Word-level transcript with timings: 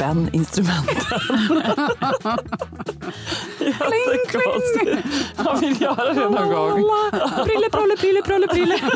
Spänn 0.00 0.30
instrumenten. 0.32 0.94
Jättekonstigt. 3.60 5.06
Jag 5.36 5.56
vill 5.60 5.80
göra 5.82 6.14
det 6.14 6.20
någon 6.30 6.48
gång. 6.52 6.84
Prille, 7.44 7.70
prolle, 7.72 7.96
prille, 7.96 8.22
prolle, 8.22 8.46
prille. 8.46 8.78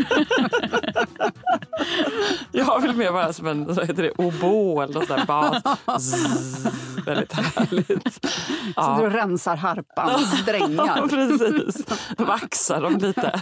Jag 2.53 2.81
vill 2.81 2.93
mer 2.93 3.11
vara 3.11 3.33
som 3.33 3.47
en 3.47 3.65
vad 3.75 3.87
heter 3.87 4.03
det, 4.03 4.11
obo 4.11 4.81
eller 4.83 4.95
något 4.95 5.09
där 5.09 5.25
bas. 5.27 5.63
Zzz, 6.03 6.67
väldigt 7.07 7.33
härligt. 7.33 8.25
Så 8.75 8.97
du 9.01 9.11
rensar 9.11 9.57
harpans 9.57 10.13
Ja, 10.33 10.39
strängar. 10.43 11.09
precis. 11.09 11.87
Vaxar 12.19 12.81
dem 12.81 12.97
lite. 12.97 13.41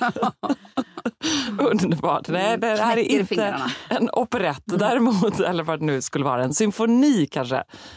Underbart. 1.59 2.29
Nej, 2.29 2.59
det 2.59 2.67
här 2.67 2.97
är 2.97 3.03
inte 3.03 3.57
en 3.89 4.11
operett. 4.13 4.63
Däremot, 4.65 5.41
eller 5.41 5.65
vad 5.65 5.79
det 5.81 5.85
nu 5.85 6.03
skulle 6.03 6.25
vara, 6.25 6.45
en 6.45 6.55
symfoni 6.55 7.27
kanske. 7.31 7.52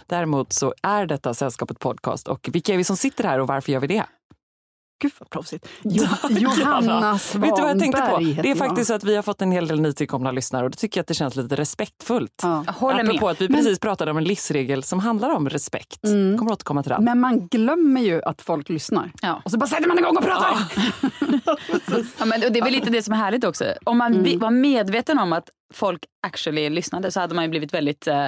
Däremot 0.07 0.53
så 0.53 0.73
är 0.83 1.05
detta 1.05 1.33
Sällskapet 1.33 1.79
podcast. 1.79 2.27
Och 2.27 2.49
vilka 2.51 2.73
är 2.73 2.77
vi 2.77 2.83
som 2.83 2.97
sitter 2.97 3.23
här 3.23 3.39
och 3.39 3.47
varför 3.47 3.71
gör 3.71 3.79
vi 3.79 3.87
det? 3.87 4.05
Gud 5.01 5.11
vad 5.19 5.29
proffsigt. 5.29 5.67
Jo, 5.83 6.03
Johanna 6.29 7.19
Svanberg 7.19 7.49
Vet 7.49 7.55
du 7.55 7.61
vad 7.61 7.71
jag 7.71 7.79
tänkte 7.79 8.01
på? 8.01 8.41
Det 8.41 8.51
är 8.51 8.55
faktiskt 8.55 8.87
så 8.87 8.93
att 8.93 9.03
vi 9.03 9.15
har 9.15 9.23
fått 9.23 9.41
en 9.41 9.51
hel 9.51 9.67
del 9.67 9.81
nytillkomna 9.81 10.31
lyssnare 10.31 10.65
och 10.65 10.71
då 10.71 10.75
tycker 10.75 10.97
jag 10.97 11.03
att 11.03 11.07
det 11.07 11.13
känns 11.13 11.35
lite 11.35 11.55
respektfullt. 11.55 12.39
Ja. 12.41 12.63
Håller 12.67 13.03
med. 13.03 13.09
Apropå 13.09 13.29
att 13.29 13.41
vi 13.41 13.47
precis 13.47 13.79
pratade 13.79 14.11
om 14.11 14.17
en 14.17 14.23
livsregel 14.23 14.83
som 14.83 14.99
handlar 14.99 15.29
om 15.29 15.49
respekt. 15.49 16.03
Mm. 16.03 16.37
Kommer 16.37 16.51
återkomma 16.51 16.83
till 16.83 16.89
den. 16.89 17.03
Men 17.03 17.19
man 17.19 17.47
glömmer 17.47 18.01
ju 18.01 18.23
att 18.23 18.41
folk 18.41 18.69
lyssnar. 18.69 19.11
Ja. 19.21 19.41
Och 19.45 19.51
så 19.51 19.57
bara 19.57 19.67
sätter 19.67 19.87
man 19.87 19.99
igång 19.99 20.17
och 20.17 20.23
pratar. 20.23 20.57
Ja, 22.19 22.25
men 22.25 22.39
det 22.39 22.59
är 22.59 22.63
väl 22.63 22.73
lite 22.73 22.89
det 22.89 23.03
som 23.03 23.13
är 23.13 23.17
härligt 23.17 23.43
också. 23.43 23.65
Om 23.83 23.97
man 23.97 24.23
vi- 24.23 24.37
var 24.37 24.51
medveten 24.51 25.19
om 25.19 25.33
att 25.33 25.49
folk 25.73 26.05
actually 26.27 26.69
lyssnade 26.69 27.11
så 27.11 27.19
hade 27.19 27.35
man 27.35 27.43
ju 27.43 27.49
blivit 27.49 27.73
väldigt 27.73 28.07
eh, 28.07 28.27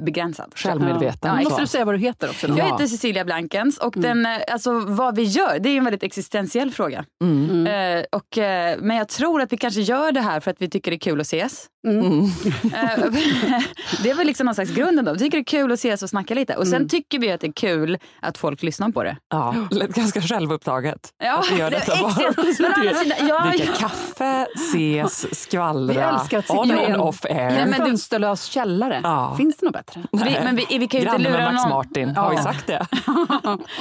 begränsad. 0.00 0.52
Självmedveten. 0.56 1.36
Ja, 1.36 1.42
Måste 1.42 1.60
du 1.62 1.66
säga 1.66 1.84
vad 1.84 1.94
du 1.94 1.98
heter 1.98 2.28
också? 2.30 2.46
Då? 2.46 2.52
Jag 2.58 2.68
Ja. 2.68 2.72
heter 2.72 2.86
Cecilia 2.86 3.24
Blankens 3.24 3.78
och 3.78 3.94
den, 3.96 4.26
eh, 4.26 4.32
alltså, 4.52 4.72
vad 4.80 5.16
vi 5.16 5.22
gör 5.22 5.58
det 5.58 5.68
är 5.68 5.76
en 5.76 5.84
väldigt 5.84 6.02
existentiell 6.02 6.70
fråga. 6.70 7.04
Mm. 7.22 7.66
Eh, 7.66 8.04
och, 8.12 8.38
eh, 8.38 8.78
men 8.80 8.96
jag 8.96 9.08
tror 9.08 9.40
att 9.42 9.52
vi 9.52 9.56
kanske 9.56 9.80
gör 9.80 10.12
det 10.12 10.20
här 10.20 10.40
för 10.40 10.50
att 10.50 10.56
vi 10.62 10.70
tycker 10.70 10.90
det 10.90 10.96
är 10.96 10.98
kul 10.98 11.20
att 11.20 11.26
ses. 11.26 11.66
Mm. 11.86 12.24
Eh, 12.74 12.98
det 14.02 14.10
är 14.10 14.14
väl 14.14 14.26
liksom 14.26 14.44
någon 14.44 14.54
slags 14.54 14.70
grunden 14.70 15.04
då. 15.04 15.12
Vi 15.12 15.18
tycker 15.18 15.38
det 15.38 15.42
är 15.42 15.44
kul 15.44 15.72
att 15.72 15.78
ses 15.78 16.02
och 16.02 16.08
snacka 16.10 16.34
lite. 16.34 16.56
Och 16.56 16.66
sen 16.66 16.76
Mm. 16.76 16.88
tycker 16.88 17.18
vi 17.18 17.32
att 17.32 17.40
det 17.40 17.46
är 17.46 17.52
kul 17.52 17.98
att 18.22 18.38
folk 18.38 18.62
lyssnar 18.62 18.88
på 18.90 19.02
det. 19.02 19.16
Ja, 19.30 19.54
lät 19.70 19.94
ganska 19.94 20.20
självupptaget. 20.20 21.08
Ja, 21.18 21.38
att 21.38 21.50
vi 21.52 21.58
gör 21.58 21.70
det- 21.70 21.78
detta 21.78 22.52
sidan, 22.54 23.28
ja, 23.28 23.46
Dricka 23.50 23.64
ja. 23.64 23.88
kaffe, 23.88 24.46
ses, 24.54 25.40
skvallra. 25.42 25.94
Vi 25.94 26.00
älskar 26.20 26.38
att 26.38 26.46
sitta 26.46 26.58
on 26.60 26.70
i 26.70 26.72
and 26.72 26.80
en- 26.94 27.00
off 27.00 27.24
air. 27.24 27.34
en 27.58 27.70
men 27.70 27.80
du- 27.80 27.86
fönsterlös 27.86 28.44
källare. 28.44 29.00
Ja. 29.04 29.34
Finns 29.36 29.56
det 29.56 29.66
något 29.66 29.72
bättre? 29.74 30.02
Vi, 30.12 30.18
men 30.44 30.56
vi, 30.56 30.66
vi 30.78 30.88
kan 30.88 31.00
ju 31.00 31.06
inte 31.06 31.18
Granne 31.18 31.18
med 31.30 31.32
lura 31.32 31.52
Max 31.52 31.62
någon. 31.64 31.70
Martin, 31.72 32.16
har 32.16 32.30
vi 32.30 32.36
Ja. 32.36 32.42
sagt 32.42 32.66
det? 32.66 32.86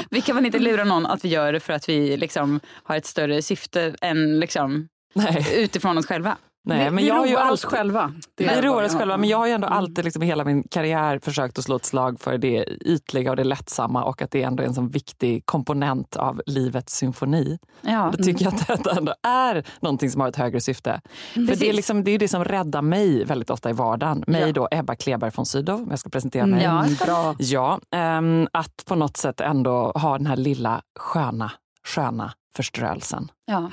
Vi 0.09 0.21
kan 0.21 0.35
väl 0.35 0.45
inte 0.45 0.59
lura 0.59 0.83
någon 0.83 1.05
att 1.05 1.25
vi 1.25 1.29
gör 1.29 1.53
det 1.53 1.59
för 1.59 1.73
att 1.73 1.89
vi 1.89 2.17
liksom 2.17 2.59
har 2.83 2.95
ett 2.95 3.05
större 3.05 3.41
syfte 3.41 3.95
än 4.01 4.39
liksom 4.39 4.87
Nej, 5.15 5.47
utifrån 5.55 5.97
oss 5.97 6.05
själva. 6.05 6.37
Nej 6.67 6.85
vi 6.85 6.91
men 6.91 6.95
vi 7.03 7.07
jag 7.07 7.17
roar 7.17 7.51
oss 7.51 7.66
alltid, 7.66 7.78
själva. 7.78 8.13
Det 8.35 8.44
vi 8.55 8.61
roar 8.67 8.83
oss 8.83 8.95
själva 8.95 9.17
men 9.17 9.29
jag 9.29 9.38
har 9.38 9.47
ju 9.47 9.53
ändå 9.53 9.67
alltid 9.67 10.05
liksom 10.05 10.22
hela 10.22 10.44
min 10.44 10.63
karriär 10.63 11.19
försökt 11.19 11.57
att 11.57 11.63
slå 11.63 11.75
ett 11.75 11.85
slag 11.85 12.19
för 12.19 12.38
det 12.38 12.66
ytliga 12.85 13.29
och 13.29 13.35
det 13.35 13.44
lättsamma 13.44 14.03
och 14.03 14.22
att 14.22 14.31
det 14.31 14.44
ändå 14.44 14.63
är 14.63 14.67
en 14.67 14.73
sån 14.73 14.89
viktig 14.89 15.45
komponent 15.45 16.16
av 16.16 16.41
livets 16.45 16.95
symfoni. 16.97 17.59
Ja. 17.81 18.13
Då 18.17 18.23
tycker 18.23 18.45
jag 18.45 18.53
att 18.53 18.67
detta 18.67 18.91
ändå 18.97 19.13
är 19.23 19.63
någonting 19.79 20.11
som 20.11 20.22
har 20.22 20.27
ett 20.27 20.35
högre 20.35 20.61
syfte. 20.61 21.01
För 21.33 21.39
det 21.39 21.44
är, 21.44 21.47
Precis. 21.47 21.75
liksom, 21.75 22.03
det 22.03 22.11
är 22.11 22.19
det 22.19 22.27
som 22.27 22.44
räddar 22.45 22.81
mig 22.81 23.25
väldigt 23.25 23.50
ofta 23.50 23.69
i 23.69 23.73
vardagen. 23.73 24.23
Mig 24.27 24.41
Ja. 24.41 24.51
då, 24.51 24.67
Ebba 24.72 24.95
Kleberg 24.95 25.31
von 25.35 25.45
Sydow, 25.45 25.75
om 25.81 25.88
jag 25.89 26.00
ska 26.00 26.09
presentera 26.09 26.45
mig. 26.45 26.63
Ja. 26.63 26.83
Mm, 26.83 26.95
bra. 27.06 27.35
Ja, 27.39 27.79
ehm, 27.91 28.47
att 28.53 28.83
på 28.85 28.95
något 28.95 29.17
sätt 29.17 29.41
ändå 29.41 29.91
ha 29.95 30.17
den 30.17 30.27
här 30.27 30.38
lilla 30.38 30.81
sköna, 31.00 31.51
sköna 31.88 32.33
förströelsen. 32.56 33.31
Ja. 33.45 33.69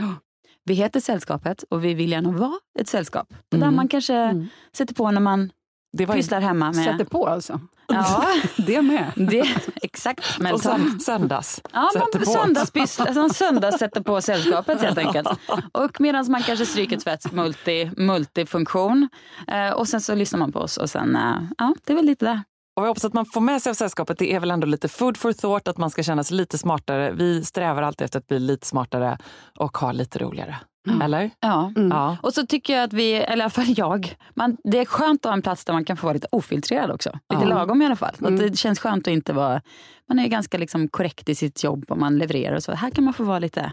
Vi 0.65 0.75
heter 0.75 1.01
Sällskapet 1.01 1.63
och 1.71 1.85
vi 1.85 1.95
vill 1.95 2.11
gärna 2.13 2.31
vara 2.31 2.59
ett 2.81 2.89
sällskap. 2.89 3.35
Det 3.49 3.57
där 3.57 3.63
Mm. 3.63 3.77
man 3.77 3.89
kanske 3.89 4.15
Mm. 4.15 4.47
sätter 4.77 4.95
på 4.95 5.11
när 5.11 5.21
man 5.21 5.51
Det 5.93 6.07
var 6.07 6.15
pysslar 6.15 6.41
hemma 6.41 6.73
med... 6.73 6.85
Sätter 6.85 7.05
på 7.05 7.27
alltså. 7.27 7.61
Ja, 7.89 8.25
Det 8.57 8.83
med. 8.83 9.13
det, 9.17 9.45
exakt. 9.83 10.39
Men 10.41 10.53
och 10.55 10.61
sen, 10.61 11.01
söndags. 11.01 11.61
Ja, 11.73 11.91
sätter 11.93 12.19
man 12.19 12.25
på. 12.25 12.31
söndagspyssla, 12.31 13.05
alltså 13.05 13.21
en 13.21 13.31
söndag 13.31 13.73
sätter 13.73 14.01
på 14.01 14.21
sällskapet 14.21 14.81
helt 14.83 14.99
enkelt. 14.99 15.29
Och 15.73 16.01
medan 16.01 16.31
man 16.31 16.43
kanske 16.43 16.67
stryker 16.67 16.97
tvätt, 16.99 17.33
multi, 17.33 17.91
multifunktion. 17.97 19.09
Eh, 19.49 19.71
och 19.71 19.89
sen 19.89 20.01
så 20.01 20.15
lyssnar 20.15 20.39
man 20.39 20.53
på 20.53 20.59
oss 20.59 20.77
och 20.77 20.91
sen, 20.91 21.17
eh, 21.17 21.37
ja, 21.59 21.75
det 21.85 21.93
är 21.93 21.97
väl 21.97 22.07
lite 22.07 22.25
det. 22.25 22.43
Och 22.77 22.83
jag 22.83 22.89
hoppas 22.89 23.05
att 23.05 23.13
man 23.13 23.27
får 23.27 23.41
med 23.41 23.63
sig 23.63 23.71
av 23.71 23.75
sällskapet. 23.75 24.19
Det 24.19 24.33
är 24.33 24.41
väl 24.41 24.51
ändå 24.51 24.67
lite 24.67 24.89
food 24.89 25.17
for 25.17 25.33
thought, 25.33 25.69
att 25.69 25.79
man 25.79 25.91
ska 25.91 26.03
känna 26.03 26.25
sig 26.25 26.37
lite 26.37 26.59
smartare. 26.59 27.13
Vi 27.13 27.45
strävar 27.45 27.83
alltid 27.83 28.05
efter 28.05 28.19
att 28.19 28.27
bli 28.27 28.39
lite 28.39 28.67
smartare 28.67 29.19
och 29.59 29.79
ha 29.79 29.93
lite 29.93 30.19
roligare. 30.19 30.57
Eller? 31.03 31.31
Ja. 31.41 31.73
Ja. 31.91 32.17
Och 32.23 32.35
så 32.35 32.47
tycker 32.47 32.75
jag 32.77 32.85
att 32.85 32.93
vi, 32.93 33.13
eller 33.15 33.37
i 33.39 33.43
alla 33.43 33.51
fall 33.51 33.75
jag, 33.77 34.17
man, 34.35 34.57
det 34.65 34.79
är 34.79 34.85
skönt 34.85 35.27
att 35.27 35.31
ha 35.31 35.35
en 35.35 35.43
plats 35.43 35.65
där 35.65 35.73
man 35.73 35.85
kan 35.85 35.97
få 35.97 36.07
vara 36.07 36.15
lite 36.15 36.27
ofiltrerad 36.33 36.91
också. 36.91 37.11
Lite 37.33 37.43
Ja. 37.43 37.49
lagom 37.49 37.83
i 37.83 37.87
alla 37.87 37.97
fall. 37.97 38.15
Att 38.21 38.39
det 38.39 38.59
känns 38.59 38.79
skönt 38.79 39.09
att 39.09 39.13
inte 39.13 39.33
vara, 39.33 39.61
man 40.09 40.19
är 40.19 40.27
ganska 40.29 40.59
liksom 40.59 40.89
korrekt 40.89 41.29
i 41.29 41.35
sitt 41.35 41.65
jobb 41.65 41.85
och 41.89 41.99
man 41.99 42.19
levererar 42.19 42.57
och 42.57 42.63
så. 42.63 42.73
Här 42.73 42.91
kan 42.91 43.05
man 43.05 43.15
få 43.15 43.25
vara 43.25 43.39
lite, 43.39 43.73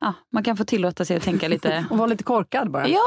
ja, 0.00 0.14
man 0.32 0.42
kan 0.44 0.56
få 0.56 0.64
tillåta 0.64 1.04
sig 1.04 1.16
att 1.16 1.22
tänka 1.22 1.48
lite, 1.48 1.84
Och 1.90 1.98
vara 1.98 2.06
lite 2.06 2.24
korkad 2.24 2.70
bara. 2.70 2.88
ja, 2.88 3.00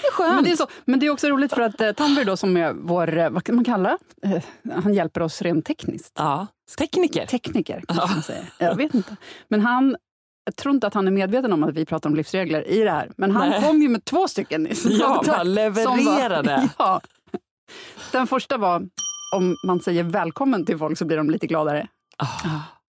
det 0.00 0.06
är 0.06 0.12
skönt. 0.12 0.34
Men 0.34 0.44
det, 0.44 0.50
är 0.50 0.56
så, 0.56 0.66
men 0.84 1.00
det 1.00 1.06
är 1.06 1.10
också 1.10 1.28
roligt 1.28 1.52
för 1.54 1.60
att 1.62 1.80
eh, 1.80 1.92
Tanver 1.92 2.24
då 2.24 2.36
som 2.36 2.56
är 2.56 2.72
vår, 2.72 3.18
eh, 3.18 3.30
vad 3.30 3.44
kan 3.44 3.54
man 3.54 3.64
kalla? 3.64 3.98
Eh, 4.22 4.42
Han 4.82 4.94
hjälper 4.94 5.22
oss 5.22 5.42
rent 5.42 5.66
tekniskt. 5.66 6.12
ja. 6.18 6.46
Tekniker. 6.78 7.26
Tekniker 7.26 7.82
kanske 7.88 8.14
man 8.14 8.22
säger. 8.22 8.44
Jag 8.58 8.76
vet 8.76 8.94
inte. 8.94 9.16
Men 9.48 9.60
han, 9.60 9.96
jag 10.44 10.56
tror 10.56 10.74
inte 10.74 10.86
att 10.86 10.94
han 10.94 11.06
är 11.06 11.10
medveten 11.10 11.52
om 11.52 11.62
att 11.64 11.74
vi 11.74 11.84
pratar 11.86 12.10
om 12.10 12.16
livsregler 12.16 12.68
i 12.68 12.80
det 12.82 12.90
här. 12.90 13.10
Men 13.16 13.30
han 13.30 13.48
Nej. 13.50 13.62
kom 13.62 13.82
ju 13.82 13.88
med 13.88 14.04
två 14.04 14.28
stycken 14.28 14.74
snabb 14.76 14.92
Ja, 15.00 15.22
bara 15.26 15.42
levererade. 15.42 16.68
ja. 16.78 17.00
Den 18.12 18.26
första 18.26 18.56
var 18.56 18.82
om 19.36 19.56
man 19.66 19.80
säger 19.80 20.02
välkommen 20.04 20.66
till 20.66 20.78
folk 20.78 20.98
så 20.98 21.04
blir 21.04 21.16
de 21.16 21.30
lite 21.30 21.46
gladare. 21.46 21.88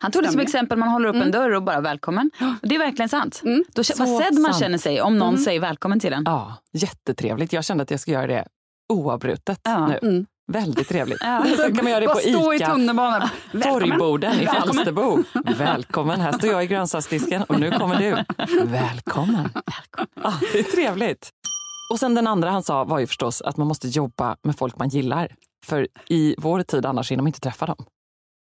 Han 0.03 0.11
tog 0.11 0.23
det 0.23 0.31
som 0.31 0.39
exempel, 0.39 0.77
man 0.77 0.89
håller 0.89 1.09
upp 1.09 1.15
en 1.15 1.31
dörr 1.31 1.51
och 1.51 1.63
bara 1.63 1.81
välkommen. 1.81 2.31
Och 2.61 2.67
det 2.67 2.75
är 2.75 2.79
verkligen 2.79 3.09
sant. 3.09 3.41
Mm. 3.45 3.63
Då, 3.73 3.83
vad 3.97 4.23
sedd 4.23 4.33
man 4.33 4.51
sant. 4.53 4.59
känner 4.63 4.77
sig 4.77 5.01
om 5.01 5.17
någon 5.17 5.37
säger 5.37 5.59
välkommen 5.59 5.99
till 5.99 6.13
en. 6.13 6.23
Ja, 6.25 6.57
jättetrevligt. 6.73 7.53
Jag 7.53 7.65
kände 7.65 7.81
att 7.83 7.91
jag 7.91 7.99
ska 7.99 8.11
göra 8.11 8.27
det 8.27 8.45
oavbrutet 8.93 9.59
Ja. 9.63 9.87
nu. 9.87 9.99
Mm. 10.01 10.25
Väldigt 10.51 10.89
trevligt. 10.89 11.17
Ja. 11.23 11.45
Så 11.57 11.63
kan 11.63 11.75
man 11.75 11.87
göra 11.91 11.99
det 11.99 12.07
på 12.07 12.15
stå 12.19 12.53
i 12.53 12.55
ICA. 12.55 12.71
tunnelbanan. 12.71 13.29
Välkommen. 13.51 13.89
Torgborden 13.89 14.33
i 14.33 14.45
Välkommen. 14.45 14.73
Falsterbo. 14.85 15.23
Välkommen, 15.57 16.21
här 16.21 16.31
står 16.31 16.49
jag 16.49 16.63
i 16.63 16.67
grönsaksdisken 16.67 17.43
och 17.43 17.59
nu 17.59 17.71
kommer 17.71 17.95
du. 17.95 18.15
Välkommen. 18.63 19.49
Ja, 20.23 20.33
det 20.53 20.59
är 20.59 20.63
trevligt. 20.63 21.29
Och 21.91 21.99
sen 21.99 22.15
den 22.15 22.27
andra 22.27 22.49
han 22.49 22.63
sa 22.63 22.83
var 22.83 22.99
ju 22.99 23.07
förstås 23.07 23.41
att 23.41 23.57
man 23.57 23.67
måste 23.67 23.87
jobba 23.87 24.35
med 24.43 24.57
folk 24.57 24.77
man 24.79 24.89
gillar. 24.89 25.27
För 25.65 25.87
i 26.09 26.35
vår 26.37 26.63
tid 26.63 26.85
annars 26.85 27.11
hinner 27.11 27.23
man 27.23 27.27
inte 27.27 27.39
träffa 27.39 27.65
dem. 27.65 27.85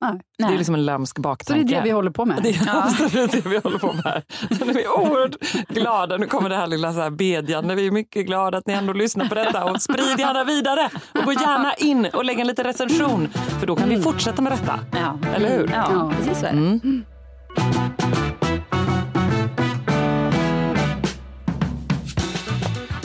Nej. 0.01 0.19
Det 0.37 0.43
är 0.43 0.57
liksom 0.57 0.75
en 0.75 0.85
lömsk 0.85 1.15
Så 1.15 1.21
det 1.21 1.23
baktanke. 1.23 1.61
är 1.75 1.77
det 1.79 1.83
vi 1.83 1.91
håller 1.91 2.11
på 2.11 2.25
med. 2.25 2.39
Det 2.43 2.49
är 2.49 2.77
absolut 2.83 3.31
det 3.31 3.45
vi 3.49 3.57
håller 3.57 3.77
på 3.77 3.93
med 3.93 4.03
här. 4.03 4.23
Sen 4.57 4.69
är 4.69 4.73
vi 4.73 4.87
oerhört 4.87 5.35
glada. 5.69 6.17
Nu 6.17 6.25
kommer 6.25 6.49
det 6.49 6.55
här 6.55 6.67
lilla 6.67 6.93
så 6.93 6.99
här 7.01 7.09
bedjande. 7.09 7.75
Vi 7.75 7.87
är 7.87 7.91
mycket 7.91 8.25
glada 8.25 8.57
att 8.57 8.67
ni 8.67 8.73
ändå 8.73 8.93
lyssnar 8.93 9.25
på 9.25 9.35
detta. 9.35 9.65
Och 9.65 9.81
sprid 9.81 10.19
gärna 10.19 10.43
vidare. 10.43 10.89
Och 11.13 11.23
gå 11.25 11.33
gärna 11.33 11.73
in 11.73 12.05
och 12.13 12.25
lägg 12.25 12.39
en 12.39 12.47
liten 12.47 12.65
recension. 12.65 13.27
För 13.59 13.67
då 13.67 13.75
kan 13.75 13.89
vi 13.89 14.01
fortsätta 14.01 14.41
med 14.41 14.51
detta. 14.51 14.79
Ja. 14.91 15.29
Eller 15.35 15.57
hur? 15.57 15.69
Ja, 15.73 15.87
Ja. 15.91 16.11
precis 16.17 16.39
så 16.39 16.45
är 16.45 16.51
det. 16.51 16.57
Mm. 16.57 17.05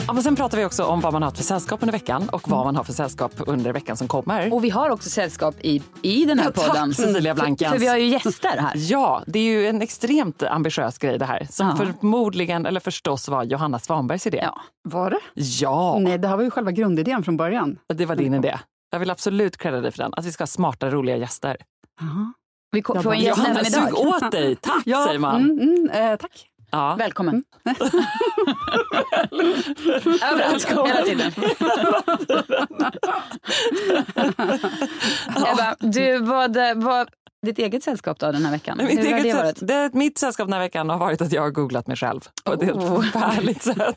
Ja, 0.07 0.13
men 0.13 0.23
sen 0.23 0.35
pratar 0.35 0.57
vi 0.57 0.65
också 0.65 0.83
om 0.83 1.01
vad 1.01 1.13
man 1.13 1.23
har 1.23 1.31
för 1.31 1.43
sällskap 1.43 1.83
under 1.83 1.91
veckan 1.91 2.29
och 2.31 2.49
vad 2.49 2.65
man 2.65 2.75
har 2.75 2.83
för 2.83 2.93
sällskap 2.93 3.31
under 3.37 3.73
veckan 3.73 3.97
som 3.97 4.07
kommer. 4.07 4.53
Och 4.53 4.63
vi 4.63 4.69
har 4.69 4.89
också 4.89 5.09
sällskap 5.09 5.55
i, 5.61 5.81
i 6.01 6.25
den 6.25 6.39
här 6.39 6.45
Ja, 6.45 6.51
tack, 6.51 6.67
podden. 6.67 6.93
Cecilia 6.93 7.35
Blankens. 7.35 7.69
För, 7.71 7.75
för 7.75 7.79
vi 7.79 7.87
har 7.87 7.97
ju 7.97 8.05
gäster 8.05 8.57
här. 8.57 8.71
Ja, 8.75 9.23
det 9.27 9.39
är 9.39 9.43
ju 9.43 9.67
en 9.67 9.81
extremt 9.81 10.43
ambitiös 10.43 10.97
grej 10.97 11.17
det 11.19 11.25
här. 11.25 11.47
Som 11.51 11.67
Ja. 11.67 11.75
förmodligen, 11.75 12.65
eller 12.65 12.79
förstås 12.79 13.27
var 13.29 13.43
Johanna 13.43 13.79
Svanbergs 13.79 14.27
idé. 14.27 14.39
Ja. 14.43 14.61
Var 14.83 15.09
det? 15.09 15.19
Ja, 15.33 15.97
Nej, 15.99 16.17
det 16.17 16.27
här 16.27 16.35
var 16.37 16.43
ju 16.43 16.51
själva 16.51 16.71
grundidén 16.71 17.23
från 17.23 17.37
början. 17.37 17.79
det 17.93 18.05
var 18.05 18.15
din 18.15 18.33
idé. 18.33 18.57
Jag 18.91 18.99
vill 18.99 19.09
absolut 19.09 19.57
credda 19.57 19.81
dig 19.81 19.91
för 19.91 19.97
den. 20.03 20.13
Att 20.17 20.25
vi 20.25 20.31
ska 20.31 20.41
ha 20.41 20.47
smarta, 20.47 20.89
roliga 20.89 21.17
gäster. 21.17 21.57
Aha. 22.01 22.33
Vi 22.71 22.83
Ja, 22.93 23.01
får 23.01 23.13
en 23.13 23.19
gäst 23.19 23.37
Johanna, 23.37 23.59
även 23.59 23.71
sug 23.71 23.83
idag. 23.87 24.07
åt 24.23 24.31
dig. 24.31 24.55
Tack, 24.55 24.83
säger 24.83 25.19
man. 25.19 25.41
Mm, 25.41 25.59
mm, 25.59 25.89
eh, 26.11 26.15
tack. 26.17 26.45
Ja. 26.71 26.95
Välkommen. 26.99 27.43
Överallt, 30.31 30.65
hela 30.87 31.01
tiden. 31.05 31.31
Ebba, 35.35 35.75
du, 35.79 36.17
vad, 36.17 36.57
vad, 36.75 37.07
ditt 37.45 37.59
eget 37.59 37.83
sällskap 37.83 38.19
då 38.19 38.31
den 38.31 38.45
här 38.45 38.51
veckan? 38.51 38.77
Mitt, 38.77 38.99
Hur 38.99 39.11
har 39.11 39.19
det 39.19 39.33
varit? 39.33 39.57
det, 39.61 39.93
mitt 39.93 40.17
sällskap 40.17 40.47
den 40.47 40.53
här 40.53 40.59
veckan 40.59 40.89
har 40.89 40.97
varit 40.97 41.21
att 41.21 41.31
jag 41.31 41.41
har 41.41 41.49
googlat 41.49 41.87
mig 41.87 41.97
själv 41.97 42.21
på 42.45 42.53
ett 42.53 42.61
helt 42.63 42.77
Oh. 42.77 43.01
förfärligt 43.01 43.63
sätt. 43.63 43.95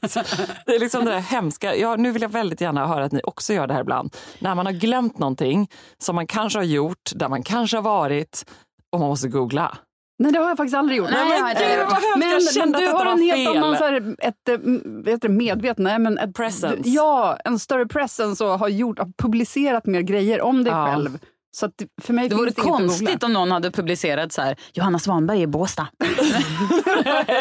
Det 0.67 0.75
är 0.75 0.81
liksom 0.81 1.05
det 1.05 1.11
där 1.11 1.21
hemska. 1.21 1.77
Ja, 1.77 1.97
nu 1.97 2.13
vill 2.13 2.23
jag 2.23 2.29
väldigt 2.29 2.61
gärna 2.61 2.87
höra 2.87 3.05
att 3.05 3.13
ni 3.13 3.21
också 3.25 3.53
gör 3.53 3.67
det 3.67 3.75
här 3.75 3.81
ibland. 3.81 4.17
När 4.39 4.55
man 4.55 4.67
har 4.67 4.73
glömt 4.73 5.19
någonting 5.19 5.71
som 5.99 6.15
man 6.15 6.27
kanske 6.27 6.59
har 6.59 6.65
gjort, 6.65 7.11
där 7.15 7.29
man 7.29 7.43
kanske 7.43 7.77
har 7.77 7.83
varit 7.83 8.45
och 8.93 9.01
man 9.01 9.09
måste 9.09 9.29
googla. 9.29 9.77
Nej, 10.21 10.33
det 10.33 10.39
har 10.39 10.49
jag 10.49 10.57
faktiskt 10.57 10.77
aldrig 10.77 10.99
gjort. 10.99 11.11
Nej, 11.11 11.51
inte 11.51 11.65
gud, 11.69 11.79
gjort. 11.79 11.91
vad 11.91 11.93
hemskt. 12.03 12.17
Men, 12.17 12.29
jag 12.31 12.69
men 12.73 12.81
du 12.81 12.87
att 12.89 12.93
har 12.95 13.07
en 13.13 13.23
helt 13.23 13.49
fel. 13.49 13.57
annan 13.57 13.77
så 13.77 13.85
här, 13.85 14.15
ett, 14.19 14.49
eh, 14.49 14.55
m- 14.55 14.83
vad 14.85 15.09
heter 15.09 15.29
det, 15.29 15.35
medveten, 15.35 15.85
nej, 15.85 15.99
men 15.99 16.19
ett, 16.19 16.35
Presence. 16.35 16.77
du- 16.83 16.91
Ja, 16.91 17.37
en 17.45 17.59
större 17.59 17.87
presence 17.87 18.45
och 18.45 18.59
har, 18.59 18.69
gjort, 18.69 18.99
har 18.99 19.09
publicerat 19.19 19.87
mer 19.87 20.01
grejer 20.01 20.41
om 20.43 20.65
dig 20.65 20.73
Ja. 20.73 20.87
själv. 20.87 21.19
Så 21.57 21.67
att 21.67 21.73
för 22.03 22.13
mig 22.13 22.29
Det 22.29 22.35
vore 22.35 22.51
det 22.51 22.61
konstigt 22.61 23.23
om 23.23 23.33
någon 23.33 23.51
hade 23.51 23.71
publicerat 23.71 24.33
så 24.33 24.43
här, 24.43 24.57
Johanna 24.73 24.99
Svanberg 24.99 25.43
i 25.43 25.47
Båstad. 25.47 25.87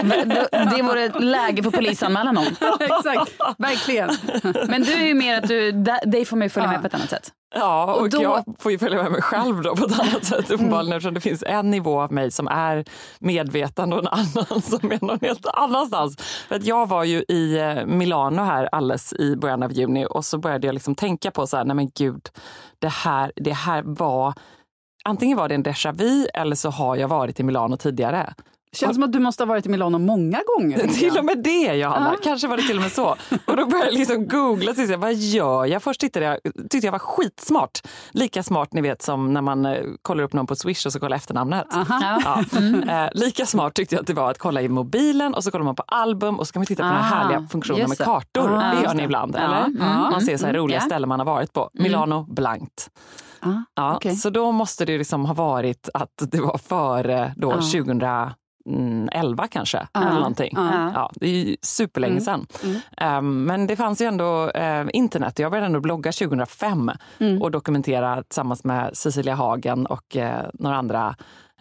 det, 0.03 0.47
det 0.75 0.81
vore 0.83 1.09
läge 1.19 1.63
för 1.63 1.71
polisanmäla 1.71 2.31
någon. 2.31 2.45
Exakt, 2.79 3.31
verkligen. 3.57 4.09
Men 4.67 4.83
du 4.83 4.93
är 4.93 5.05
ju 5.05 5.13
mer 5.13 5.37
att 5.37 5.47
du, 5.47 5.71
dig 6.05 6.25
får 6.25 6.37
man 6.37 6.45
ju 6.45 6.49
följa 6.49 6.69
med 6.71 6.81
på 6.81 6.87
ett 6.87 6.93
annat 6.93 7.09
sätt. 7.09 7.31
Ja, 7.55 7.93
och, 7.93 8.01
Och 8.01 8.09
då- 8.09 8.21
jag 8.21 8.43
får 8.59 8.71
ju 8.71 8.79
följa 8.79 9.03
med 9.03 9.11
mig 9.11 9.21
själv 9.21 9.61
då 9.61 9.75
på 9.75 9.85
ett 9.85 9.99
annat 9.99 10.25
sätt 10.25 10.51
uppenbarligen 10.51 10.97
eftersom 10.97 11.13
det 11.13 11.21
finns 11.21 11.43
en 11.47 11.71
nivå 11.71 12.01
av 12.01 12.11
mig 12.11 12.31
som 12.31 12.47
är 12.47 12.85
medvetande 13.19 13.95
och 13.95 14.01
en 14.01 14.07
annan 14.07 14.61
som 14.61 14.91
är 14.91 15.05
någon 15.05 15.19
helt 15.21 15.45
annanstans. 15.53 16.17
För 16.47 16.55
att 16.55 16.63
jag 16.65 16.87
var 16.89 17.03
ju 17.03 17.23
i 17.27 17.57
eh, 17.59 17.85
Milano 17.85 18.41
här 18.41 18.69
alldeles 18.71 19.13
i 19.13 19.35
början 19.35 19.63
av 19.63 19.71
juni 19.73 20.05
och 20.09 20.25
så 20.25 20.37
började 20.37 20.67
jag 20.67 20.73
liksom 20.73 20.95
tänka 20.95 21.31
på 21.31 21.47
så 21.47 21.57
här, 21.57 21.65
nej 21.65 21.75
men 21.75 21.89
gud, 21.95 22.29
det 22.79 22.89
här, 22.91 23.31
det 23.35 23.53
här 23.53 23.83
var 23.85 24.33
Antingen 25.05 25.37
var 25.37 25.49
det 25.49 25.55
en 25.55 25.63
déjà 25.65 25.91
vu 25.97 26.25
eller 26.33 26.55
så 26.55 26.69
har 26.69 26.95
jag 26.95 27.07
varit 27.07 27.39
i 27.39 27.43
Milano 27.43 27.77
tidigare. 27.77 28.33
Känns 28.75 28.95
som 28.95 29.03
att 29.03 29.11
du 29.11 29.19
måste 29.19 29.43
ha 29.43 29.45
varit 29.47 29.65
i 29.65 29.69
Milano 29.69 29.97
många 29.97 30.41
gånger. 30.57 30.87
Till 30.99 31.17
och 31.17 31.25
med 31.25 31.43
det, 31.43 31.73
Johanna. 31.75 32.15
Kanske 32.23 32.47
var 32.47 32.57
det 32.57 32.63
till 32.63 32.75
och 32.77 32.81
med 32.81 32.91
så. 32.91 33.15
Och 33.45 33.57
då 33.57 33.65
började 33.65 33.85
jag 33.91 33.93
liksom 33.93 34.27
googla. 34.27 34.73
Så 34.75 34.81
jag, 34.81 34.97
vad 34.97 35.13
gör 35.13 35.65
jag? 35.65 35.83
Först 35.83 35.99
tittade 36.01 36.25
jag, 36.25 36.37
tyckte 36.69 36.87
jag 36.87 36.91
var 36.91 36.99
skitsmart. 36.99 37.79
Lika 38.11 38.43
smart 38.43 38.73
ni 38.73 38.81
vet 38.81 39.01
som 39.01 39.33
när 39.33 39.41
man 39.41 39.65
eh, 39.65 39.83
kollar 40.01 40.23
upp 40.23 40.33
någon 40.33 40.47
på 40.47 40.55
Swish 40.55 40.85
och 40.85 40.93
så 40.93 40.99
kollar 40.99 41.17
efternamnet. 41.17 41.65
Aha. 41.73 42.21
Ja. 42.25 43.03
Eh, 43.03 43.09
lika 43.13 43.45
smart 43.45 43.73
tyckte 43.73 43.95
jag 43.95 44.01
att 44.01 44.07
det 44.07 44.13
var 44.13 44.31
att 44.31 44.37
kolla 44.37 44.61
i 44.61 44.69
mobilen 44.69 45.33
och 45.33 45.43
så 45.43 45.51
kollar 45.51 45.65
man 45.65 45.75
på 45.75 45.83
album 45.87 46.39
och 46.39 46.47
så 46.47 46.53
kan 46.53 46.59
man 46.59 46.65
titta 46.67 46.83
på 46.83 46.89
den 46.89 46.97
Ah, 46.97 47.01
härliga 47.01 47.47
funktionen 47.51 47.89
med 47.89 47.97
det. 47.97 48.03
kartor. 48.03 48.55
Ah, 48.57 48.73
det 48.75 48.81
gör 48.83 48.93
ni 48.93 48.97
det. 48.97 49.03
ibland, 49.03 49.35
Ja, 49.35 49.39
eller? 49.43 49.65
mm, 49.65 49.77
Man 50.11 50.21
ser 50.21 50.37
så 50.37 50.45
här 50.45 50.53
mm, 50.53 50.61
roliga 50.63 50.77
ja. 50.79 50.85
ställen 50.85 51.09
man 51.09 51.19
har 51.19 51.25
varit 51.25 51.53
på. 51.53 51.69
Milano 51.73 52.23
blankt. 52.29 52.89
Ah, 53.39 53.49
Ja, 53.75 53.95
okej. 53.95 54.15
Så 54.15 54.29
då 54.29 54.51
måste 54.51 54.85
det 54.85 54.97
liksom 54.97 55.25
ha 55.25 55.33
varit 55.33 55.89
att 55.93 56.09
det 56.31 56.41
var 56.41 56.57
före 56.57 57.33
då 57.37 57.61
Ja. 58.69 58.75
2011 58.75 59.47
kanske. 59.47 59.87
Ja. 59.93 60.01
Eller 60.01 60.13
någonting. 60.13 60.53
Ja. 60.55 60.91
Ja, 60.93 61.11
det 61.15 61.25
är 61.27 61.31
ju 61.45 61.55
superlänge 61.61 62.11
Mm. 62.11 62.23
sedan. 62.23 62.47
Mm. 62.63 62.79
Ehm, 62.97 63.43
men 63.45 63.67
det 63.67 63.75
fanns 63.75 64.01
ju 64.01 64.05
ändå 64.05 64.49
eh, 64.49 64.85
internet. 64.93 65.39
Jag 65.39 65.51
började 65.51 65.65
ändå 65.65 65.79
blogga 65.79 66.11
2005 66.11 66.91
Mm. 67.19 67.41
och 67.41 67.51
dokumentera 67.51 68.23
tillsammans 68.23 68.63
med 68.63 68.97
Cecilia 68.97 69.35
Hagen 69.35 69.85
och 69.85 70.15
eh, 70.17 70.45
några 70.53 70.77
andra 70.77 71.15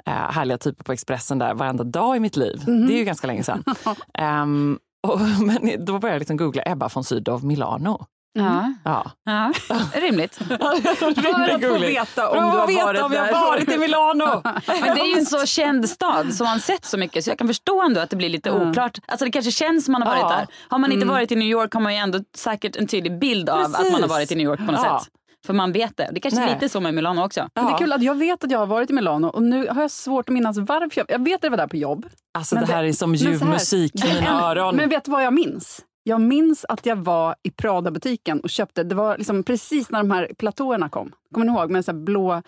eh, 0.06 0.12
härliga 0.12 0.58
typer 0.58 0.84
på 0.84 0.92
Expressen 0.92 1.38
där 1.38 1.54
varenda 1.54 1.84
dag 1.84 2.16
i 2.16 2.20
mitt 2.20 2.36
liv. 2.36 2.62
Det 2.66 2.94
är 2.94 2.98
ju 2.98 3.04
ganska 3.04 3.26
länge 3.26 3.42
sedan. 3.42 3.64
Ehm, 4.14 4.78
och, 5.06 5.20
men 5.46 5.84
då 5.84 5.92
började 5.98 6.14
jag 6.14 6.18
liksom 6.18 6.36
googla 6.36 6.62
Ebba 6.66 6.88
von 6.94 7.04
Sydow 7.04 7.44
Milano. 7.44 8.06
Ja, 8.32 8.72
Ja. 8.84 9.10
ja. 9.24 9.52
rimligt. 10.00 10.34
För 10.36 10.54
att 10.54 10.98
få 10.98 11.78
veta 11.78 12.30
om 12.30 12.36
du 12.50 12.58
har 12.58 12.66
veta 12.66 12.84
varit 12.86 13.02
om 13.02 13.12
jag 13.12 13.24
har 13.34 13.46
varit 13.48 13.72
i 13.72 13.78
Milano. 13.78 14.42
Men 14.66 14.94
det 14.94 15.00
är 15.00 15.06
ju 15.14 15.18
en 15.18 15.26
så 15.26 15.46
känd 15.46 15.88
stad 15.88 16.34
som 16.34 16.46
man 16.46 16.60
sett 16.60 16.84
så 16.84 16.98
mycket 16.98 17.24
så 17.24 17.30
jag 17.30 17.38
kan 17.38 17.46
förstå 17.48 17.82
ändå 17.82 18.00
att 18.00 18.10
det 18.10 18.16
blir 18.16 18.28
lite 18.28 18.50
Mm. 18.50 18.70
oklart. 18.70 18.98
Alltså 19.06 19.24
det 19.24 19.30
kanske 19.30 19.50
känns 19.50 19.84
som 19.84 19.92
man 19.92 20.02
har 20.02 20.08
varit 20.08 20.20
Ja. 20.22 20.28
där. 20.36 20.46
Har 20.68 20.78
man 20.78 20.92
inte 20.92 21.06
varit 21.06 21.32
i 21.32 21.36
New 21.36 21.48
York 21.48 21.74
har 21.74 21.80
man 21.80 21.92
ju 21.94 21.98
ändå 21.98 22.18
säkert 22.36 22.76
en 22.76 22.86
tydlig 22.86 23.18
bild 23.18 23.50
av 23.50 23.60
att 23.60 23.70
man 23.70 23.80
har 23.84 23.90
Precis. 23.92 24.08
varit 24.10 24.32
i 24.32 24.34
New 24.34 24.46
York 24.46 24.58
på 24.66 24.72
något 24.72 24.80
Ja. 24.84 25.00
sätt. 25.00 25.12
För 25.46 25.54
man 25.54 25.72
vet 25.72 25.96
det. 25.96 26.10
Det 26.12 26.20
kanske 26.20 26.42
är 26.42 26.54
lite 26.54 26.68
så 26.68 26.80
med 26.80 26.94
Milano 26.94 27.24
också. 27.24 27.48
Men 27.54 27.66
Det 27.66 27.72
är 27.72 27.78
kul 27.78 27.92
att 27.92 28.02
jag 28.02 28.14
vet 28.14 28.44
att 28.44 28.50
jag 28.50 28.58
har 28.58 28.66
varit 28.66 28.90
i 28.90 28.92
Milano 28.92 29.26
och 29.26 29.42
nu 29.42 29.68
har 29.68 29.80
jag 29.82 29.90
svårt 29.90 30.28
att 30.28 30.32
minnas 30.32 30.58
varför. 30.58 30.90
Jag, 31.00 31.06
jag 31.10 31.24
vet 31.24 31.34
att 31.36 31.42
jag 31.42 31.50
var 31.50 31.56
där 31.56 31.66
på 31.66 31.76
jobb. 31.76 32.06
Alltså 32.38 32.54
det 32.56 32.66
här 32.66 32.82
det- 32.82 32.88
är 32.88 32.92
som 32.92 33.14
ljuv 33.14 33.44
musik 33.44 33.92
för 34.00 34.14
mina 34.14 34.42
öron. 34.50 34.76
Men 34.76 34.88
vet 34.88 35.04
du 35.04 35.10
vad 35.10 35.24
jag 35.24 35.32
minns? 35.32 35.80
Jag 36.08 36.20
minns 36.20 36.64
att 36.68 36.86
jag 36.86 36.96
var 36.96 37.34
i 37.42 37.50
Prada-butiken 37.50 38.40
och 38.40 38.50
köpte, 38.50 38.82
det 38.82 38.94
var 38.94 39.18
liksom 39.18 39.42
precis 39.42 39.90
när 39.90 39.98
de 39.98 40.10
här 40.10 40.32
platåerna 40.38 40.88
kom. 40.88 41.12
Kommer 41.34 41.46
ni 41.46 41.52
ihåg? 41.52 41.70
Med 41.70 41.84
så 41.84 41.92
här 41.92 41.98
blå, 41.98 42.42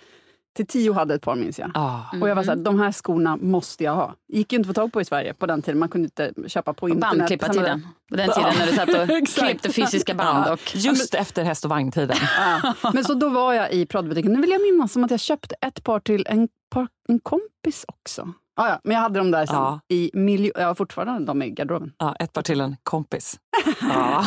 till 0.56 0.66
tio 0.66 0.92
hade 0.92 1.14
ett 1.14 1.22
par 1.22 1.36
minns 1.36 1.58
jag. 1.58 1.70
Ah. 1.74 2.00
Och 2.20 2.28
jag 2.28 2.36
var 2.36 2.42
så 2.42 2.50
här, 2.50 2.56
de 2.56 2.78
här 2.78 2.92
skorna 2.92 3.36
måste 3.36 3.84
jag 3.84 3.94
ha. 3.94 4.14
gick 4.28 4.52
ju 4.52 4.58
inte 4.58 4.70
att 4.70 4.76
få 4.76 4.80
tag 4.80 4.92
på 4.92 5.00
i 5.00 5.04
Sverige 5.04 5.34
på 5.34 5.46
den 5.46 5.62
tiden. 5.62 5.78
Man 5.78 5.88
kunde 5.88 6.04
inte 6.04 6.48
köpa 6.48 6.74
på 6.74 6.88
internet. 6.88 7.18
Bandklippartiden. 7.18 7.86
På 8.10 8.16
den 8.16 8.30
tiden 8.32 8.52
när 8.58 8.66
du 8.66 8.72
satt 8.72 9.10
och 9.10 9.28
klippte 9.44 9.72
fysiska 9.72 10.14
band. 10.14 10.52
Och, 10.52 10.76
just 10.76 11.14
efter 11.14 11.44
häst 11.44 11.64
och 11.64 11.70
vagntiden. 11.70 12.16
Ja. 12.82 12.90
Men 12.94 13.04
så 13.04 13.14
då 13.14 13.28
var 13.28 13.52
jag 13.52 13.72
i 13.72 13.86
Prada-butiken. 13.86 14.32
Nu 14.32 14.40
vill 14.40 14.50
jag 14.50 14.62
minnas 14.62 14.92
som 14.92 15.04
att 15.04 15.10
jag 15.10 15.20
köpte 15.20 15.54
ett 15.60 15.84
par 15.84 16.00
till 16.00 16.26
en, 16.28 16.48
par, 16.70 16.88
en 17.08 17.20
kompis 17.20 17.84
också. 17.88 18.32
Ja, 18.60 18.68
ja, 18.68 18.80
men 18.84 18.94
jag 18.94 19.00
hade 19.02 19.18
dem 19.20 19.30
där 19.30 19.46
sen. 19.46 19.56
Ja. 19.56 19.80
I 19.88 20.10
miljo- 20.14 20.52
jag 20.54 20.66
har 20.66 20.74
fortfarande 20.74 21.24
dem 21.24 21.42
i 21.42 21.50
garderoben. 21.50 21.92
Ja, 21.98 22.14
ett 22.18 22.32
par 22.32 22.42
till 22.42 22.60
en 22.60 22.76
kompis. 22.82 23.36
Ja. 23.80 24.24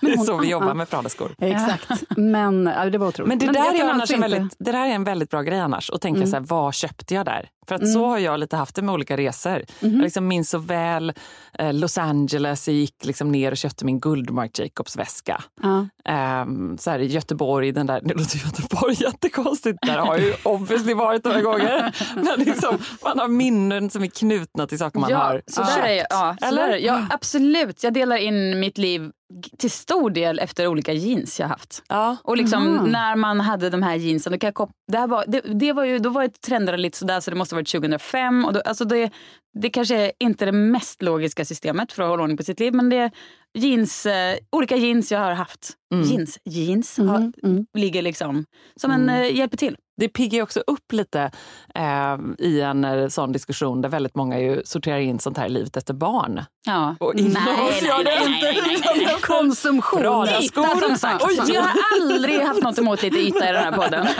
Det 0.00 0.12
är 0.12 0.16
så 0.16 0.36
vi 0.38 0.48
jobbar 0.50 0.74
med 0.74 0.90
Prada-skor. 0.90 1.34
Exakt. 1.38 2.02
Men 2.16 2.64
det 2.64 2.98
var 2.98 3.06
otroligt. 3.08 3.28
Men 3.28 3.38
det 3.38 3.46
där 3.46 3.74
är 3.74 3.84
annars 3.90 4.00
alltså 4.00 4.14
en 4.14 4.24
inte- 4.24 4.36
väldigt, 4.38 4.56
det 4.58 4.72
där 4.72 4.86
är 4.86 4.90
en 4.94 5.04
väldigt 5.04 5.30
bra 5.30 5.42
grej 5.42 5.60
annars. 5.60 5.90
Att 5.90 6.00
tänka 6.00 6.16
Mm. 6.18 6.30
så 6.30 6.36
här, 6.36 6.44
vad 6.44 6.74
köpte 6.74 7.14
jag 7.14 7.26
där? 7.26 7.48
För 7.68 7.74
att 7.74 7.92
så 7.92 8.06
har 8.06 8.18
jag 8.18 8.40
lite 8.40 8.56
haft 8.56 8.74
det 8.76 8.82
med 8.82 8.92
olika 8.94 9.16
resor. 9.16 9.62
Mhm. 9.80 9.94
Jag 9.94 10.02
liksom 10.02 10.28
minns 10.28 10.50
så 10.50 10.58
väl 10.58 11.12
eh, 11.58 11.72
Los 11.74 11.98
Angeles. 11.98 12.68
Jag 12.68 12.76
gick 12.76 13.04
liksom 13.04 13.32
ner 13.32 13.50
och 13.50 13.56
köpte 13.56 13.84
min 13.84 14.00
guld 14.00 14.30
Marc 14.30 14.58
Jacobs 14.58 14.96
väska. 14.96 15.42
Ja. 15.62 15.86
Ehm, 16.04 16.78
så 16.78 16.90
här 16.90 16.98
i 16.98 17.06
Göteborg, 17.06 17.72
den 17.72 17.86
där, 17.86 18.00
nu 18.04 18.14
låter 18.14 18.38
Göteborg 18.46 18.94
jättekonstigt, 19.00 19.78
där 19.86 19.98
har 19.98 20.16
jag 20.16 20.24
ju 20.26 20.34
obviously 20.42 20.94
varit 20.94 21.24
några 21.24 21.42
gånger. 21.42 21.96
Men 22.14 22.46
liksom, 22.46 22.78
man 23.04 23.18
har 23.18 23.28
minnen 23.28 23.90
som 23.90 24.02
är 24.02 24.06
knutna 24.06 24.66
till 24.66 24.78
saker 24.78 24.98
man 25.00 25.10
ja, 25.10 25.18
har 25.18 25.42
så 25.46 25.62
där 25.62 25.82
är, 25.82 25.92
jag- 25.94 26.06
ja, 26.10 26.36
så 26.40 26.46
Eller? 26.46 26.62
där 26.66 26.72
är, 26.74 26.78
ja, 26.78 27.06
absolut. 27.10 27.82
Jag 27.84 27.92
delar 27.92 28.16
in 28.16 28.60
mitt 28.60 28.78
liv 28.78 29.10
till 29.58 29.70
stor 29.70 30.10
del 30.10 30.38
efter 30.38 30.66
olika 30.66 30.92
jeans 30.92 31.40
jag 31.40 31.48
haft. 31.48 31.82
Ja. 31.88 32.16
Och 32.24 32.36
liksom 32.36 32.76
Aha. 32.76 32.86
när 32.86 33.16
man 33.16 33.40
hade 33.40 33.70
de 33.70 33.82
här 33.82 33.94
jeansen, 33.96 34.32
då, 34.32 34.38
kan 34.38 34.52
jag 34.56 34.70
det 34.92 34.98
här 34.98 35.06
var, 35.06 35.24
det, 35.28 35.40
det 35.40 35.72
var 35.72 35.84
ju, 35.84 35.98
då 35.98 36.10
var 36.10 36.22
det 36.66 36.76
lite 36.76 36.98
sådär 36.98 37.20
så 37.20 37.30
det 37.30 37.36
måste 37.36 37.54
ha 37.54 37.58
varit 37.58 37.72
2005. 37.72 38.44
Och 38.44 38.52
då, 38.52 38.60
alltså 38.60 38.84
det, 38.84 39.10
det 39.58 39.70
kanske 39.70 39.96
är 39.96 40.12
inte 40.18 40.44
det 40.44 40.52
mest 40.52 41.02
logiska 41.02 41.44
systemet 41.44 41.92
för 41.92 42.02
att 42.02 42.08
hålla 42.08 42.22
ordning 42.22 42.36
på 42.36 42.42
sitt 42.42 42.60
liv 42.60 42.74
men 42.74 42.88
det 42.88 42.96
är 42.96 43.10
jeans, 43.54 44.06
eh, 44.06 44.36
olika 44.52 44.76
jeans 44.76 45.12
jag 45.12 45.20
har 45.20 45.32
haft. 45.32 45.70
Mm. 45.94 46.04
Jeans, 46.08 46.38
jeans 46.44 46.98
Mm, 46.98 47.08
har, 47.10 47.32
mm. 47.42 47.66
ligger 47.74 48.02
liksom 48.02 48.44
som 48.80 48.90
en, 48.90 49.02
Mm. 49.02 49.22
eh, 49.22 49.36
hjälper 49.36 49.56
till. 49.56 49.76
Det 49.96 50.08
piggar 50.08 50.42
också 50.42 50.60
upp 50.66 50.92
lite 50.92 51.30
eh, 51.74 52.16
i 52.38 52.60
en 52.60 52.84
eh, 52.84 53.08
sån 53.08 53.32
diskussion 53.32 53.82
där 53.82 53.88
väldigt 53.88 54.16
många 54.16 54.40
ju 54.40 54.62
sorterar 54.64 54.98
in 54.98 55.18
sånt 55.18 55.38
här 55.38 55.48
livet 55.48 55.76
efter 55.76 55.94
barn. 55.94 56.44
Ja. 56.66 56.96
Och 57.00 57.12
Nej, 57.14 57.24
nej, 57.34 58.04
nej, 58.04 58.16
inte. 58.18 58.30
nej, 58.40 58.62
nej, 58.66 58.80
nej. 58.96 59.16
Konsumtion. 59.22 60.28
Yta 60.42 60.76
som 60.76 60.96
sagt. 60.96 61.24
Oj. 61.26 61.54
Jag 61.54 61.62
har 61.62 61.72
aldrig 62.00 62.40
haft 62.40 62.62
något 62.62 62.78
emot 62.78 63.02
lite 63.02 63.18
yta 63.18 63.48
i 63.50 63.52
den 63.52 63.64
här 63.64 63.72
podden. 63.72 64.06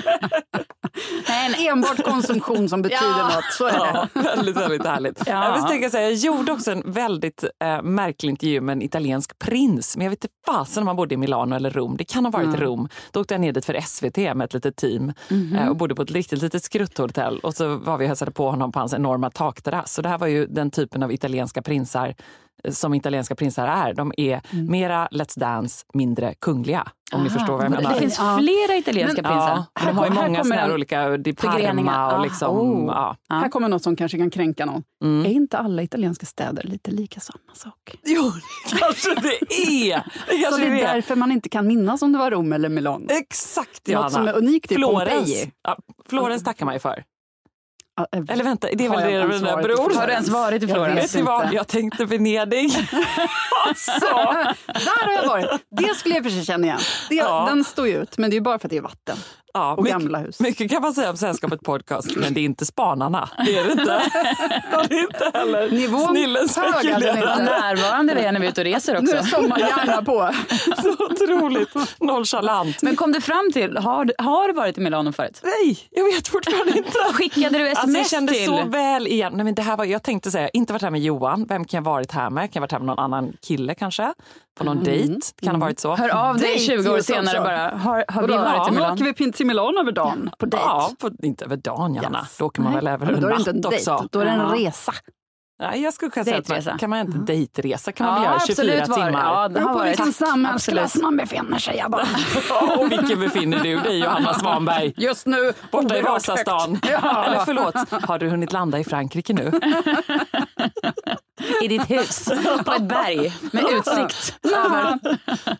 Nej. 1.29 1.69
Enbart 1.69 2.05
konsumtion 2.05 2.69
som 2.69 2.83
betyder 2.83 3.19
Ja. 3.19 3.25
något. 3.35 3.45
Så 3.53 3.67
är 3.67 3.73
det. 3.73 4.09
Ja, 4.15 4.23
väldigt, 4.23 4.57
väldigt 4.57 4.87
härligt. 4.87 5.23
Ja. 5.27 5.45
Jag, 5.45 5.55
vill 5.55 5.65
tänka 5.65 5.91
så 5.91 5.97
här, 5.97 6.05
jag 6.05 6.15
gjorde 6.15 6.53
också 6.53 6.71
en 6.73 6.83
väldigt 6.87 7.45
eh, 7.65 7.83
märklig 7.83 8.31
intervju 8.31 8.61
med 8.61 8.73
en 8.73 8.83
italiensk 8.83 9.39
prins. 9.39 9.97
Men 9.97 10.05
jag 10.05 10.11
vet 10.11 10.25
inte 10.25 10.35
fasen 10.47 10.83
om 10.83 10.87
han 10.87 10.97
bodde 10.97 11.15
i 11.15 11.17
Milano 11.19 11.57
eller 11.57 11.71
Rom. 11.71 11.97
Det 11.97 12.05
kan 12.05 12.25
ha 12.25 12.31
varit 12.33 12.61
Rom. 12.61 12.89
Då 13.11 13.21
åkte 13.21 13.35
jag 13.35 13.41
ner 13.41 13.53
dit 13.53 13.65
för 13.65 13.81
SVT 13.81 14.17
med 14.17 14.43
ett 14.43 14.55
litet 14.55 14.77
team 14.77 15.13
eh, 15.59 15.69
och 15.69 15.77
bodde 15.77 15.95
på 15.95 16.03
ett 16.03 16.11
riktigt 16.11 16.43
litet 16.43 16.65
skrutthotell. 16.65 17.39
Och 17.39 17.55
så 17.55 17.77
var 17.77 17.99
vi 17.99 18.05
och 18.05 18.09
hälsade 18.09 18.31
på 18.31 18.51
honom 18.51 18.73
på 18.73 18.79
hans 18.79 18.95
enorma 18.95 19.31
takterrass. 19.31 19.93
Så 19.95 20.03
det 20.03 20.09
här 20.09 20.19
var 20.19 20.27
ju 20.27 20.47
den 20.47 20.71
typen 20.71 21.03
av 21.03 21.13
italienska 21.13 21.63
prinsar 21.63 22.15
som 22.71 22.95
italienska 22.95 23.35
prinsar 23.35 23.67
är. 23.67 23.95
De 23.95 24.13
är 24.17 24.41
mera 24.53 25.09
Let's 25.11 25.39
Dance, 25.41 25.85
mindre 25.95 26.35
kungliga. 26.35 26.89
Om 27.13 27.25
ni 27.25 27.31
förstår 27.31 27.53
vad 27.57 27.65
jag 27.65 27.71
menar. 27.71 27.93
Det 27.95 27.99
finns 28.01 28.19
Ja. 28.19 28.37
flera 28.41 28.77
italienska 28.77 29.23
Men- 29.23 29.33
prinsar. 29.33 29.65
Ja, 29.75 29.87
de 29.87 29.99
har 29.99 30.05
ju 30.07 30.13
många 30.13 30.37
här 30.37 30.43
såna 30.43 30.55
här 30.55 30.75
olika 30.75 31.17
Di 31.17 31.35
Förgreningar. 31.37 31.93
Parma 31.93 32.13
och 32.13 32.21
Ah, 32.21 32.23
liksom, 32.25 32.57
oh. 32.59 32.87
ja. 32.87 33.17
Här 33.29 33.49
kommer 33.49 33.69
något 33.69 33.83
som 33.83 33.97
kanske 33.97 34.19
kan 34.19 34.31
kränka 34.31 34.67
någon. 34.67 34.83
Mm. 35.05 35.27
Är 35.27 35.31
inte 35.31 35.59
alla 35.59 35.83
italienska 35.83 36.27
städer 36.27 36.63
lite 36.63 36.91
lika 36.91 37.21
samma 37.21 37.55
sak? 37.55 37.97
Jo, 38.05 38.23
det 38.71 38.79
kanske 38.79 39.15
det 39.15 39.55
är. 39.55 39.97
Det 40.29 40.37
Så 40.37 40.43
kanske 40.43 40.61
det 40.61 40.67
är 40.67 40.71
det 40.71 40.83
är. 40.83 40.95
därför 40.95 41.17
man 41.17 41.33
inte 41.33 41.49
kan 41.49 41.67
minnas 41.67 42.03
om 42.03 42.13
det 42.13 42.19
var 42.19 42.31
Rom 42.31 42.53
eller 42.53 42.69
Milano. 42.69 43.07
Exakt 43.11 43.89
Johanna. 43.89 44.05
Något 44.05 44.13
som 44.13 44.29
är 44.29 44.37
unikt 44.37 44.73
i 44.73 44.75
Florens. 44.75 45.09
Pompeji. 45.17 45.53
Ja, 45.63 45.77
Florens 46.09 46.45
tackar 46.45 46.65
man 46.67 46.75
ju 46.75 46.81
för. 46.81 47.03
Eh, 48.01 48.21
Eller 48.29 48.45
vänta, 48.45 48.69
det 48.73 48.85
är 48.85 48.91
väl 48.91 49.01
jag 49.01 49.09
det 49.09 49.13
ens 49.13 49.43
den 49.43 49.61
i 49.61 49.63
bror? 49.63 49.95
Har 49.95 50.07
du 50.07 50.13
ens 50.13 50.29
varit 50.29 50.63
i 50.63 50.67
Jag 50.67 50.77
Florens? 50.77 51.05
Vet 51.05 51.15
ni 51.15 51.23
vad? 51.23 51.45
inte. 51.45 51.57
Jag 51.57 51.67
tänkte 51.69 52.05
Venedig. 52.05 52.71
alltså. 53.69 53.93
Där 54.67 55.07
har 55.07 55.13
jag 55.13 55.29
varit. 55.29 55.51
Det 55.71 55.95
skulle 55.95 56.15
jag 56.15 56.25
för 56.25 56.31
sig 56.31 56.45
känna 56.45 56.67
igen. 56.67 56.79
Det, 57.09 57.15
Ja. 57.15 57.45
Den 57.49 57.65
står 57.65 57.89
ju 57.89 58.03
ut, 58.03 58.19
men 58.19 58.31
det 58.31 58.37
är 58.37 58.41
bara 58.41 58.59
för 58.59 58.67
att 58.69 58.71
det 58.71 58.77
är 58.77 58.81
vatten. 58.83 59.17
Ja, 59.57 59.73
Och 59.75 59.83
mycket, 59.83 59.99
gamla 60.01 60.19
hus. 60.19 60.41
mycket 60.41 60.71
kan 60.71 60.83
man 60.83 60.95
säga 60.95 61.11
om 61.11 61.17
Sällskapet 61.17 61.61
podcast, 61.61 62.17
men 62.17 62.35
det 62.35 62.41
är 62.41 62.45
inte 62.45 62.67
Spanarna. 62.67 63.29
Det 63.47 63.57
är 63.59 63.65
det 63.65 63.73
inte. 63.73 63.85
Det 64.89 64.95
är 64.95 65.01
inte 65.01 65.31
heller 65.39 65.71
Nivån 65.71 66.17
inte. 66.17 67.43
närvarande 67.43 68.15
vi 68.15 68.21
är 68.21 68.33
när 68.33 68.41
vi 68.41 68.47
är 68.47 68.51
ute 68.51 68.61
och 68.61 68.65
reser 68.65 68.93
Nu 68.93 68.99
också. 69.01 69.17
är 69.17 69.23
sommarhjärna 69.23 70.03
på. 70.03 70.31
Så 70.83 71.05
otroligt 71.05 71.75
nonchalant. 72.01 72.83
Men 72.83 72.97
kom 72.97 73.13
du 73.13 73.21
fram 73.21 73.51
till, 73.53 73.77
har, 73.77 74.05
du- 74.05 74.15
har 74.19 74.49
du 74.49 74.55
varit 74.55 74.79
i 74.79 74.81
Milano 74.81 75.13
förut? 75.13 75.41
Nej, 75.45 75.79
jag 75.91 76.05
vet 76.05 76.29
fortfarande 76.29 76.79
inte. 76.79 76.91
Skickade 77.13 77.59
du 77.59 77.67
sms 77.69 77.79
Alltså 77.79 77.99
jag 77.99 78.11
kände 78.11 78.33
till? 78.33 78.47
så 78.47 78.65
väl 78.69 79.07
igen. 79.07 79.33
Nej, 79.37 79.45
men 79.45 79.55
det 79.55 79.63
här 79.63 79.77
var, 79.77 79.85
jag 79.85 80.03
tänkte 80.03 80.31
säga, 80.31 80.49
inte 80.49 80.73
varit 80.73 80.83
här 80.83 80.91
med 80.91 81.01
Johan. 81.01 81.47
Vem 81.49 81.65
kan 81.65 81.79
jag 81.79 81.85
varit 81.85 82.13
här 82.13 82.31
med? 82.31 82.43
Kan 82.53 82.61
jag 82.61 82.61
varit 82.61 82.73
här 82.73 82.79
med 82.79 82.87
någon 82.87 82.99
annan 82.99 83.33
kille 83.47 83.75
kanske? 83.75 84.13
På 84.57 84.65
någon 84.65 84.85
dejt? 84.85 85.21
Kan 85.43 85.55
ha 85.55 85.61
varit 85.61 85.81
så. 85.81 85.97
Hör 85.97 86.09
av 86.09 86.39
dig 86.39 86.49
Dejt 86.49 86.77
20 86.77 86.91
år 86.91 87.01
senare 87.01 87.41
bara. 87.41 87.77
Har, 87.77 88.05
har 88.09 88.23
vi 88.23 88.37
varit 88.37 88.69
i 88.69 88.71
Milano? 88.71 88.93
åker 88.95 89.05
vi 89.05 89.33
till 89.33 89.47
Milano 89.47 89.81
över 89.81 89.93
dagen 89.93 90.31
på 90.39 90.47
dejt. 90.47 90.67
Ja, 90.67 90.91
på, 90.99 91.11
inte 91.23 91.45
över 91.45 91.57
dagen 91.57 91.95
Janna. 91.95 92.19
Yes. 92.19 92.37
Då 92.39 92.45
åker 92.45 92.63
man 92.63 92.75
väl 92.75 92.87
över 92.87 93.13
en 93.13 93.21
det 93.21 93.37
inte 93.37 93.51
en 93.51 93.57
natt 93.57 93.71
dejt, 93.71 93.91
också. 93.91 94.09
då 94.13 94.21
är 94.21 94.25
det 94.25 94.31
en 94.31 94.51
resa. 94.51 94.93
Nej, 95.59 95.83
jag 95.83 95.95
skulle 95.95 96.11
kunna 96.11 96.25
säga 96.25 96.39
att 96.39 96.67
man, 96.67 96.79
kan 96.79 96.91
man 96.91 96.99
inte 96.99 97.19
dejtresa 97.19 97.93
kan 97.93 98.07
man 98.07 98.23
Ja, 98.23 98.29
göra 98.29 98.41
24 98.41 98.83
absolut 98.83 98.89
var 98.89 99.07
timmar. 99.07 99.25
Ja, 99.25 99.49
det 99.49 99.55
Beror 99.55 99.73
på 99.73 99.85
vilken 99.85 100.13
samhällsklass 100.13 100.97
man 100.97 101.17
befinner 101.17 101.59
sig 101.59 101.77
i. 101.77 101.83
och 102.79 102.93
vilken 102.93 103.21
befinner 103.21 103.59
du 103.59 103.77
dig 103.77 103.99
Johanna 103.99 104.35
Svanberg? 104.35 104.93
Just 104.97 105.27
nu 105.27 105.53
Borta 105.71 105.99
i 105.99 106.03
Vasastan. 106.03 106.81
Ja. 106.91 107.25
Eller 107.25 107.45
förlåt, 107.45 107.75
har 108.09 108.19
du 108.19 108.29
hunnit 108.29 108.53
landa 108.53 108.79
i 108.79 108.85
Frankrike 108.85 109.33
nu? 109.33 109.53
I 111.63 111.69
ditt 111.69 111.91
hus 111.91 112.29
på 112.65 112.73
ett 112.73 112.83
berg 112.83 113.33
med 113.53 113.65
utsikt 113.65 114.39
över... 114.45 114.99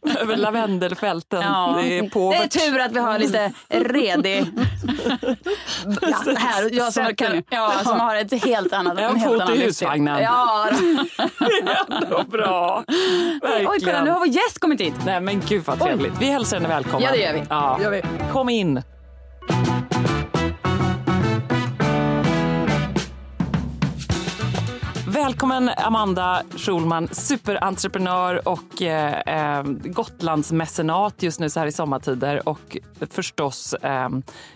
Över 0.21 0.37
lavendelfälten. 0.37 1.43
Ja. 1.43 1.75
Det 1.83 1.99
är 1.99 2.31
Det 2.31 2.37
är 2.37 2.49
tur 2.49 2.81
att 2.81 2.93
vi 2.93 2.99
har 2.99 3.19
lite 3.19 3.53
redig... 3.69 4.47
Ja, 6.01 6.35
här, 6.37 6.75
jag 6.75 6.93
som, 6.93 7.15
kan, 7.15 7.43
ja, 7.51 7.73
som 7.85 8.01
har 8.01 8.17
ett 8.17 8.45
helt 8.45 8.73
annat... 8.73 8.99
En 8.99 9.17
helt 9.17 9.43
fot 9.43 9.57
i 9.57 9.63
husvagnen. 9.63 10.23
Ja. 10.23 10.69
Ändå 11.91 12.25
bra. 12.29 12.85
Oj, 12.89 12.93
kolla, 13.43 13.59
nu 13.59 13.65
Verkligen. 13.65 14.09
har 14.09 14.19
vår 14.19 14.27
gäst 14.29 14.59
kommit 14.59 14.81
hit. 14.81 14.95
Nej 15.07 15.21
men 15.21 15.43
gud 15.49 15.63
vad 15.65 15.81
trevligt. 15.81 16.13
Vi 16.21 16.27
hälsar 16.27 16.57
henne 16.57 16.69
välkommen. 16.69 17.03
Ja, 17.03 17.11
det 17.11 17.19
gör 17.19 17.33
vi. 17.33 17.43
Ja. 17.51 17.79
Gör 17.83 17.91
vi. 17.91 18.03
Kom 18.33 18.49
in. 18.49 18.83
Välkommen 25.27 25.71
Amanda 25.77 26.43
Schulman, 26.57 27.09
superentreprenör 27.09 28.49
och 28.49 28.83
eh, 28.83 29.59
eh, 29.59 29.63
Gotlandsmecenat 29.85 31.23
just 31.23 31.41
nu 31.41 31.51
så 31.51 31.61
här 31.61 31.67
i 31.67 31.73
sommartider 31.73 32.49
och 32.49 32.77
förstås 33.11 33.75
eh, 33.75 34.09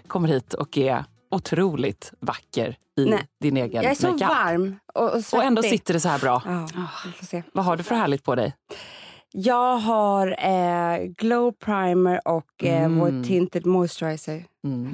kommer 0.06 0.28
hit 0.28 0.54
och 0.54 0.78
är 0.78 1.04
otroligt 1.30 2.12
vacker 2.20 2.76
i 2.98 3.04
Nej, 3.04 3.26
din 3.40 3.56
egen 3.56 3.82
Jag 3.82 3.90
är 3.90 3.94
så 3.94 4.12
makeup. 4.12 4.28
varm 4.28 4.76
och, 4.94 5.14
och 5.14 5.22
Och 5.32 5.44
ändå 5.44 5.62
sitter 5.62 5.94
det 5.94 6.00
så 6.00 6.08
här 6.08 6.18
bra. 6.18 6.42
Ja, 6.46 6.88
se. 7.22 7.42
Vad 7.52 7.64
har 7.64 7.76
du 7.76 7.82
för 7.82 7.94
härligt 7.94 8.24
på 8.24 8.34
dig? 8.34 8.54
Jag 9.32 9.76
har 9.76 10.36
eh, 10.38 11.06
glow 11.16 11.52
primer 11.52 12.28
och 12.28 12.64
eh, 12.64 12.82
Mm. 12.84 12.98
vår 12.98 13.24
tinted 13.24 13.66
moisturizer 13.66 14.44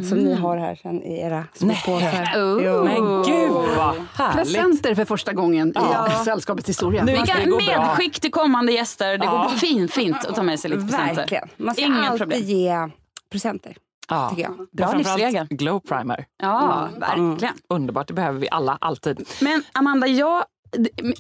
som 0.09 0.19
ni 0.19 0.35
har 0.35 0.57
här 0.57 0.75
sen 0.83 1.03
i 1.03 1.21
era 1.21 1.45
små 1.55 1.69
Nej. 1.69 1.83
påsar. 1.87 2.23
Oh. 2.37 2.85
Men 2.85 3.23
gud 3.23 3.51
vad 3.77 3.95
härligt! 4.15 4.37
Presenter 4.53 4.95
för 4.95 5.05
första 5.05 5.33
gången 5.33 5.73
Ja. 5.75 6.09
i 6.23 6.25
sällskapets 6.25 6.69
historia. 6.69 7.05
Nu- 7.05 7.13
Vilka 7.13 7.35
bra. 7.35 7.57
medskick 7.57 8.21
till 8.21 8.31
kommande 8.31 8.73
gäster. 8.73 9.19
Det 9.19 9.25
Ja. 9.25 9.31
går 9.51 9.57
fint, 9.57 9.93
fint 9.93 10.17
att 10.27 10.35
ta 10.35 10.43
med 10.43 10.61
sig 10.61 10.71
lite 10.71 10.83
presenter. 10.83 11.15
Verkligen. 11.15 11.49
Man 11.57 11.75
ska 11.75 11.85
Inga 11.85 12.05
alltid 12.09 12.19
problem. 12.21 12.41
ge 12.43 12.89
presenter, 13.33 13.77
Ja. 14.09 14.29
tycker 14.31 14.43
jag. 14.43 14.67
Bra 14.73 14.93
livsregel. 14.93 15.47
Glow 15.51 15.81
primer. 15.81 16.25
Ja, 16.43 16.89
verkligen. 17.01 17.55
Underbart, 17.69 18.09
det 18.09 18.15
behöver 18.15 18.41
vi 18.41 18.49
alla, 18.51 18.79
alltid. 18.81 19.29
Men 19.41 19.63
Amanda, 19.73 20.07
jag, 20.07 20.45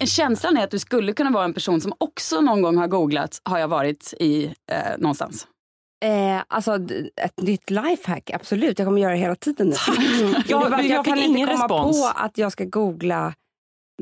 känslan 0.04 0.56
är 0.56 0.64
att 0.64 0.70
du 0.70 0.78
skulle 0.78 1.12
kunna 1.12 1.30
vara 1.30 1.44
en 1.44 1.54
person 1.54 1.80
som 1.80 1.92
också 1.98 2.40
någon 2.40 2.62
gång 2.62 2.76
har 2.76 2.86
googlat, 2.88 3.40
har 3.44 3.58
jag 3.58 3.68
varit 3.68 4.14
i 4.20 4.44
eh, 4.46 4.98
någonstans? 4.98 5.46
Eh, 6.04 6.42
alltså 6.48 6.74
ett 7.22 7.40
nytt 7.42 7.70
lifehack, 7.70 8.30
absolut. 8.30 8.78
Jag 8.78 8.86
kommer 8.86 9.00
göra 9.00 9.12
det 9.12 9.18
hela 9.18 9.34
tiden 9.36 9.66
nu. 9.68 9.74
Ja, 9.88 10.42
Det 10.46 10.52
är 10.52 10.58
bara 10.58 10.64
att 10.64 10.70
men 10.70 10.88
jag 10.88 11.04
kan 11.04 11.18
inte 11.18 11.40
komma 11.40 11.52
respons. 11.52 12.00
på 12.02 12.12
att 12.20 12.38
jag 12.38 12.52
ska 12.52 12.64
googla. 12.64 13.34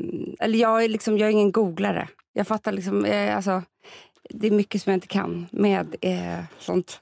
Mm, 0.01 0.35
Eller 0.39 0.59
jag 0.59 0.83
är, 0.83 0.89
liksom, 0.89 1.17
jag 1.17 1.27
är 1.27 1.31
ingen 1.31 1.51
googlare. 1.51 2.07
Jag 2.33 2.47
fattar 2.47 2.71
liksom, 2.71 3.05
eh, 3.05 3.35
alltså, 3.35 3.61
det 4.29 4.47
är 4.47 4.51
mycket 4.51 4.81
som 4.81 4.91
jag 4.91 4.97
inte 4.97 5.07
kan 5.07 5.47
med 5.51 5.95
eh, 6.01 6.43
sånt. 6.59 6.99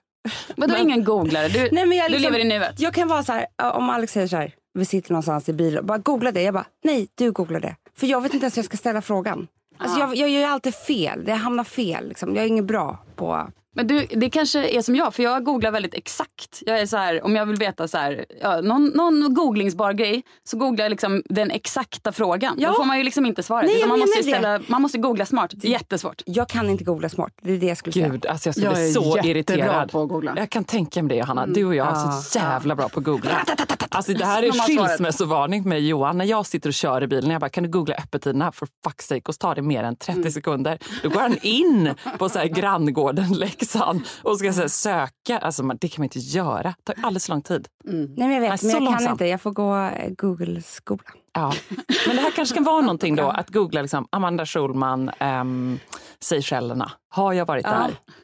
Vadå 0.56 0.78
ingen 0.78 1.04
googlare? 1.04 1.48
Du, 1.48 1.70
Nej, 1.72 1.86
men 1.86 1.98
jag, 1.98 2.08
du 2.08 2.12
liksom, 2.14 2.32
lever 2.34 2.46
i 2.46 2.48
nuet? 2.50 2.80
jag 2.80 2.94
kan 2.94 3.08
vara 3.08 3.24
så 3.24 3.32
här, 3.34 3.46
ja, 3.58 3.72
om 3.72 3.90
Alex 3.90 4.14
säger 4.14 4.28
så 4.28 4.38
här, 4.38 4.56
vi 4.74 4.86
sitter 4.86 5.12
någonstans 5.12 5.50
i 5.50 5.54
bilen, 5.54 5.86
bara 5.86 5.98
googla 5.98 6.32
det. 6.32 6.42
Jag 6.42 6.54
bara, 6.54 6.66
nej 6.84 7.08
du 7.16 7.32
googlar 7.32 7.60
det. 7.60 7.76
För 7.98 8.08
jag 8.08 8.22
vet 8.22 8.34
inte 8.34 8.44
ens 8.44 8.58
hur 8.58 8.60
jag 8.60 8.66
ska 8.66 8.78
ställa 8.78 9.02
frågan. 9.02 9.48
Alltså, 9.78 10.00
jag, 10.00 10.16
jag 10.16 10.30
gör 10.30 10.40
ju 10.40 10.46
alltid 10.46 10.76
fel, 10.76 11.26
det 11.26 11.34
hamnar 11.34 11.64
fel. 11.64 12.08
Liksom. 12.08 12.36
Jag 12.36 12.44
är 12.44 12.48
ingen 12.48 12.66
bra 12.66 12.98
på... 13.16 13.48
Men 13.74 13.88
du, 13.88 14.06
det 14.06 14.30
kanske 14.30 14.70
är 14.70 14.82
som 14.82 14.96
jag, 14.96 15.13
för 15.13 15.24
jag 15.24 15.44
googlar 15.44 15.72
väldigt 15.72 15.94
exakt. 15.94 16.63
Jag 16.65 16.80
är 16.80 16.86
så 16.86 16.98
här, 16.98 17.25
om 17.25 17.36
jag 17.36 17.46
vill 17.46 17.56
veta 17.56 17.88
så 17.88 17.98
här, 17.98 18.25
ja, 18.42 18.62
någon, 18.62 18.86
någon 18.86 19.34
googlingsbar 19.34 19.94
grej, 19.94 20.24
så 20.44 20.58
googlar 20.58 20.86
jag 20.86 20.89
liksom 20.89 21.24
den 21.25 21.51
exakta 21.51 22.12
frågan. 22.12 22.56
Ja. 22.58 22.70
Då 22.70 22.75
får 22.75 22.86
man 22.86 22.98
ju 22.98 23.03
liksom 23.03 23.25
inte 23.25 23.44
svaret. 23.44 23.70
Nej, 23.74 23.88
man, 23.88 24.00
måste 24.00 24.24
ställa, 24.24 24.60
man 24.68 24.82
måste 24.82 24.98
googla 24.98 25.25
smart. 25.25 25.53
Jättesvårt. 25.63 26.22
Jag 26.25 26.50
kan 26.50 26.70
inte 26.70 26.84
googla 26.84 27.10
smart, 27.10 27.32
det 27.42 27.51
är 27.53 27.58
det 27.58 27.65
jag 27.65 27.77
skulle 27.77 27.94
säga. 27.94 28.10
Gud, 28.10 28.25
alltså 28.25 28.48
jag 28.48 28.56
skulle 28.56 28.68
Jag 28.68 28.75
bli 28.75 28.89
är 28.89 28.92
så 28.94 29.18
irriterad. 29.18 29.92
på 29.92 30.01
att 30.01 30.10
googla. 30.10 30.34
Jag 30.38 30.50
kan 30.50 30.63
tänka 30.63 31.03
mig 31.03 31.10
det 31.10 31.15
Johanna. 31.15 31.46
Du 31.46 31.65
och 31.65 31.75
jag 31.75 31.88
är 31.88 32.12
så 32.12 32.39
jävla 32.39 32.75
bra 32.75 32.89
på 32.89 33.00
att 33.00 33.06
googla. 33.06 33.46
Alltså 33.89 34.13
det 34.13 34.25
här 34.25 34.44
är 34.44 34.51
skilsmässovarning 34.51 35.70
med 35.70 35.82
Johan. 35.82 36.18
När 36.18 36.25
jag 36.25 36.46
sitter 36.46 36.70
och 36.70 36.74
kör 36.74 37.03
i 37.03 37.08
bilen, 37.08 37.32
jag 37.32 37.42
bara, 37.42 37.50
kan 37.50 37.63
du 37.63 37.70
googla 37.70 37.96
öppettiderna 37.96 38.51
för 38.51 38.65
fuck's 38.65 39.01
sake? 39.01 39.22
Och 39.25 39.34
så 39.34 39.38
tar 39.38 39.56
det 39.56 39.62
mer 39.62 39.84
än 39.84 39.96
30 39.96 40.32
sekunder. 40.32 40.77
Då 41.03 41.10
går 41.10 41.22
han 41.22 41.38
in 41.42 41.94
på 42.18 42.30
så 42.30 42.39
här 42.39 42.46
granngården 42.46 43.34
Leksand 43.63 44.01
och 44.24 44.38
ska 44.38 44.51
här 44.51 44.67
söka. 44.67 45.38
Alltså 45.39 45.63
man, 45.63 45.77
det 45.82 45.88
kan 45.88 46.01
man 46.01 46.03
inte 46.03 46.20
göra. 46.20 46.75
Det 46.86 46.93
tar 46.93 47.05
alldeles 47.05 47.25
för 47.25 47.34
lång 47.34 47.41
tid. 47.41 47.67
Nej, 47.84 48.08
men 48.17 48.32
jag 48.32 48.41
vet, 48.41 48.50
Nej, 48.50 48.58
så 48.58 48.65
men 48.65 48.74
jag 48.75 48.84
kan 48.84 48.93
långsam. 48.93 49.12
inte. 49.12 49.25
Jag 49.25 49.41
får 49.41 49.51
gå 49.51 49.75
eh, 49.77 50.10
Google-skola. 50.17 51.03
Ja. 51.34 51.53
Men 52.08 52.15
det 52.15 52.22
här 52.22 52.32
kanske 52.32 52.55
kan 52.55 52.63
vara 52.63 52.82
någonting 52.82 53.15
då, 53.15 53.29
att 53.29 53.50
googla 53.50 53.82
liksom, 53.82 54.08
Amanda 54.12 54.46
Schulman, 54.46 55.12
um, 55.20 55.79
Seychellerna. 56.20 56.91
Har 57.10 57.34
jag 57.34 57.46
varit 57.46 57.65
Ja, 57.65 57.72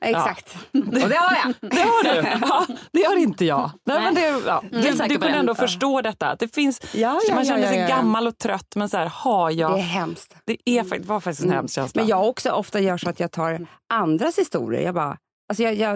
där? 0.01 0.09
exakt. 0.09 0.55
Och 0.73 1.09
det 1.09 1.15
har 1.15 1.37
jag. 1.45 1.71
Det 1.71 1.81
har 1.81 2.03
du! 2.03 2.29
Ja, 2.41 2.65
det 2.91 3.03
har 3.03 3.15
inte 3.15 3.45
jag. 3.45 3.71
Nej, 3.85 3.99
men 4.01 4.15
det, 4.15 4.21
ja. 4.45 4.63
är 4.71 4.81
du, 4.81 5.07
du 5.07 5.17
kunde 5.19 5.37
ändå 5.37 5.55
förstå 5.55 6.01
detta. 6.01 6.35
Det 6.35 6.55
finns, 6.55 6.81
Ja, 6.93 7.19
ja, 7.27 7.35
man 7.35 7.45
ja, 7.45 7.53
känner 7.53 7.67
sig 7.67 7.77
ja, 7.77 7.89
ja. 7.89 7.95
gammal 7.95 8.27
och 8.27 8.37
trött, 8.37 8.75
men 8.75 8.89
så 8.89 8.97
här, 8.97 9.05
har 9.05 9.51
jag... 9.51 9.71
Det 9.71 9.79
är 9.79 9.83
hemskt. 9.83 10.35
Det 10.45 10.57
är, 10.65 11.03
var 11.07 11.19
faktiskt 11.19 11.45
en 11.45 11.51
hemsk 11.51 11.75
känsla. 11.75 12.01
Men 12.01 12.09
jag 12.09 12.29
också 12.29 12.51
ofta 12.51 12.79
gör 12.79 12.97
så 12.97 13.09
att 13.09 13.19
jag 13.19 13.31
tar 13.31 13.67
andras 13.93 14.37
historier. 14.39 14.81
Jag 14.81 14.95
bara, 14.95 15.17
alltså 15.49 15.63
jag, 15.63 15.75
jag 15.75 15.89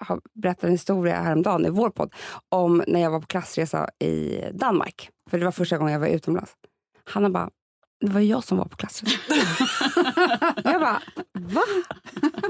har 0.00 0.20
berättat 0.42 0.64
en 0.64 0.70
historia 0.70 1.20
häromdagen 1.22 1.66
i 1.66 1.70
vår 1.70 1.90
podd 1.90 2.12
om 2.48 2.84
när 2.86 3.00
jag 3.00 3.10
var 3.10 3.20
på 3.20 3.26
klassresa 3.26 3.88
i 3.98 4.40
Danmark. 4.52 5.10
För 5.30 5.38
det 5.38 5.44
var 5.44 5.52
första 5.52 5.78
gången 5.78 5.92
jag 5.92 6.00
var 6.00 6.06
utomlands. 6.06 6.52
Hanna 7.04 7.30
bara, 7.30 7.50
det 8.00 8.10
var 8.12 8.20
jag 8.20 8.44
som 8.44 8.58
var 8.58 8.64
på 8.64 8.76
klassresa. 8.76 9.16
jag 10.64 10.80
bara, 10.80 11.02
va? 11.38 11.62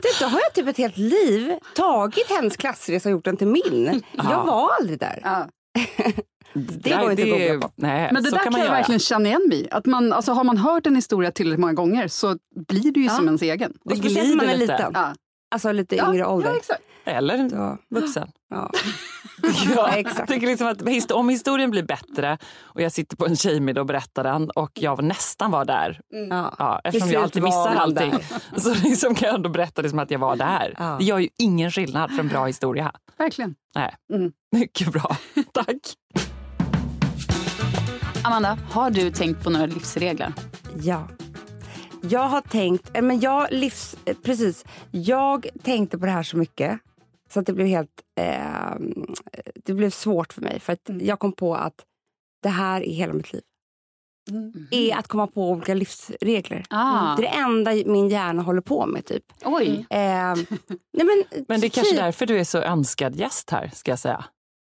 Det, 0.02 0.21
då 0.21 0.26
har 0.26 0.40
jag 0.40 0.54
typ 0.54 0.68
ett 0.68 0.78
helt 0.78 0.97
liv 0.97 1.52
tagit 1.75 2.30
hennes 2.30 2.56
klassresa 2.56 3.09
och 3.09 3.12
gjort 3.12 3.25
den 3.25 3.37
till 3.37 3.47
min. 3.49 4.02
Jag 4.12 4.47
var 4.47 4.71
aldrig 4.80 4.99
där. 5.00 5.21
Ja. 5.25 5.49
Det 6.54 6.90
går 6.90 7.11
inte 7.11 7.23
att 7.23 7.28
googla 7.28 7.61
på. 7.68 7.73
Nej, 7.76 8.11
Men 8.12 8.23
det 8.23 8.28
så 8.30 8.37
där 8.37 8.44
kan 8.44 8.44
kan 8.44 8.52
man 8.52 8.61
jag 8.61 8.66
göra. 8.66 8.76
verkligen 8.76 8.99
känna 8.99 9.28
igen 9.28 9.47
mig 9.49 9.61
i. 9.61 9.68
Att 9.71 9.87
man, 9.87 10.12
alltså, 10.12 10.33
Har 10.33 10.44
man 10.44 10.56
hört 10.56 10.87
en 10.87 10.97
historia 10.97 11.30
tillräckligt 11.30 11.61
många 11.61 11.73
gånger 11.73 12.09
så 12.09 12.37
blir 12.68 12.92
det 12.92 13.00
ju 13.00 13.09
som 13.09 13.26
ens 13.26 13.42
egen. 13.42 13.73
Speciellt 13.97 14.28
när 14.28 14.37
man 14.37 14.49
är 14.49 14.56
glider 14.56 14.59
lite. 14.59 14.73
liten. 14.73 14.90
Ja. 14.94 15.14
Alltså 15.50 15.72
lite 15.72 15.96
Ja, 15.96 16.12
yngre 16.14 16.26
ålder. 16.26 16.50
Ja, 16.50 16.56
exakt. 16.56 16.82
Eller 17.06 17.48
Så, 17.48 17.78
vuxen. 17.90 18.28
ja. 18.50 18.70
Ja, 19.76 19.88
exakt. 19.88 20.28
Tycker 20.28 20.46
liksom 20.46 20.66
att 20.66 21.12
om 21.12 21.28
historien 21.28 21.70
blir 21.70 21.82
bättre 21.82 22.38
och 22.62 22.80
jag 22.80 22.92
sitter 22.92 23.16
på 23.16 23.26
en 23.26 23.36
tjejmiddag 23.36 23.80
och 23.80 23.86
berättar 23.86 24.24
den 24.24 24.50
och 24.50 24.70
jag 24.74 25.02
nästan 25.04 25.50
var 25.50 25.64
där, 25.64 26.00
Ja. 26.30 26.54
ja, 26.58 26.80
eftersom 26.84 27.10
jag 27.10 27.22
alltid 27.22 27.42
missar 27.42 27.74
allting, 27.74 28.10
där. 28.10 28.60
så 28.60 28.74
liksom 28.74 29.14
kan 29.14 29.26
jag 29.26 29.34
ändå 29.34 29.48
berätta 29.48 29.82
liksom 29.82 29.98
att 29.98 30.10
jag 30.10 30.18
var 30.18 30.36
där. 30.36 30.74
Ja. 30.78 30.96
Det 30.98 31.04
gör 31.04 31.18
ju 31.18 31.28
ingen 31.38 31.70
skillnad 31.70 32.10
för 32.10 32.20
en 32.20 32.28
bra 32.28 32.46
historia. 32.46 32.92
Verkligen. 33.18 33.54
Nej. 33.74 33.94
Mm. 34.12 34.32
Mycket 34.56 34.92
bra. 34.92 35.16
Tack. 35.52 35.76
Amanda, 38.24 38.58
har 38.70 38.90
du 38.90 39.10
tänkt 39.10 39.44
på 39.44 39.50
några 39.50 39.66
livsregler? 39.66 40.32
Ja. 40.82 41.08
Jag 42.11 42.28
har 42.28 42.40
tänkt, 42.40 42.96
eh, 42.96 43.02
men 43.02 43.20
jag 43.20 43.52
livs, 43.52 43.96
eh, 44.04 44.16
precis, 44.23 44.64
jag 44.90 45.46
tänkte 45.62 45.99
på 45.99 46.06
det 46.06 46.12
här 46.12 46.23
så 46.23 46.37
mycket 46.37 46.80
så 47.32 47.40
att 47.40 47.46
det 47.46 47.52
blev 47.52 47.66
helt, 47.66 48.02
eh, 48.20 48.76
det 49.54 49.75
blev 49.75 49.90
svårt 49.90 50.32
för 50.32 50.42
mig. 50.42 50.61
För 50.61 50.73
att 50.73 50.90
jag 51.00 51.18
kom 51.18 51.32
på 51.32 51.54
att 51.54 51.84
det 52.42 52.49
här 52.49 52.80
är 52.80 52.94
hela 52.94 53.12
mitt 53.12 53.32
liv. 53.32 53.42
Är 54.70 54.96
att 54.96 55.08
komma 55.08 55.26
på 55.26 55.50
olika 55.50 55.75
livsregler. 55.75 56.64
Ah. 56.70 57.16
Det 57.16 57.26
är 57.26 57.30
det 57.30 57.38
enda 57.38 57.92
min 57.92 58.08
hjärna 58.08 58.42
håller 58.42 58.61
på 58.61 58.87
med 58.87 59.04
typ. 59.04 59.25
Oj. 59.44 59.87
Eh, 59.90 59.99
nej 59.99 60.46
men, 60.92 61.25
Men 61.49 61.61
det 61.61 61.66
är 61.66 61.70
kanske 61.70 61.92
typ, 61.92 61.96
därför 61.96 62.26
du 62.26 62.38
är 62.38 62.44
så 62.44 62.58
önskad 62.58 63.16
gäst 63.16 63.50
här, 63.50 63.70
ska 63.75 63.92
jag 63.92 63.99
säga. 63.99 64.25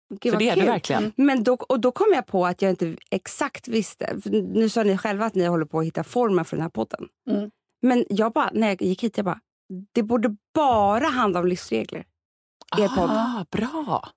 Gud, 0.10 0.34
För 0.34 0.40
det 0.40 0.50
är 0.50 0.56
du 0.56 0.62
kul. 0.62 0.70
verkligen. 0.70 1.12
Men 1.16 1.44
då, 1.44 1.54
och 1.54 1.80
då 1.80 1.92
kom 1.92 2.08
jag 2.14 2.26
på 2.26 2.46
att 2.46 2.62
jag 2.62 2.72
inte 2.72 2.98
exakt 3.12 3.68
visste. 3.68 4.20
Nu 4.32 4.70
sa 4.70 4.84
ni 4.84 4.98
själva 4.98 5.26
att 5.26 5.36
ni 5.36 5.46
håller 5.46 5.66
på 5.66 5.80
att 5.80 5.86
hitta 5.86 6.04
formen 6.04 6.46
för 6.46 6.58
den 6.58 6.62
här 6.62 6.70
podden. 6.70 7.08
Mm. 7.30 7.50
Men 7.82 8.06
jag 8.10 8.34
bara, 8.34 8.50
när 8.54 8.68
jag 8.68 8.82
gick 8.82 9.04
hit, 9.04 9.18
jag 9.18 9.26
bara, 9.26 9.40
det 9.92 10.04
borde 10.04 10.36
bara 10.54 11.06
handla 11.08 11.40
om 11.40 11.48
livsregler. 11.48 12.06
Er 12.78 12.88
podd. 12.88 13.10
Ah, 13.10 13.46
bra. 13.52 14.10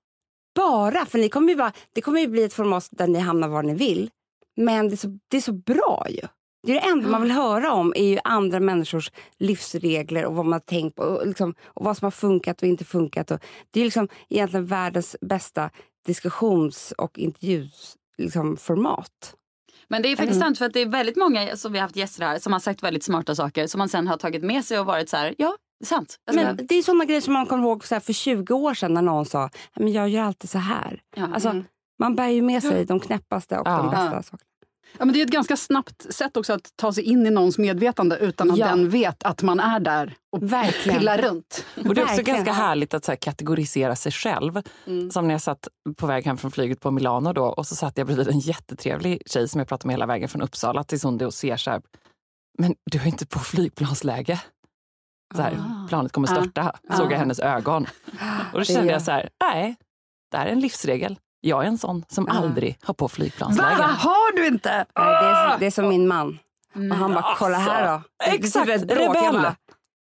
Bara, 0.55 1.05
för 1.05 1.19
ni 1.19 1.29
kommer 1.29 1.49
ju 1.49 1.55
bara, 1.55 1.73
det 1.93 2.01
kommer 2.01 2.21
ju 2.21 2.27
bli 2.27 2.43
ett 2.43 2.53
format 2.53 2.87
där 2.91 3.07
ni 3.07 3.19
hamnar 3.19 3.47
var 3.47 3.63
ni 3.63 3.73
vill. 3.73 4.09
Men 4.57 4.89
det 4.89 4.93
är 4.95 4.97
så, 4.97 5.19
det 5.27 5.37
är 5.37 5.41
så 5.41 5.53
bra 5.53 6.05
ju. 6.09 6.21
Det, 6.63 6.77
är 6.77 6.81
det 6.81 6.87
enda 6.91 7.09
man 7.09 7.21
vill 7.21 7.31
höra 7.31 7.73
om 7.73 7.93
är 7.95 8.03
ju 8.03 8.19
andra 8.23 8.59
människors 8.59 9.11
livsregler 9.37 10.25
och 10.25 10.35
vad 10.35 10.45
man 10.45 10.53
har 10.53 10.59
tänkt 10.59 10.95
på 10.95 11.03
och, 11.03 11.27
liksom, 11.27 11.53
och 11.65 11.85
vad 11.85 11.97
som 11.97 12.05
har 12.05 12.11
funkat 12.11 12.61
och 12.61 12.67
inte 12.67 12.85
funkat. 12.85 13.31
Och, 13.31 13.39
det 13.71 13.79
är 13.79 13.83
liksom 13.85 14.07
egentligen 14.29 14.65
världens 14.65 15.15
bästa 15.21 15.69
diskussions 16.05 16.91
och 16.97 17.19
intervjuformat. 17.19 17.95
Liksom, 18.17 18.57
format. 18.57 19.35
Men 19.87 20.01
det 20.01 20.09
är 20.11 20.15
faktiskt 20.15 20.39
sant 20.39 20.57
för 20.57 20.65
att 20.65 20.73
det 20.73 20.79
är 20.79 20.85
väldigt 20.89 21.15
många 21.15 21.55
som 21.55 21.71
vi 21.71 21.77
har 21.79 21.83
haft 21.83 21.95
gäster 21.95 22.25
här 22.25 22.39
som 22.39 22.53
har 22.53 22.59
sagt 22.59 22.83
väldigt 22.83 23.03
smarta 23.03 23.35
saker 23.35 23.67
som 23.67 23.79
man 23.79 23.89
sen 23.89 24.07
har 24.07 24.17
tagit 24.17 24.43
med 24.43 24.65
sig 24.65 24.79
och 24.79 24.85
varit 24.85 25.09
så 25.09 25.17
här, 25.17 25.35
ja, 25.37 25.57
det 25.79 25.83
är 25.83 25.87
sant. 25.87 26.17
Alltså, 26.27 26.45
Men 26.45 26.67
det 26.67 26.75
är 26.75 26.81
såna 26.81 27.05
grejer 27.05 27.21
som 27.21 27.33
man 27.33 27.45
kommer 27.45 27.63
ihåg 27.63 27.85
så 27.85 27.95
här, 27.95 27.99
för 27.99 28.13
20 28.13 28.53
år 28.53 28.73
sedan 28.73 28.93
när 28.93 29.01
någon 29.01 29.25
sa 29.25 29.49
men 29.75 29.91
jag 29.91 30.09
gör 30.09 30.23
alltid 30.23 30.49
så 30.49 30.57
här. 30.57 31.01
ja. 31.15 31.27
Alltså, 31.33 31.63
Man 31.99 32.15
bär 32.15 32.27
ju 32.27 32.41
med 32.41 32.63
sig 32.63 32.85
de 32.85 32.99
knäppaste 32.99 33.57
och 33.57 33.67
Ja. 33.67 33.77
de 33.77 33.89
bästa 33.89 34.11
Ja. 34.15 34.23
sakerna. 34.23 34.48
Ja, 34.97 35.05
men 35.05 35.13
det 35.13 35.21
är 35.21 35.25
ett 35.25 35.31
ganska 35.31 35.57
snabbt 35.57 36.13
sätt 36.13 36.37
också 36.37 36.53
att 36.53 36.73
ta 36.75 36.93
sig 36.93 37.03
in 37.03 37.25
i 37.27 37.29
någons 37.29 37.57
medvetande 37.57 38.17
utan 38.17 38.51
att 38.51 38.57
Ja. 38.57 38.67
den 38.67 38.89
vet 38.89 39.23
att 39.23 39.41
man 39.43 39.59
är 39.59 39.79
där 39.79 40.13
och 40.31 40.53
Verkligen. 40.53 40.99
pillar 40.99 41.17
runt. 41.17 41.65
Och 41.87 41.95
det 41.95 42.01
är 42.01 42.03
också 42.03 42.15
Verkligen. 42.15 42.35
ganska 42.45 42.53
härligt 42.53 42.93
att 42.93 43.05
så 43.05 43.11
här, 43.11 43.15
kategorisera 43.17 43.95
sig 43.95 44.11
själv. 44.11 44.61
Som 45.11 45.27
när 45.27 45.33
jag 45.33 45.41
satt 45.41 45.67
på 45.97 46.07
väg 46.07 46.25
hem 46.25 46.37
från 46.37 46.51
flyget 46.51 46.79
på 46.79 46.91
Milano 46.91 47.33
då 47.33 47.45
och 47.45 47.67
så 47.67 47.75
satt 47.75 47.97
jag 47.97 48.07
bredvid 48.07 48.27
en 48.27 48.39
jättetrevlig 48.39 49.21
tjej 49.25 49.47
som 49.47 49.59
jag 49.59 49.67
pratade 49.67 49.87
med 49.87 49.93
hela 49.93 50.05
vägen 50.05 50.29
från 50.29 50.41
Uppsala 50.41 50.83
tills 50.83 51.03
hon 51.03 51.17
då 51.17 51.31
ser 51.31 51.57
så 51.57 51.71
här, 51.71 51.81
men 52.57 52.75
du 52.91 52.99
är 52.99 53.07
inte 53.07 53.25
på 53.25 53.39
flygplansläge. 53.39 54.41
Så 55.35 55.41
här, 55.41 55.57
Ah. 55.59 55.87
Planet 55.87 56.11
kommer 56.11 56.27
störta, 56.27 56.75
Ah. 56.89 56.97
såg 56.97 57.05
jag 57.05 57.11
i 57.13 57.15
hennes 57.15 57.39
ögon. 57.39 57.83
Och 58.23 58.53
då 58.53 58.59
Det 58.59 58.65
kände 58.65 58.91
jag 58.93 59.01
så 59.01 59.11
här, 59.11 59.29
nej, 59.43 59.75
det 60.31 60.37
här 60.37 60.45
är 60.47 60.51
en 60.51 60.59
livsregel. 60.59 61.19
Jag 61.41 61.63
är 61.63 61.67
en 61.67 61.77
sån 61.77 62.05
som 62.07 62.27
Ah. 62.27 62.31
aldrig 62.31 62.77
har 62.83 62.93
på 62.93 63.05
Va? 63.05 63.09
flygplansläge. 63.09 63.83
Har 63.83 64.35
du 64.35 64.47
inte? 64.47 64.69
Nej, 64.69 64.85
det, 64.95 65.01
är, 65.29 65.59
det 65.59 65.65
är 65.65 65.71
som 65.71 65.89
min 65.89 66.07
man. 66.07 66.39
Och 66.91 66.97
han 66.97 67.13
bara, 67.13 67.35
kolla 67.37 67.57
här 67.57 67.87
då. 67.87 68.01
Exakt, 68.25 68.69
rebell. 68.69 69.45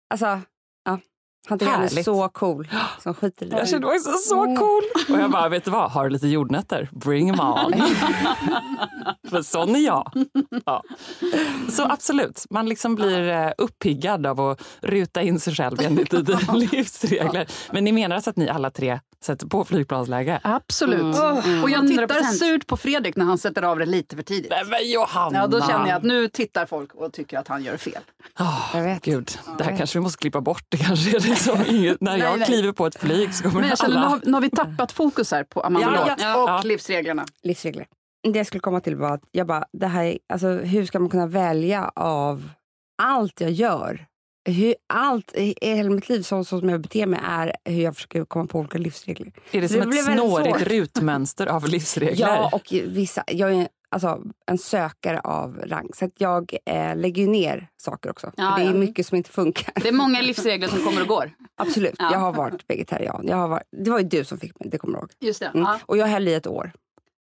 Alltså, 0.10 0.26
ja. 0.26 0.40
Han 1.48 1.60
tycker 1.60 1.72
han 1.72 1.84
är 1.84 2.04
så 2.04 2.30
cool. 2.30 2.68
Som 3.04 3.14
skiter 3.14 3.46
i 3.46 3.50
Jag 3.50 3.70
kände 3.70 3.88
mig 3.88 4.00
så, 4.00 4.12
så 4.12 4.36
cool. 4.56 4.84
Och 5.16 5.22
jag 5.22 5.32
bara, 5.32 5.50
vet 5.50 5.66
du 5.66 5.72
vad, 5.72 5.92
har 5.92 6.04
du 6.04 6.10
lite 6.10 6.28
jordnötter? 6.28 6.90
Bring 6.92 7.30
'em 7.32 7.40
on. 7.40 7.74
För 9.30 9.42
sån 9.42 9.76
är 9.76 9.80
jag. 9.80 10.12
Ja. 10.66 10.84
Så 11.72 11.84
absolut, 11.84 12.46
man 12.50 12.70
liksom 12.70 12.96
blir 12.96 13.30
eh, 13.30 13.52
uppiggad 13.58 14.26
av 14.26 14.40
att 14.40 14.62
ruta 14.82 15.22
in 15.22 15.40
sig 15.40 15.56
själv 15.56 15.78
enligt 15.82 16.14
livsregler. 16.54 17.48
Men 17.72 17.84
ni 17.84 17.92
menar 17.92 18.16
alltså 18.16 18.30
att 18.30 18.36
ni 18.38 18.50
alla 18.50 18.72
tre 18.72 19.00
sätter 19.24 19.48
på 19.48 19.66
flygplansläge? 19.66 20.40
Absolut. 20.44 21.16
Mm. 21.18 21.64
Och 21.64 21.70
jag 21.70 21.88
tittar 21.88 22.08
100%. 22.08 22.24
surt 22.24 22.68
på 22.68 22.78
Fredrik 22.78 23.16
när 23.16 23.26
han 23.26 23.38
sätter 23.38 23.62
av 23.62 23.80
det 23.80 23.86
lite 23.86 24.16
för 24.16 24.24
tidigt. 24.24 24.50
Nej 24.52 24.64
men 24.66 24.92
Johanna! 24.92 25.38
Ja, 25.40 25.48
då 25.48 25.62
känner 25.62 25.88
jag 25.88 25.98
att 25.98 26.04
nu 26.04 26.28
tittar 26.28 26.66
folk 26.66 26.94
och 26.96 27.14
tycker 27.14 27.38
att 27.38 27.48
han 27.48 27.64
gör 27.64 27.78
fel. 27.78 28.02
Åh, 28.40 28.70
Jag 28.74 28.84
vet. 28.84 29.02
Gud, 29.06 29.32
det 29.58 29.64
här 29.64 29.78
kanske 29.78 30.00
vi 30.00 30.04
måste 30.04 30.18
klippa 30.18 30.42
bort. 30.42 30.66
Det 30.70 30.78
kanske 30.78 31.10
är 31.10 31.20
det 31.20 31.33
som 31.40 31.66
inget, 31.68 32.02
när 32.02 32.18
jag 32.18 32.40
nej. 32.40 32.48
kliver 32.48 32.72
på 32.72 32.86
ett 32.88 32.96
flyg 33.00 33.34
så 33.34 33.44
kommer 33.44 33.60
Men 33.60 33.70
jag 33.70 33.78
känner, 33.78 33.94
nu, 33.94 34.00
alla... 34.00 34.08
har, 34.10 34.22
nu 34.24 34.32
har 34.34 34.42
vi 34.42 34.50
tappat 34.50 34.92
fokus 34.92 35.32
här 35.32 35.44
på 35.44 35.62
Amanda 35.62 36.06
Ja, 36.08 36.16
ja. 36.20 36.58
och 36.60 36.66
livsreglerna. 36.66 37.26
Livsregler. 37.44 37.86
Det 38.34 38.38
jag 38.40 38.48
skulle 38.48 38.62
komma 38.62 38.80
till 38.80 38.96
var 38.96 39.14
att 39.14 39.24
jag 39.32 39.48
bara, 39.48 39.66
det 39.74 39.88
här, 39.88 40.04
är- 40.04 40.18
alltså, 40.34 40.48
hur 40.48 40.86
ska 40.86 41.00
man 41.00 41.10
kunna 41.10 41.28
välja 41.28 41.92
av 41.96 42.50
allt 43.04 43.42
jag 43.42 43.52
gör? 43.52 44.06
Hur, 44.50 44.76
allt 44.94 45.32
i 45.36 45.56
hela 45.62 45.90
mitt 45.90 46.10
liv, 46.10 46.22
så, 46.22 46.44
så 46.44 46.60
som 46.60 46.70
jag 46.70 46.82
beter 46.82 47.06
mig, 47.06 47.20
är 47.24 47.56
hur 47.66 47.84
jag 47.84 47.96
försöker 47.96 48.26
komma 48.26 48.46
på 48.48 48.60
olika 48.60 48.78
livsregler. 48.78 49.32
Är 49.52 49.62
det 49.62 49.68
Så 49.68 49.74
som 49.74 49.80
det 49.80 49.84
ett 49.86 49.90
blev 49.90 50.06
väldigt 50.06 50.26
snårigt 50.26 50.68
rutmönster 50.68 51.48
av 51.48 51.68
livsregler? 51.68 52.28
Ja, 52.28 52.50
och 52.54 52.74
vissa, 52.84 53.24
jag 53.28 53.54
är 53.54 53.68
alltså, 53.94 54.22
en 54.46 54.58
sökare 54.58 55.20
av 55.20 55.58
rang. 55.66 55.90
Så 55.94 56.06
att 56.06 56.12
jag 56.18 56.56
eh, 56.66 56.96
lägger 56.96 57.22
ju 57.22 57.28
ner 57.28 57.68
saker 57.78 58.10
också. 58.10 58.32
Ja, 58.38 58.52
För 58.52 58.64
det 58.64 58.70
är 58.70 58.74
ja. 58.74 58.80
mycket 58.80 59.08
som 59.08 59.18
inte 59.18 59.30
funkar. 59.30 59.74
Det 59.76 59.88
är 59.88 59.94
många 59.94 60.22
livsregler 60.22 60.68
som 60.68 60.80
kommer 60.80 61.02
och 61.02 61.08
går. 61.08 61.32
Absolut. 61.58 61.96
Ja. 62.00 62.10
Jag 62.12 62.20
har 62.20 62.34
varit 62.34 62.64
vegetarian. 62.68 63.26
Jag 63.28 63.38
har 63.38 63.48
varit, 63.48 63.68
det 63.84 63.92
var 63.92 64.00
ju 64.00 64.06
du 64.06 64.24
som 64.24 64.38
fick 64.38 64.60
mig, 64.60 64.70
det 64.70 64.78
kommer 64.78 64.94
du 64.94 65.00
ihåg. 65.00 65.12
Just 65.20 65.40
det. 65.40 65.46
Mm. 65.46 65.62
Ja. 65.62 65.80
Och 65.86 65.98
jag 65.98 66.08
höll 66.08 66.28
i 66.28 66.34
ett 66.34 66.48
år. 66.48 66.72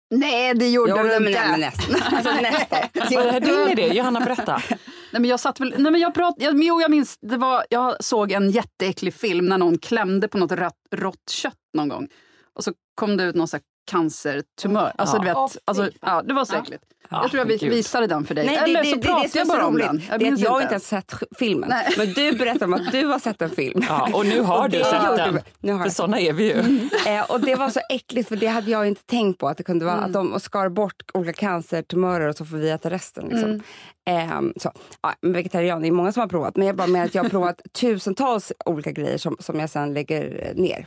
Nej, 0.09 0.53
det 0.53 0.69
gjorde 0.69 0.91
Jo, 0.91 0.97
du 0.97 1.03
men, 1.03 1.27
inte. 1.27 1.39
nej, 1.41 1.51
men 1.51 1.59
nästan. 1.59 1.95
Alltså, 2.17 2.33
nästan. 2.41 2.79
Vad 3.15 3.36
är 3.36 3.39
din 3.39 3.79
idé? 3.79 3.93
Johanna, 3.93 4.19
berätta. 4.19 4.62
Nej, 4.69 4.79
men 5.21 5.25
jag 5.25 5.39
satt 5.39 5.59
väl, 5.59 5.75
nej, 5.77 5.91
men 5.91 6.01
jag, 6.01 6.13
prat, 6.13 6.36
jag, 6.38 6.63
jo, 6.63 6.81
jag 6.81 6.91
minns, 6.91 7.17
det 7.21 7.38
var, 7.38 7.65
jag 7.69 8.03
såg 8.03 8.31
en 8.31 8.51
jätteäcklig 8.51 9.13
film 9.13 9.45
när 9.45 9.57
någon 9.57 9.77
klämde 9.77 10.27
på 10.27 10.38
något 10.38 10.51
rött, 10.51 10.77
rått 10.95 11.29
kött 11.29 11.57
någon 11.73 11.89
gång. 11.89 12.07
Och 12.55 12.63
så 12.63 12.73
kom 12.95 13.17
det 13.17 13.23
ut 13.23 13.36
någon 13.36 13.47
så 13.47 13.57
här 13.57 13.63
cancertumör. 13.91 14.91
Alltså, 14.98 15.17
du 15.17 15.26
vet, 15.26 15.38
alltså, 15.65 15.89
ja, 16.02 16.22
det 16.22 16.34
var 16.34 16.46
så 16.46 16.56
äckligt. 16.56 16.84
jag 17.10 17.30
tror 17.32 17.38
jag 17.39 17.46
vi- 17.46 17.58
gud. 17.58 17.69
visade 17.69 18.08
den 18.08 18.26
för 18.26 18.36
dig. 18.36 18.46
Nej, 18.46 18.58
Eller 18.58 18.84
det, 18.84 18.89
så 18.89 18.96
det, 18.96 19.02
det, 19.02 19.08
pratade 19.08 19.28
det 19.34 19.39
jag 19.39 19.48
bara 19.48 19.65
om 19.65 19.78
den. 19.78 20.02
det 20.10 20.17
minns 20.26 20.39
att 20.39 20.46
jag 20.46 20.54
inte. 20.62 20.63
inte 20.63 20.76
har 20.76 20.80
sett 20.80 21.13
filmen. 21.39 21.69
Nej. 21.69 21.93
Men 21.98 22.13
du 22.13 22.32
berättar 22.38 22.65
om 22.65 22.74
att 22.74 22.91
du 22.91 23.06
har 23.06 23.19
sett 23.19 23.41
en 23.41 23.50
film. 23.50 23.84
Ja, 23.89 24.10
och 24.13 24.26
nu 24.26 24.41
har 24.41 24.67
du 24.69 24.78
det 24.78 24.86
sett 24.86 25.17
den. 25.17 25.34
du. 25.34 25.41
Nu 25.60 25.72
har 25.72 25.80
För 25.80 25.86
jag. 25.86 25.93
såna 25.93 26.19
är 26.19 26.34
vi 26.34 26.43
ju. 26.43 26.89
Eh, 27.08 27.32
och 27.32 27.41
det 27.41 27.56
var 27.56 27.69
så 27.69 27.80
äckligt 27.89 28.30
för 28.30 28.36
det 28.36 28.48
hade 28.48 28.72
jag 28.72 28.88
inte 28.88 29.04
tänkt 29.06 29.39
på 29.39 29.48
att 29.48 29.58
det 29.58 29.63
kunde 29.63 29.86
vara 29.86 29.96
Mm. 29.98 30.06
att 30.06 30.13
de 30.13 30.39
skar 30.39 30.69
bort 30.69 30.96
olika 31.13 31.34
cancertumörer 31.34 32.28
och 32.28 32.36
så 32.36 32.46
får 32.46 32.58
vi 32.58 32.69
äta 32.69 32.89
resten. 32.89 33.24
Liksom. 33.28 33.50
Mm. 33.50 33.62
Ehm, 34.06 34.54
så. 34.58 34.72
Ja, 35.02 35.13
vegetarian 35.22 35.82
det 35.82 35.88
är 35.88 35.91
många 35.91 36.12
som 36.12 36.22
har 36.22 36.28
provat 36.28 36.56
men 36.58 36.67
jag 36.67 36.76
bara 36.76 36.88
menar 36.88 37.06
att 37.06 37.15
jag 37.15 37.24
har 37.24 37.30
provat 37.30 37.62
tusentals 37.82 38.52
olika 38.65 38.91
grejer 38.91 39.17
som, 39.17 39.36
som 39.39 39.60
jag 39.60 39.69
sen 39.69 39.93
lägger 39.93 40.54
ner. 40.56 40.86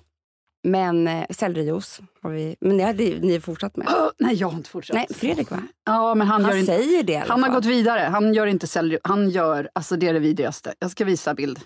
Men 0.67 1.09
eh, 1.09 1.25
sellerijuice 1.31 2.01
har 2.23 2.31
vi, 2.31 2.57
men 2.61 2.77
det 2.77 2.85
har 2.85 3.21
ni 3.21 3.41
fortsatt 3.41 3.77
med. 3.77 3.87
Åh, 3.91 4.09
nej, 4.19 4.35
jag 4.35 4.49
har 4.49 4.57
inte 4.57 4.71
fortsatt. 4.71 4.95
Nej, 4.95 5.07
Fredrik 5.11 5.51
va? 5.51 5.63
Ja, 5.85 6.15
men 6.15 6.27
han, 6.27 6.45
Han 6.45 6.53
gör 6.53 6.59
inte, 6.59 6.73
säger 6.73 7.03
det 7.03 7.25
han 7.29 7.43
har 7.43 7.51
gått 7.51 7.65
vidare. 7.65 8.01
Han 8.01 8.35
gör 8.35 8.47
inte 8.47 8.67
selleri. 8.67 8.99
Han 9.03 9.31
gör, 9.31 9.71
alltså 9.73 9.97
det 9.97 10.09
är 10.09 10.13
det 10.13 10.19
vidrigaste. 10.19 10.75
Jag 10.79 10.91
ska 10.91 11.05
visa 11.05 11.35
bild. 11.35 11.61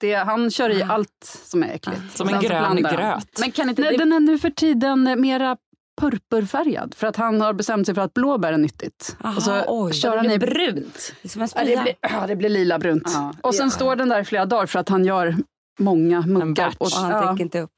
Det, 0.00 0.14
han 0.14 0.50
kör 0.50 0.70
i 0.70 0.82
allt 0.82 1.40
som 1.44 1.62
är 1.62 1.74
äckligt. 1.74 2.00
Som 2.14 2.28
en 2.28 2.34
Sen 2.34 2.42
så 2.42 2.48
grön 2.48 2.76
gröt. 2.76 3.38
Men 3.40 3.52
kan 3.52 3.68
inte 3.68 3.82
Nej, 3.82 3.90
det, 3.90 3.96
den 3.96 4.12
är 4.12 4.20
nu 4.20 4.38
för 4.38 4.50
tiden 4.50 5.20
mera 5.20 5.56
purpurfärgad 6.00 6.94
för 6.94 7.06
att 7.06 7.16
han 7.16 7.40
har 7.40 7.52
bestämt 7.52 7.86
sig 7.86 7.94
för 7.94 8.02
att 8.02 8.14
blåbär 8.14 8.52
är 8.52 8.58
nyttigt. 8.58 9.16
Aha, 9.24 9.36
och 9.36 9.42
så 9.42 9.62
oj. 9.66 9.92
kör 9.92 10.10
det 10.10 10.16
han 10.16 10.26
blir 10.26 10.34
i 10.34 10.38
brunt? 10.38 11.14
Det 11.22 11.36
Ja, 11.36 11.64
det, 11.64 11.82
blir, 11.82 11.94
ja, 12.00 12.26
det 12.26 12.36
blir 12.36 12.48
lila 12.48 12.78
brunt. 12.78 13.10
Ja, 13.14 13.34
och 13.40 13.54
sen 13.54 13.66
ja. 13.66 13.70
står 13.70 13.96
den 13.96 14.08
där 14.08 14.20
i 14.20 14.24
flera 14.24 14.46
dagar 14.46 14.66
för 14.66 14.78
att 14.78 14.88
han 14.88 15.04
gör 15.04 15.36
många 15.78 16.20
muggar. 16.20 16.66
batch. 16.66 16.76
Och 16.78 16.90
han 16.90 17.10
ja, 17.10 17.36
inte 17.38 17.60
upp. 17.60 17.70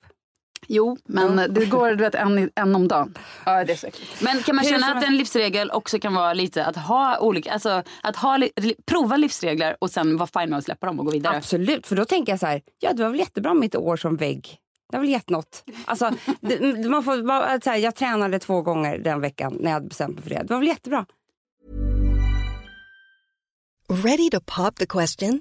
Jo, 0.69 0.97
men 1.05 1.55
det 1.55 1.67
går 1.67 1.89
du 1.91 1.97
vet, 2.05 2.15
en, 2.15 2.51
en 2.55 2.75
om 2.75 2.89
dagen. 2.89 3.15
Ja, 3.45 3.65
det 3.65 3.73
är 3.85 3.87
äckligt. 3.89 4.23
Men 4.23 4.43
kan 4.43 4.57
man 4.57 4.65
känna 4.65 4.87
att 4.95 5.05
en 5.05 5.17
livsregel 5.17 5.71
också 5.71 5.99
kan 5.99 6.15
vara 6.15 6.33
lite 6.33 6.65
att 6.65 6.77
ha 6.77 7.19
olika, 7.19 7.53
alltså 7.53 7.83
att 8.03 8.17
ha, 8.17 8.37
li- 8.37 8.75
prova 8.87 9.17
livsregler 9.17 9.77
och 9.79 9.91
sen 9.91 10.17
vara 10.17 10.31
fine 10.41 10.51
med 10.51 10.59
att 10.59 10.65
släppa 10.65 10.87
dem 10.87 10.99
och 10.99 11.05
gå 11.07 11.13
vidare? 11.13 11.37
Absolut, 11.37 11.87
för 11.87 11.97
då 11.97 12.05
tänker 12.05 12.33
jag 12.33 12.41
så 12.41 12.47
här, 12.47 12.63
ja 12.81 12.93
det 12.93 13.03
var 13.03 13.11
väl 13.11 13.19
jättebra 13.19 13.55
mitt 13.55 13.75
år 13.77 13.97
som 13.97 14.17
vägg. 14.17 14.59
Det 14.91 14.97
har 14.97 15.01
väl 15.03 15.11
gett 15.11 15.31
något. 15.31 15.65
Alltså, 15.85 16.11
det, 16.41 16.89
man 16.89 17.03
får, 17.05 17.23
bara, 17.23 17.61
så 17.61 17.71
här, 17.71 17.77
jag 17.77 17.95
tränade 17.95 18.39
två 18.39 18.63
gånger 18.63 18.99
den 18.99 19.21
veckan 19.21 19.57
när 19.61 19.71
jag 19.71 19.75
hade 19.75 19.89
bestämt 19.89 20.15
mig 20.15 20.23
för 20.23 20.31
det. 20.31 20.43
Det 20.43 20.53
var 20.55 20.59
väl 20.59 20.69
jättebra. 20.69 21.07
Ready 24.05 24.31
to 24.31 24.41
pop 24.41 24.77
the 24.79 24.87
question? 24.87 25.41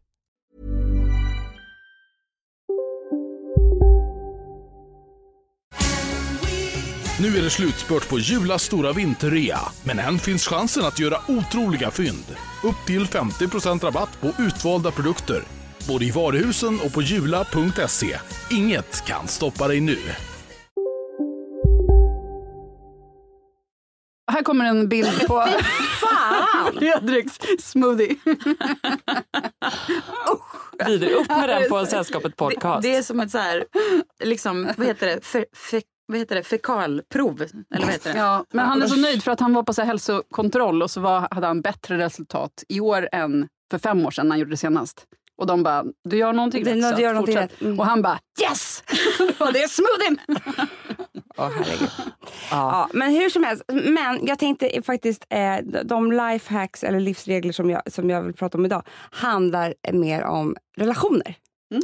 Nu 7.21 7.37
är 7.37 7.41
det 7.41 7.49
slutspurt 7.49 8.09
på 8.09 8.19
Julas 8.19 8.63
stora 8.63 8.93
vinterrea, 8.93 9.59
men 9.83 9.99
än 9.99 10.19
finns 10.19 10.47
chansen 10.47 10.85
att 10.85 10.99
göra 10.99 11.17
otroliga 11.27 11.91
fynd. 11.91 12.35
Upp 12.63 12.85
till 12.87 13.05
50% 13.05 13.85
rabatt 13.85 14.21
på 14.21 14.31
utvalda 14.39 14.91
produkter, 14.91 15.43
både 15.87 16.05
i 16.05 16.11
varuhusen 16.11 16.79
och 16.85 16.93
på 16.93 17.01
jula.se. 17.01 18.17
Inget 18.51 19.05
kan 19.05 19.27
stoppa 19.27 19.67
dig 19.67 19.81
nu. 19.81 19.97
Här 24.31 24.43
kommer 24.43 24.65
en 24.65 24.89
bild 24.89 25.27
på 25.27 25.47
Fredriks 26.79 27.39
smoothie. 27.59 28.15
Vidare. 30.87 31.13
Upp 31.13 31.27
med 31.27 31.49
den 31.49 31.69
på 31.69 31.85
Sällskapet 31.85 32.31
Det, 32.31 32.37
podcast. 32.37 32.81
det 32.81 32.95
är 32.95 33.03
som 33.03 33.19
ett 33.19 33.31
så 33.31 33.37
här, 33.37 33.65
liksom, 34.23 34.73
vad 34.77 34.87
heter 34.87 35.07
det, 35.07 35.25
fe, 35.25 35.45
fe, 35.55 35.81
vad 36.11 36.19
heter 36.19 36.35
det, 36.35 36.43
fekalprov? 36.43 37.41
Eller 37.41 37.85
vad 37.85 37.89
heter 37.89 38.13
det? 38.13 38.19
Ja, 38.19 38.45
men 38.53 38.65
han 38.65 38.81
är 38.81 38.87
så 38.87 38.95
nöjd 38.95 39.23
för 39.23 39.31
att 39.31 39.39
han 39.39 39.53
var 39.53 39.63
på 39.63 39.73
så 39.73 39.81
här 39.81 39.87
hälsokontroll 39.87 40.81
och 40.83 40.91
så 40.91 41.01
var, 41.01 41.27
hade 41.31 41.47
han 41.47 41.61
bättre 41.61 41.97
resultat 41.97 42.63
i 42.67 42.79
år 42.79 43.09
än 43.11 43.47
för 43.71 43.77
fem 43.77 44.05
år 44.05 44.11
sedan 44.11 44.27
när 44.27 44.31
han 44.33 44.39
gjorde 44.39 44.51
det 44.51 44.57
senast. 44.57 45.05
Och 45.37 45.47
de 45.47 45.63
bara, 45.63 45.83
du 46.09 46.17
gör 46.17 46.33
någonting 46.33 46.63
Det- 46.63 46.75
rätt. 46.75 46.83
så 46.89 46.95
du 46.95 47.01
gör 47.01 47.13
någonting 47.13 47.37
rätt. 47.37 47.61
Mm. 47.61 47.79
Och 47.79 47.85
han 47.85 48.01
bara, 48.01 48.19
yes! 48.41 48.83
och 49.39 49.53
det 49.53 49.63
är 49.63 49.67
smoothien! 49.67 50.19
Åh, 51.37 51.49
herregud. 51.57 51.89
Ja, 52.51 52.89
men 52.93 53.11
hur 53.11 53.29
som 53.29 53.43
helst, 53.43 53.63
men 53.67 54.25
jag 54.27 54.39
tänkte 54.39 54.81
faktiskt 54.85 55.25
eh, 55.29 55.57
de 55.85 56.11
lifehacks 56.11 56.83
eller 56.83 56.99
livsregler 56.99 57.53
som 57.53 57.69
jag, 57.69 57.81
som 57.91 58.09
jag 58.09 58.21
vill 58.21 58.33
prata 58.33 58.57
om 58.57 58.65
idag 58.65 58.83
handlar 59.11 59.73
mer 59.93 60.23
om 60.23 60.55
relationer. 60.77 61.35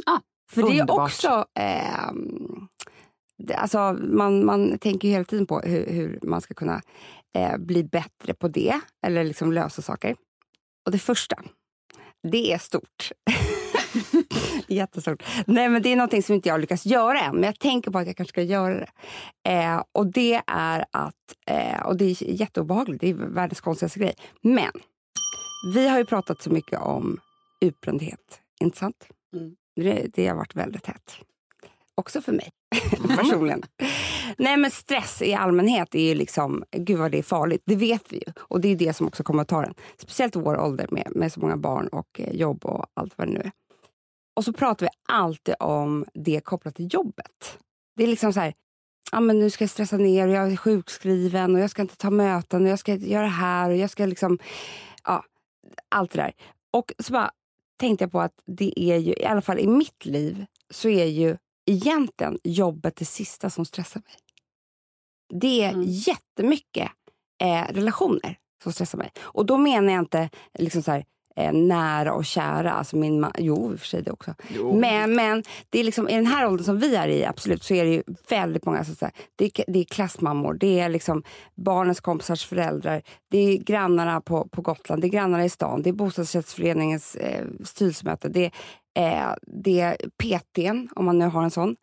Ah, 0.06 0.18
För 0.50 0.62
det 0.62 0.68
är 0.68 0.70
underbart. 0.70 1.08
också, 1.10 1.44
det, 1.54 1.82
alltså 3.54 3.92
man, 3.92 4.44
man 4.44 4.78
tänker 4.78 5.08
ju 5.08 5.12
hela 5.12 5.24
tiden 5.24 5.46
på 5.46 5.60
hur, 5.60 5.86
hur 5.86 6.18
man 6.22 6.40
ska 6.40 6.54
kunna 6.54 6.82
eh, 7.36 7.56
bli 7.56 7.84
bättre 7.84 8.34
på 8.34 8.48
det, 8.48 8.80
eller 9.06 9.24
liksom 9.24 9.52
lösa 9.52 9.82
saker. 9.82 10.16
Och 10.86 10.92
det 10.92 10.98
första, 10.98 11.36
det 12.22 12.52
är 12.52 12.58
stort. 12.58 13.12
Jättestort. 14.68 15.22
Nej, 15.46 15.68
men 15.68 15.82
det 15.82 15.88
är 15.92 15.96
någonting 15.96 16.22
som 16.22 16.34
inte 16.34 16.48
jag 16.48 16.54
har 16.54 16.58
lyckats 16.58 16.86
göra 16.86 17.20
än, 17.20 17.34
men 17.34 17.44
jag 17.44 17.58
tänker 17.58 17.90
på 17.90 17.98
att 17.98 18.06
jag 18.06 18.16
kanske 18.16 18.32
ska 18.32 18.42
göra 18.42 18.74
det. 18.74 18.90
Eh, 19.52 19.82
och 19.92 20.06
det 20.12 20.42
är 20.46 20.84
att, 20.90 21.14
eh, 21.50 21.86
och 21.86 21.96
det 21.96 22.04
är 22.04 22.22
jätteobehagligt, 22.22 23.00
det 23.00 23.08
är 23.10 23.14
världens 23.14 23.60
konstigaste 23.60 23.98
grej. 23.98 24.14
Men 24.42 24.72
vi 25.74 25.88
har 25.88 25.98
ju 25.98 26.04
pratat 26.04 26.42
så 26.42 26.50
mycket 26.50 26.80
om 26.80 27.20
utbrändhet, 27.60 28.40
inte 28.60 28.78
sant? 28.78 29.06
Mm. 29.36 29.56
Det, 29.76 30.06
det 30.14 30.28
har 30.28 30.36
varit 30.36 30.54
väldigt 30.54 30.86
hett. 30.86 31.18
Också 31.98 32.20
för 32.22 32.32
mig, 32.32 32.50
personligen. 33.16 33.62
Nej 34.38 34.56
men 34.56 34.70
stress 34.70 35.22
i 35.22 35.34
allmänhet 35.34 35.94
är 35.94 36.02
ju 36.02 36.14
liksom, 36.14 36.64
gud 36.70 36.98
vad 36.98 37.12
det 37.12 37.18
är 37.18 37.22
farligt, 37.22 37.62
det 37.64 37.76
vet 37.76 38.12
vi 38.12 38.16
ju. 38.16 38.32
Och 38.38 38.60
det 38.60 38.68
är 38.68 38.76
det 38.76 38.92
som 38.92 39.06
också 39.06 39.22
kommer 39.22 39.42
att 39.42 39.48
ta 39.48 39.62
den. 39.62 39.74
Speciellt 39.96 40.36
i 40.36 40.38
vår 40.38 40.60
ålder 40.60 40.86
med, 40.90 41.08
med 41.10 41.32
så 41.32 41.40
många 41.40 41.56
barn 41.56 41.88
och 41.88 42.20
eh, 42.20 42.34
jobb 42.34 42.64
och 42.64 42.86
allt 42.94 43.18
vad 43.18 43.28
det 43.28 43.32
nu 43.32 43.40
är. 43.40 43.50
Och 44.36 44.44
så 44.44 44.52
pratar 44.52 44.86
vi 44.86 44.90
alltid 45.08 45.54
om 45.60 46.04
det 46.14 46.40
kopplat 46.40 46.74
till 46.74 46.88
jobbet. 46.94 47.58
Det 47.96 48.02
är 48.02 48.06
liksom 48.06 48.32
så 48.32 48.40
här, 48.40 48.54
ja 49.12 49.20
men 49.20 49.38
nu 49.38 49.50
ska 49.50 49.62
jag 49.62 49.70
stressa 49.70 49.96
ner 49.96 50.28
och 50.28 50.34
jag 50.34 50.52
är 50.52 50.56
sjukskriven 50.56 51.54
och 51.54 51.60
jag 51.60 51.70
ska 51.70 51.82
inte 51.82 51.96
ta 51.96 52.10
möten 52.10 52.62
och 52.62 52.68
jag 52.68 52.78
ska 52.78 52.94
göra 52.94 53.22
det 53.22 53.28
här 53.28 53.70
och 53.70 53.76
jag 53.76 53.90
ska 53.90 54.06
liksom, 54.06 54.38
ja, 55.04 55.24
allt 55.88 56.10
det 56.10 56.18
där. 56.18 56.32
Och 56.70 56.92
så 56.98 57.12
bara 57.12 57.30
tänkte 57.78 58.04
jag 58.04 58.12
på 58.12 58.20
att 58.20 58.42
det 58.46 58.80
är 58.80 58.96
ju, 58.96 59.12
i 59.12 59.24
alla 59.24 59.42
fall 59.42 59.58
i 59.58 59.66
mitt 59.66 60.04
liv, 60.04 60.46
så 60.70 60.88
är 60.88 61.04
ju 61.04 61.36
egentligen 61.70 62.38
jobbet 62.44 62.96
det 62.96 63.04
sista 63.04 63.50
som 63.50 63.64
stressar 63.64 64.00
mig. 64.04 64.14
Det 65.40 65.62
är 65.64 65.72
Mm. 65.72 65.82
jättemycket 65.86 66.88
eh, 67.42 67.72
relationer 67.74 68.38
som 68.62 68.72
stressar 68.72 68.98
mig. 68.98 69.10
Och 69.20 69.46
då 69.46 69.56
menar 69.58 69.92
jag 69.92 70.02
inte 70.02 70.30
liksom 70.58 70.82
så 70.82 70.90
här, 70.90 71.04
eh, 71.36 71.52
nära 71.52 72.12
och 72.14 72.24
kära. 72.24 72.72
Alltså 72.72 72.96
min 72.96 73.24
ma- 73.24 73.34
jo, 73.38 73.72
i 73.72 73.76
och 73.76 73.80
för 73.80 73.86
sig 73.86 74.02
det 74.02 74.10
också. 74.10 74.34
Men, 74.74 75.14
men 75.14 75.42
det 75.70 75.80
är 75.80 75.84
liksom, 75.84 76.08
i 76.08 76.14
den 76.14 76.26
här 76.26 76.46
åldern 76.46 76.64
som 76.64 76.78
vi 76.78 76.96
är 76.96 77.08
i, 77.08 77.24
absolut, 77.24 77.62
så 77.64 77.74
är 77.74 77.84
det 77.84 77.90
ju 77.90 78.02
väldigt 78.28 78.64
många. 78.64 78.84
Så 78.84 78.94
så 78.94 79.04
här, 79.04 79.14
det, 79.36 79.44
är, 79.58 79.64
det 79.72 79.78
är 79.78 79.84
klassmammor, 79.84 80.54
det 80.54 80.80
är 80.80 80.88
liksom 80.88 81.22
barnens 81.54 82.00
kompisars 82.00 82.46
föräldrar, 82.46 83.02
det 83.30 83.38
är 83.38 83.56
grannarna 83.56 84.20
på, 84.20 84.48
på 84.48 84.62
Gotland, 84.62 85.02
det 85.02 85.06
är 85.06 85.10
grannarna 85.10 85.44
i 85.44 85.48
stan, 85.50 85.82
det 85.82 85.88
är 85.90 85.94
bostadsrättsföreningens 85.94 87.14
eh, 87.16 87.46
styrelsemöte, 87.64 88.28
det, 88.28 88.44
är, 88.44 88.52
eh, 88.98 89.34
det 89.46 89.80
är 89.80 89.96
PTn, 90.22 90.88
om 90.96 91.04
man 91.04 91.18
nu 91.18 91.24
har 91.26 91.42
en 91.42 91.50
sån. 91.50 91.76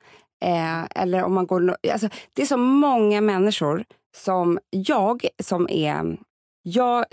Eh, 0.46 0.84
eller 1.02 1.24
om 1.24 1.34
man 1.34 1.48
går... 1.48 1.78
Alltså, 1.92 2.10
det 2.34 2.42
är 2.42 2.46
så 2.46 2.58
många 2.58 3.22
människor 3.22 3.86
som 4.18 4.60
jag 4.70 5.28
som 5.44 5.70
är... 5.70 6.18
Jag 6.64 7.06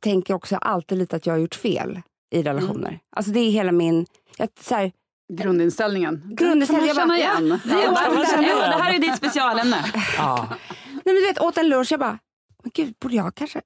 tänker 0.00 0.34
också 0.34 0.56
alltid 0.56 0.98
lite 0.98 1.16
att 1.16 1.26
jag 1.26 1.34
har 1.34 1.38
gjort 1.38 1.54
fel 1.54 2.00
i 2.34 2.42
relationer. 2.42 2.98
Alltså 3.16 3.32
det 3.32 3.40
är 3.40 3.50
hela 3.50 3.72
min... 3.72 4.06
Jag, 4.36 4.48
så 4.60 4.74
här, 4.74 4.92
Grundinställningen. 5.32 6.22
Grundinställningen, 6.36 6.96
Kan 6.96 7.08
man 7.08 7.18
jag 7.18 7.28
känna 7.36 7.48
bara, 7.48 7.48
igen? 7.48 7.60
ja, 7.64 7.94
Ja, 8.04 8.08
det 8.10 8.14
man 8.14 8.26
känner 8.26 8.42
igen. 8.42 8.58
Det 8.58 8.82
här 8.82 8.94
är 8.94 8.98
ditt 8.98 9.16
specialämne. 9.16 9.84
Ja. 10.16 10.48
Nej, 10.92 11.02
men 11.04 11.14
du 11.14 11.26
vet, 11.26 11.40
åt 11.40 11.56
en 11.58 11.68
lunch, 11.68 11.92
jag 11.92 12.00
bara, 12.00 12.18
men 12.62 12.70
gud, 12.74 12.94
borde 13.00 13.16
jag 13.16 13.34
kanske... 13.34 13.60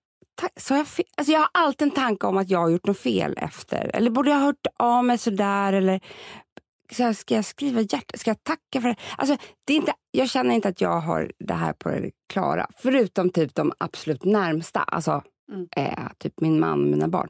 Så 0.56 0.74
jag, 0.74 0.86
fel? 0.86 1.04
Alltså, 1.16 1.32
jag 1.32 1.40
har 1.40 1.48
alltid 1.52 1.88
en 1.88 1.94
tanke 1.94 2.26
om 2.26 2.36
att 2.36 2.50
jag 2.50 2.58
har 2.58 2.68
gjort 2.68 2.86
något 2.86 2.98
fel 2.98 3.34
efter. 3.36 3.90
Eller 3.94 4.10
borde 4.10 4.30
jag 4.30 4.36
ha 4.36 4.44
hört 4.44 4.66
av 4.78 5.04
mig 5.04 5.18
sådär? 5.18 5.72
Eller 5.72 6.00
så 6.92 7.02
här, 7.02 7.12
ska 7.12 7.34
jag 7.34 7.44
skriva 7.44 7.80
hjärta? 7.80 8.18
Ska 8.18 8.30
jag 8.30 8.44
tacka 8.44 8.80
för 8.80 8.88
det? 8.88 8.96
Alltså, 9.16 9.36
det 9.64 9.72
är 9.72 9.76
inte, 9.76 9.92
jag 10.10 10.30
känner 10.30 10.54
inte 10.54 10.68
att 10.68 10.80
jag 10.80 11.00
har 11.00 11.32
det 11.38 11.54
här 11.54 11.72
på 11.72 11.88
det 11.88 12.10
klara. 12.32 12.66
Förutom 12.76 13.30
typ 13.30 13.54
de 13.54 13.72
absolut 13.78 14.24
närmsta. 14.24 14.80
Alltså, 14.80 15.22
eh, 15.76 16.08
typ 16.18 16.40
min 16.40 16.60
man 16.60 16.72
och 16.72 16.90
mina 16.90 17.08
barn. 17.08 17.28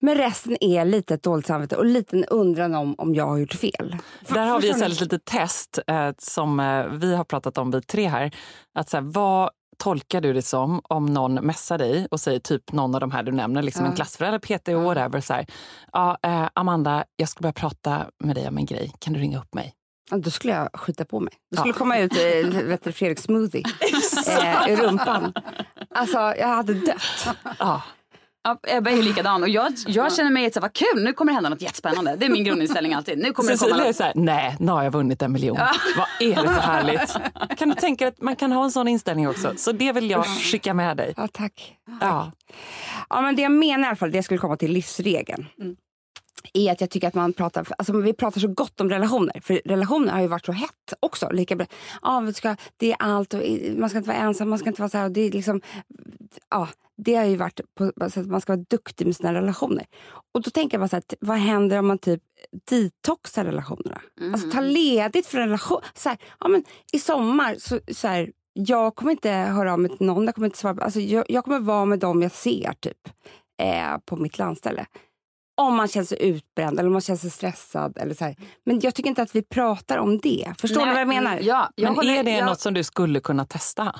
Men 0.00 0.14
resten 0.14 0.56
är 0.60 0.84
lite 0.84 1.14
ett 1.14 1.22
dåligt 1.22 1.46
samvete 1.46 1.76
och 1.76 1.84
lite 1.84 2.16
en 2.16 2.24
undran 2.24 2.74
om, 2.74 2.94
om 2.98 3.14
jag 3.14 3.26
har 3.26 3.38
gjort 3.38 3.54
fel. 3.54 3.96
Där 4.28 4.46
har 4.46 4.60
vi 4.60 4.70
ett 4.70 5.00
litet 5.00 5.24
test 5.24 5.78
eh, 5.86 6.10
som 6.18 6.60
eh, 6.60 6.86
vi 6.86 7.14
har 7.14 7.24
pratat 7.24 7.58
om 7.58 7.70
vi 7.70 7.82
tre 7.82 8.08
här. 8.08 8.30
Att 8.74 8.90
så 8.90 8.96
här, 8.96 9.04
vad 9.04 9.50
tolkar 9.78 10.20
du 10.20 10.32
det 10.32 10.42
som 10.42 10.80
om 10.84 11.06
någon 11.06 11.34
messar 11.34 11.78
dig 11.78 12.08
och 12.10 12.20
säger 12.20 12.38
typ 12.38 12.72
någon 12.72 12.94
av 12.94 13.00
de 13.00 13.10
här 13.10 13.22
du 13.22 13.32
nämner, 13.32 13.62
liksom 13.62 13.84
Ja. 13.84 13.90
en 13.90 13.96
klassförälder, 13.96 14.38
PT, 14.38 14.68
whatever. 14.68 15.20
Så 15.20 15.34
här, 15.34 15.46
ja, 15.92 16.18
eh, 16.22 16.48
Amanda, 16.54 17.04
jag 17.16 17.28
ska 17.28 17.40
börja 17.40 17.52
prata 17.52 18.06
med 18.24 18.36
dig 18.36 18.48
om 18.48 18.56
en 18.58 18.66
grej. 18.66 18.92
Kan 18.98 19.12
du 19.12 19.20
ringa 19.20 19.38
upp 19.38 19.54
mig? 19.54 19.72
Ja, 20.10 20.16
då 20.16 20.30
skulle 20.30 20.52
jag 20.52 20.68
skita 20.74 21.04
på 21.04 21.20
mig. 21.20 21.32
Ja. 21.48 21.60
skulle 21.60 21.74
komma 21.74 21.98
ut 21.98 22.12
du, 22.84 22.92
Fredrik 22.92 23.18
smoothie 23.18 23.62
eh, 24.42 24.68
i 24.72 24.76
rumpan. 24.76 25.32
Alltså, 25.94 26.18
jag 26.18 26.48
hade 26.48 26.74
dött. 26.74 27.28
Ja. 27.58 27.82
Ja, 28.46 28.58
Ebba 28.62 28.90
är 28.90 28.96
ju 28.96 29.02
likadan 29.02 29.42
och 29.42 29.48
jag, 29.48 29.72
jag 29.86 30.12
känner 30.12 30.30
mig 30.30 30.52
så 30.52 30.60
vad 30.60 30.72
kul, 30.72 31.04
nu 31.04 31.12
kommer 31.12 31.32
det 31.32 31.34
hända 31.34 31.50
något 31.50 31.62
jättespännande. 31.62 32.16
Det 32.16 32.26
är 32.26 32.30
min 32.30 32.44
grundinställning 32.44 32.94
alltid. 32.94 33.18
Nu 33.18 33.32
kommer 33.32 33.50
det 33.50 33.58
komma 33.58 33.68
Cecilia 33.68 33.88
är 33.88 33.92
så 33.92 34.02
här, 34.02 34.12
nej, 34.14 34.56
nu 34.58 34.72
har 34.72 34.82
jag 34.82 34.90
vunnit 34.90 35.22
en 35.22 35.32
miljon. 35.32 35.58
Vad 35.96 36.28
är 36.28 36.42
det 36.42 36.48
för 36.48 36.60
härligt? 36.60 37.16
Kan 37.58 37.68
du 37.68 37.74
tänka 37.74 38.08
att 38.08 38.20
man 38.22 38.36
kan 38.36 38.52
ha 38.52 38.64
en 38.64 38.70
sån 38.70 38.88
inställning 38.88 39.28
också? 39.28 39.52
Så 39.56 39.72
det 39.72 39.92
vill 39.92 40.10
jag 40.10 40.26
skicka 40.26 40.74
med 40.74 40.96
dig. 40.96 41.14
Ja, 41.16 41.28
tack. 41.32 41.76
Ja. 42.00 42.32
Ja, 43.08 43.20
men 43.20 43.36
det 43.36 43.42
jag 43.42 43.52
menar 43.52 43.84
i 43.84 43.86
alla 43.86 43.96
fall, 43.96 44.10
det 44.10 44.16
jag 44.16 44.24
skulle 44.24 44.38
komma 44.38 44.56
till 44.56 44.72
livsregeln. 44.72 45.46
Är 46.54 46.72
att 46.72 46.80
jag 46.80 46.90
tycker 46.90 47.08
att 47.08 47.14
man 47.14 47.32
pratar, 47.32 47.66
alltså 47.78 48.00
vi 48.00 48.12
pratar 48.12 48.40
så 48.40 48.48
gott 48.48 48.80
om 48.80 48.90
relationer. 48.90 49.40
För 49.40 49.60
relationer 49.64 50.12
har 50.12 50.20
ju 50.20 50.26
varit 50.26 50.46
så 50.46 50.52
hett 50.52 50.94
också. 51.00 51.30
Lika 51.30 51.56
bra. 51.56 51.66
Ja, 52.02 52.32
ska, 52.32 52.56
det 52.76 52.92
är 52.92 52.96
allt 52.98 53.34
och 53.34 53.40
man 53.76 53.88
ska 53.88 53.98
inte 53.98 54.10
vara 54.10 54.18
ensam, 54.18 54.48
man 54.48 54.58
ska 54.58 54.68
inte 54.68 54.82
vara 54.82 54.90
så 54.90 54.98
här. 54.98 55.04
Och 55.04 55.12
det, 55.12 55.20
är 55.20 55.30
liksom, 55.30 55.60
ja, 56.50 56.68
det 56.96 57.14
har 57.14 57.24
ju 57.24 57.36
varit 57.36 57.60
på, 57.74 57.92
så 58.10 58.20
att 58.20 58.26
man 58.26 58.40
ska 58.40 58.52
vara 58.52 58.64
duktig 58.70 59.06
med 59.06 59.16
sina 59.16 59.34
relationer. 59.34 59.86
Och 60.34 60.42
då 60.42 60.50
tänker 60.50 60.74
jag 60.74 60.80
bara 60.80 60.88
så 60.88 60.96
här, 60.96 61.04
vad 61.20 61.38
händer 61.38 61.78
om 61.78 61.86
man 61.86 61.98
typ 61.98 62.22
detoxar 62.70 63.44
relationerna? 63.44 64.00
Alltså 64.32 64.50
ta 64.50 64.60
ledigt 64.60 65.26
från 65.26 65.40
relation. 65.40 65.80
Så 65.94 66.08
här, 66.08 66.18
ja, 66.40 66.48
men 66.48 66.64
I 66.92 66.98
sommar, 66.98 67.56
så, 67.58 67.80
så 67.88 68.08
här, 68.08 68.32
jag 68.52 68.94
kommer 68.94 69.12
inte 69.12 69.30
höra 69.30 69.72
av 69.72 69.80
mig 69.80 69.96
till 69.96 70.06
någon. 70.06 70.24
Jag 70.24 70.34
kommer, 70.34 70.46
inte 70.46 70.58
svara, 70.58 70.84
alltså, 70.84 71.00
jag, 71.00 71.24
jag 71.28 71.44
kommer 71.44 71.60
vara 71.60 71.84
med 71.84 71.98
dem 71.98 72.22
jag 72.22 72.32
ser 72.32 72.72
typ 72.80 73.08
eh, 73.62 73.98
på 74.04 74.16
mitt 74.16 74.38
landställe. 74.38 74.86
Om 75.56 75.76
man 75.76 75.88
känner 75.88 76.06
sig 76.06 76.18
utbränd 76.22 76.78
eller 76.78 76.86
om 76.86 76.92
man 76.92 77.00
känner 77.02 77.18
sig 77.18 77.30
stressad. 77.30 77.98
Eller 77.98 78.14
så 78.14 78.24
här. 78.24 78.36
Men 78.66 78.80
jag 78.80 78.94
tycker 78.94 79.10
inte 79.10 79.22
att 79.22 79.34
vi 79.36 79.42
pratar 79.42 79.98
om 79.98 80.18
det. 80.18 80.54
Förstår 80.58 80.76
Nej, 80.80 80.86
ni 80.86 80.92
vad 80.92 81.00
jag 81.00 81.08
menar? 81.08 81.38
Ja, 81.42 81.70
jag 81.74 81.84
Men 81.88 81.94
håller- 81.96 82.12
är 82.18 82.22
det 82.24 82.30
jag- 82.30 82.46
något 82.46 82.60
som 82.60 82.74
du 82.74 82.84
skulle 82.84 83.20
kunna 83.20 83.44
testa? 83.46 83.94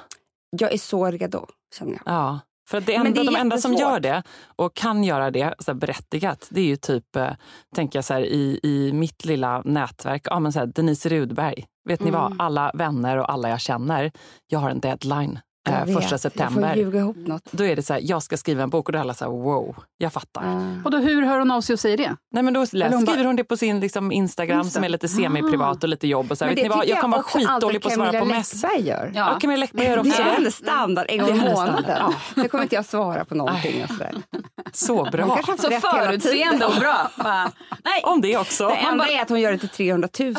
Jag 0.58 0.72
är 0.72 0.78
så 0.78 1.10
redo, 1.10 1.46
känner 1.78 1.92
jag. 1.92 2.02
Ja. 2.14 2.38
För 2.70 2.78
att 2.78 2.86
det 2.86 2.94
enda, 2.94 3.10
det 3.10 3.20
är 3.20 3.24
de 3.24 3.36
enda 3.36 3.58
som 3.58 3.74
gör 3.74 4.00
det 4.00 4.22
och 4.56 4.74
kan 4.74 5.04
göra 5.04 5.30
det 5.30 5.54
så 5.58 5.70
här 5.70 5.78
berättigat, 5.78 6.46
det 6.50 6.60
är 6.60 6.64
ju 6.64 6.76
typ, 6.76 7.16
eh, 7.16 7.30
tänker 7.74 7.98
jag 7.98 8.04
så 8.04 8.14
här, 8.14 8.20
i, 8.20 8.60
i 8.62 8.92
mitt 8.92 9.24
lilla 9.24 9.62
nätverk, 9.64 10.22
ja, 10.30 10.40
men 10.40 10.52
så 10.52 10.58
här, 10.58 10.66
Denise 10.66 11.08
Rudberg. 11.08 11.64
Vet 11.88 12.00
ni 12.00 12.08
Mm. 12.08 12.20
vad? 12.20 12.36
Alla 12.40 12.70
vänner 12.74 13.16
och 13.16 13.32
alla 13.32 13.48
jag 13.48 13.60
känner, 13.60 14.12
jag 14.46 14.58
har 14.58 14.70
en 14.70 14.80
deadline 14.80 15.38
Jag 15.66 15.74
eh, 15.80 15.84
vet. 15.84 15.94
första 15.94 16.02
Jag 16.02 16.10
får 16.10 16.18
september. 16.30 16.76
ljuga 16.76 16.98
ihop 16.98 17.16
något. 17.16 17.42
Då 17.50 17.64
är 17.64 17.76
det 17.76 17.82
så 17.82 17.92
här, 17.92 18.00
jag 18.04 18.22
ska 18.22 18.36
skriva 18.36 18.62
en 18.62 18.70
bok 18.70 18.88
och 18.88 18.92
då 18.92 18.98
är 18.98 19.00
alla 19.00 19.14
så 19.14 19.24
här, 19.24 19.32
wow, 19.32 19.76
jag 19.98 20.12
fattar. 20.12 20.42
Ah. 20.44 20.84
Och 20.84 20.90
då, 20.90 20.98
hur 20.98 21.22
hör 21.22 21.38
hon 21.38 21.50
av 21.50 21.60
sig 21.60 21.72
och 21.74 21.80
säger 21.80 21.96
det? 21.96 22.16
Nej, 22.32 22.42
men 22.42 22.54
då 22.54 22.60
hon 22.60 22.66
bara- 22.80 23.00
skriver 23.00 23.24
hon 23.24 23.36
det 23.36 23.44
på 23.44 23.56
sin 23.56 23.80
liksom, 23.80 24.12
Instagram 24.12 24.58
Insta. 24.60 24.74
som 24.74 24.84
är 24.84 24.88
lite 24.88 25.08
semi-privat 25.08 25.82
och 25.82 25.88
lite 25.88 26.06
jobb. 26.06 26.30
Och 26.32 26.38
så 26.38 26.44
här, 26.44 26.50
Men 26.50 26.54
vet 26.56 26.62
ni 26.62 26.68
vad? 26.68 26.86
Jag 26.88 27.00
kan 27.00 27.10
vara 27.10 27.22
skitdålig 27.22 27.82
på 27.82 27.88
att 27.88 27.94
svara 27.94 28.20
på 28.20 28.24
mess. 28.24 28.64
Gör. 28.78 29.12
Ja. 29.14 29.30
Ja, 29.32 29.38
Camilla 29.40 29.60
Läckberg 29.60 29.86
gör 29.86 29.94
Det 29.94 30.00
också 30.00 30.20
är 30.22 30.24
det. 30.24 30.30
hennes 30.30 30.54
standard 30.54 31.06
en 31.08 31.18
gång 31.18 31.26
Det 31.26 31.32
är 31.32 31.36
i 31.36 31.54
månaden. 31.54 31.82
standard, 31.84 32.14
Nu 32.34 32.48
kommer 32.48 32.62
inte 32.64 32.74
jag 32.74 32.84
svara 32.84 33.24
på 33.24 33.34
någonting. 33.34 33.84
Och. 33.84 33.90
Så 34.72 35.04
bra. 35.12 35.26
haft 35.46 35.46
Så 35.62 35.68
rätt 35.68 35.84
hela 35.84 36.04
förutseende 36.04 36.66
och 36.66 36.74
bra. 36.80 37.10
Bara, 37.16 37.50
nej. 37.84 38.02
Om 38.04 38.20
det 38.20 38.36
också. 38.36 38.68
Det 38.68 38.74
enda 38.74 39.08
är 39.08 39.22
att 39.22 39.28
hon 39.28 39.40
gör 39.40 39.52
det 39.52 39.58
till 39.58 39.68
300 39.68 40.08
000. 40.20 40.34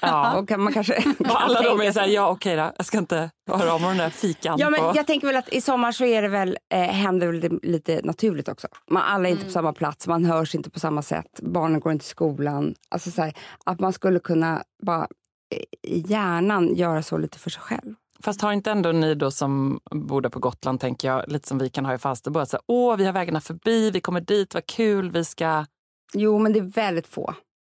Ja. 0.00 0.32
Och 0.34 0.48
kan 0.48 0.60
man 0.60 0.72
kanske, 0.72 1.04
Och 1.18 1.42
alla 1.42 1.62
de 1.62 1.80
är 1.80 1.92
så 1.92 2.00
här, 2.00 2.06
ja 2.14 2.28
okej 2.28 2.56
då, 2.56 2.72
jag 2.76 2.86
ska 2.86 2.98
inte 2.98 3.30
höra 3.52 3.72
av 3.74 3.80
mig 3.80 3.88
den 3.88 3.98
där 3.98 4.10
fikan. 4.10 4.58
Ja, 4.58 4.70
men 4.72 4.80
på... 4.80 4.92
jag 4.96 5.06
tänker 5.06 5.26
väl 5.26 5.36
att 5.36 5.48
i 5.48 5.60
sommar 5.60 5.92
så 5.92 6.04
är 6.04 6.22
det 6.22 6.28
väl, 6.28 6.58
eh, 6.74 6.80
händer 6.80 7.26
väl 7.26 7.40
lite, 7.40 7.58
lite 7.62 8.00
naturligt 8.04 8.48
också. 8.48 8.68
Man, 8.90 9.02
alla 9.02 9.28
är 9.28 9.32
inte 9.32 9.44
på 9.44 9.50
samma 9.50 9.72
plats, 9.72 10.06
man 10.06 10.24
hörs 10.24 10.54
inte 10.54 10.70
på 10.70 10.80
samma 10.80 11.02
sätt, 11.02 11.40
barnen 11.42 11.80
går 11.80 11.92
inte 11.92 12.02
i 12.02 12.06
skolan. 12.06 12.74
Alltså 12.88 13.10
så 13.10 13.22
här, 13.22 13.34
att 13.64 13.80
man 13.80 13.92
skulle 13.92 14.18
kunna 14.18 14.62
bara 14.82 15.06
eh, 15.54 15.90
i 15.92 16.04
hjärnan 16.06 16.74
göra 16.74 17.02
så 17.02 17.18
lite 17.18 17.38
för 17.38 17.50
sig 17.50 17.62
själv. 17.62 17.94
Fast 18.24 18.40
har 18.40 18.52
inte 18.52 18.70
ändå 18.70 18.92
ni 18.92 19.14
då 19.14 19.30
som 19.30 19.80
bor 19.90 20.20
där 20.20 20.30
på 20.30 20.38
Gotland, 20.38 20.80
tänker 20.80 21.08
jag, 21.08 21.28
lite 21.28 21.48
som 21.48 21.58
vi 21.58 21.70
kan 21.70 21.84
ha 21.84 21.94
i 21.94 21.98
Falsterbo, 21.98 22.40
att 22.40 22.48
säga, 22.48 22.60
åh 22.66 22.96
vi 22.96 23.04
har 23.04 23.12
vägarna 23.12 23.40
förbi, 23.40 23.90
vi 23.90 24.00
kommer 24.00 24.20
dit, 24.20 24.54
vad 24.54 24.66
kul, 24.66 25.10
vi 25.10 25.24
ska... 25.24 25.66
Jo, 26.14 26.38
men 26.38 26.52
det 26.52 26.58
är 26.58 26.62
väldigt 26.62 27.06
få. 27.06 27.34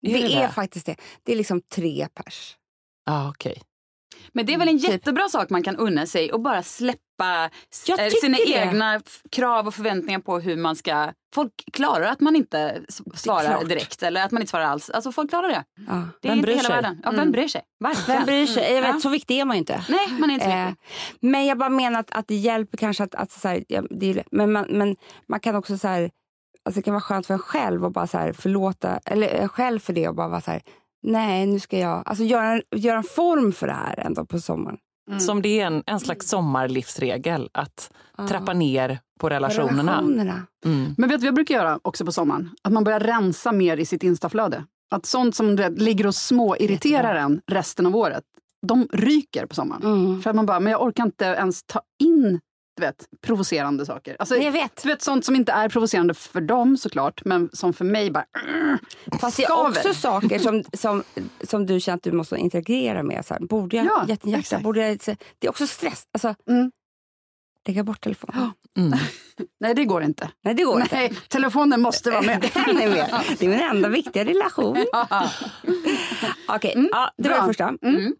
Är 0.07 0.13
det, 0.13 0.27
det 0.27 0.33
är 0.33 0.47
det? 0.47 0.53
faktiskt 0.53 0.85
det. 0.85 0.95
Det 1.23 1.31
är 1.31 1.35
liksom 1.35 1.61
tre 1.61 2.07
pers. 2.13 2.57
Ja, 3.05 3.29
okej. 3.29 3.61
Men 4.33 4.45
det 4.45 4.53
är 4.53 4.57
väl 4.57 4.67
en 4.67 4.79
Typ. 4.79 4.89
jättebra 4.89 5.29
sak 5.29 5.49
man 5.49 5.63
kan 5.63 5.75
unna 5.75 6.05
sig 6.05 6.31
och 6.33 6.41
bara 6.41 6.63
släppa 6.63 7.43
eh, 7.99 8.07
sina 8.21 8.37
det. 8.37 8.49
egna 8.49 9.01
krav 9.31 9.67
och 9.67 9.73
förväntningar 9.75 10.19
på 10.19 10.39
hur 10.39 10.57
man 10.57 10.75
ska... 10.75 11.11
Folk 11.35 11.51
klarar 11.73 12.07
att 12.11 12.19
man 12.19 12.35
inte 12.35 12.81
svarar 13.15 13.63
direkt 13.63 14.03
eller 14.03 14.23
att 14.25 14.31
man 14.31 14.41
inte 14.41 14.49
svarar 14.51 14.65
alls. 14.65 14.89
Alltså 14.89 15.11
folk 15.11 15.29
klarar 15.29 15.47
det. 15.49 15.63
Ja. 15.87 16.01
Det 16.21 16.27
är 16.27 16.31
Vem 16.31 16.39
inte 16.39 16.51
hela 16.51 16.63
sig? 16.63 16.69
världen. 16.75 16.99
Ja, 17.03 17.09
vem 17.11 17.19
Mm. 17.19 17.31
bryr 17.31 17.47
sig? 17.47 17.61
Verkligen. 17.79 18.19
Vem 18.19 18.25
bryr 18.25 18.45
sig? 18.45 18.73
Jag 18.73 18.81
vet, 18.81 18.93
Ja. 18.93 18.99
Så 18.99 19.09
viktig 19.09 19.39
är 19.39 19.45
man 19.45 19.55
ju 19.55 19.59
inte. 19.59 19.85
Nej, 19.89 20.07
man 20.19 20.29
är 20.29 20.33
inte 20.33 20.45
Eh, 20.45 20.69
men 21.19 21.45
jag 21.45 21.57
bara 21.57 21.69
menar 21.69 21.99
att, 21.99 22.11
att 22.11 22.27
det 22.27 22.35
hjälper 22.35 22.77
kanske 22.77 23.03
att... 23.03 23.15
att 23.15 23.31
så 23.31 23.47
här, 23.47 23.63
ja, 23.67 23.83
det 23.89 24.23
men, 24.31 24.51
man, 24.51 24.65
men 24.69 24.95
man 25.27 25.39
kan 25.39 25.55
också 25.55 25.77
så 25.77 25.87
här... 25.87 26.11
Alltså 26.65 26.79
det 26.79 26.83
kan 26.83 26.93
vara 26.93 27.01
skönt 27.01 27.27
för 27.27 27.33
en 27.33 27.39
själv 27.39 27.85
att 27.85 27.93
bara 27.93 28.07
så 28.07 28.17
här 28.17 28.33
förlåta, 28.33 28.99
eller 29.05 29.27
en 29.27 29.49
själv 29.49 29.79
för 29.79 29.93
det 29.93 30.07
och 30.07 30.15
bara 30.15 30.27
vara 30.27 30.41
så 30.41 30.51
här, 30.51 30.61
nej 31.05 31.45
nu 31.45 31.59
ska 31.59 31.79
jag, 31.79 32.03
alltså 32.05 32.23
göra 32.23 32.53
en, 32.53 32.61
göra 32.75 32.97
en 32.97 33.03
form 33.03 33.51
för 33.51 33.67
det 33.67 33.73
här 33.73 33.99
ändå 33.99 34.25
på 34.25 34.39
sommaren. 34.39 34.77
Som 35.19 35.41
det 35.41 35.59
är 35.59 35.65
en, 35.65 35.83
en 35.85 35.99
slags 35.99 36.29
sommarlivsregel, 36.29 37.49
att 37.53 37.91
trappa 38.29 38.53
ner 38.53 38.99
på 39.19 39.29
relationerna. 39.29 39.91
Relationerna. 39.91 40.47
Mm. 40.65 40.95
Men 40.97 41.09
vet 41.09 41.19
du 41.19 41.23
vad 41.23 41.27
jag 41.27 41.35
brukar 41.35 41.55
göra 41.55 41.79
också 41.81 42.05
på 42.05 42.11
sommaren? 42.11 42.49
Att 42.61 42.73
man 42.73 42.83
börjar 42.83 42.99
rensa 42.99 43.51
mer 43.51 43.77
i 43.77 43.85
sitt 43.85 44.03
instaflöde. 44.03 44.65
Att 44.91 45.05
sånt 45.05 45.35
som 45.35 45.55
ligger 45.77 46.07
och 46.07 46.15
små 46.15 46.57
irriterar 46.57 47.15
en 47.15 47.41
resten 47.51 47.85
av 47.85 47.95
året, 47.95 48.23
de 48.67 48.87
ryker 48.93 49.45
på 49.45 49.55
sommaren. 49.55 49.83
Mm. 49.83 50.21
För 50.21 50.29
att 50.29 50.35
man 50.35 50.45
bara, 50.45 50.59
men 50.59 50.71
jag 50.71 50.81
orkar 50.81 51.03
inte 51.03 51.25
ens 51.25 51.63
ta 51.63 51.81
in 52.03 52.39
du 52.75 52.81
vet, 52.81 53.05
provocerande 53.21 53.85
saker. 53.85 54.15
Alltså, 54.19 54.35
jag 54.37 54.51
vet. 54.51 54.83
Du 54.83 54.89
vet, 54.89 55.01
sånt 55.01 55.25
som 55.25 55.35
inte 55.35 55.51
är 55.51 55.69
provocerande 55.69 56.13
för 56.13 56.41
dem 56.41 56.77
såklart, 56.77 57.21
men 57.25 57.49
som 57.53 57.73
för 57.73 57.85
mig 57.85 58.11
bara... 58.11 58.25
Fast 59.21 59.37
det 59.37 59.43
är 59.43 59.67
också 59.67 59.93
saker 59.93 60.39
som, 60.39 60.63
som, 60.73 61.03
som 61.43 61.65
du 61.65 61.79
känner 61.79 61.97
att 61.97 62.03
du 62.03 62.11
måste 62.11 62.37
interagera 62.37 63.03
med. 63.03 63.25
Så 63.25 63.33
här, 63.33 63.41
borde 63.41 63.77
jag 63.77 63.85
Ja, 63.85 64.05
gett 64.07 64.23
en 64.25 64.29
hjärta? 64.31 64.39
exakt. 64.39 64.63
Borde 64.63 64.87
jag, 64.87 64.99
det 65.39 65.47
är 65.47 65.49
också 65.49 65.67
stress. 65.67 66.03
Alltså, 66.13 66.35
Mm. 66.49 66.71
Lägga 67.67 67.83
bort 67.83 68.01
telefonen. 68.01 68.51
Mm. 68.77 68.99
Nej, 69.59 69.73
det 69.73 69.85
går 69.85 70.03
inte. 70.03 70.29
Nej, 70.43 70.53
det 70.53 70.63
går 70.63 70.81
inte. 70.81 70.95
Nej, 70.95 71.13
telefonen 71.29 71.81
måste 71.81 72.11
vara 72.11 72.21
med. 72.21 72.41
Den 72.65 72.77
är 72.81 72.89
med. 72.89 73.21
Det 73.39 73.45
är 73.45 73.49
min 73.49 73.59
enda 73.59 73.89
viktiga 73.89 74.25
relation. 74.25 74.77
Okej, 76.47 76.89
ja, 76.91 77.11
det 77.17 77.29
var 77.29 77.35
bra. 77.35 77.41
det 77.41 77.47
första. 77.47 77.73
Mm. 77.81 78.15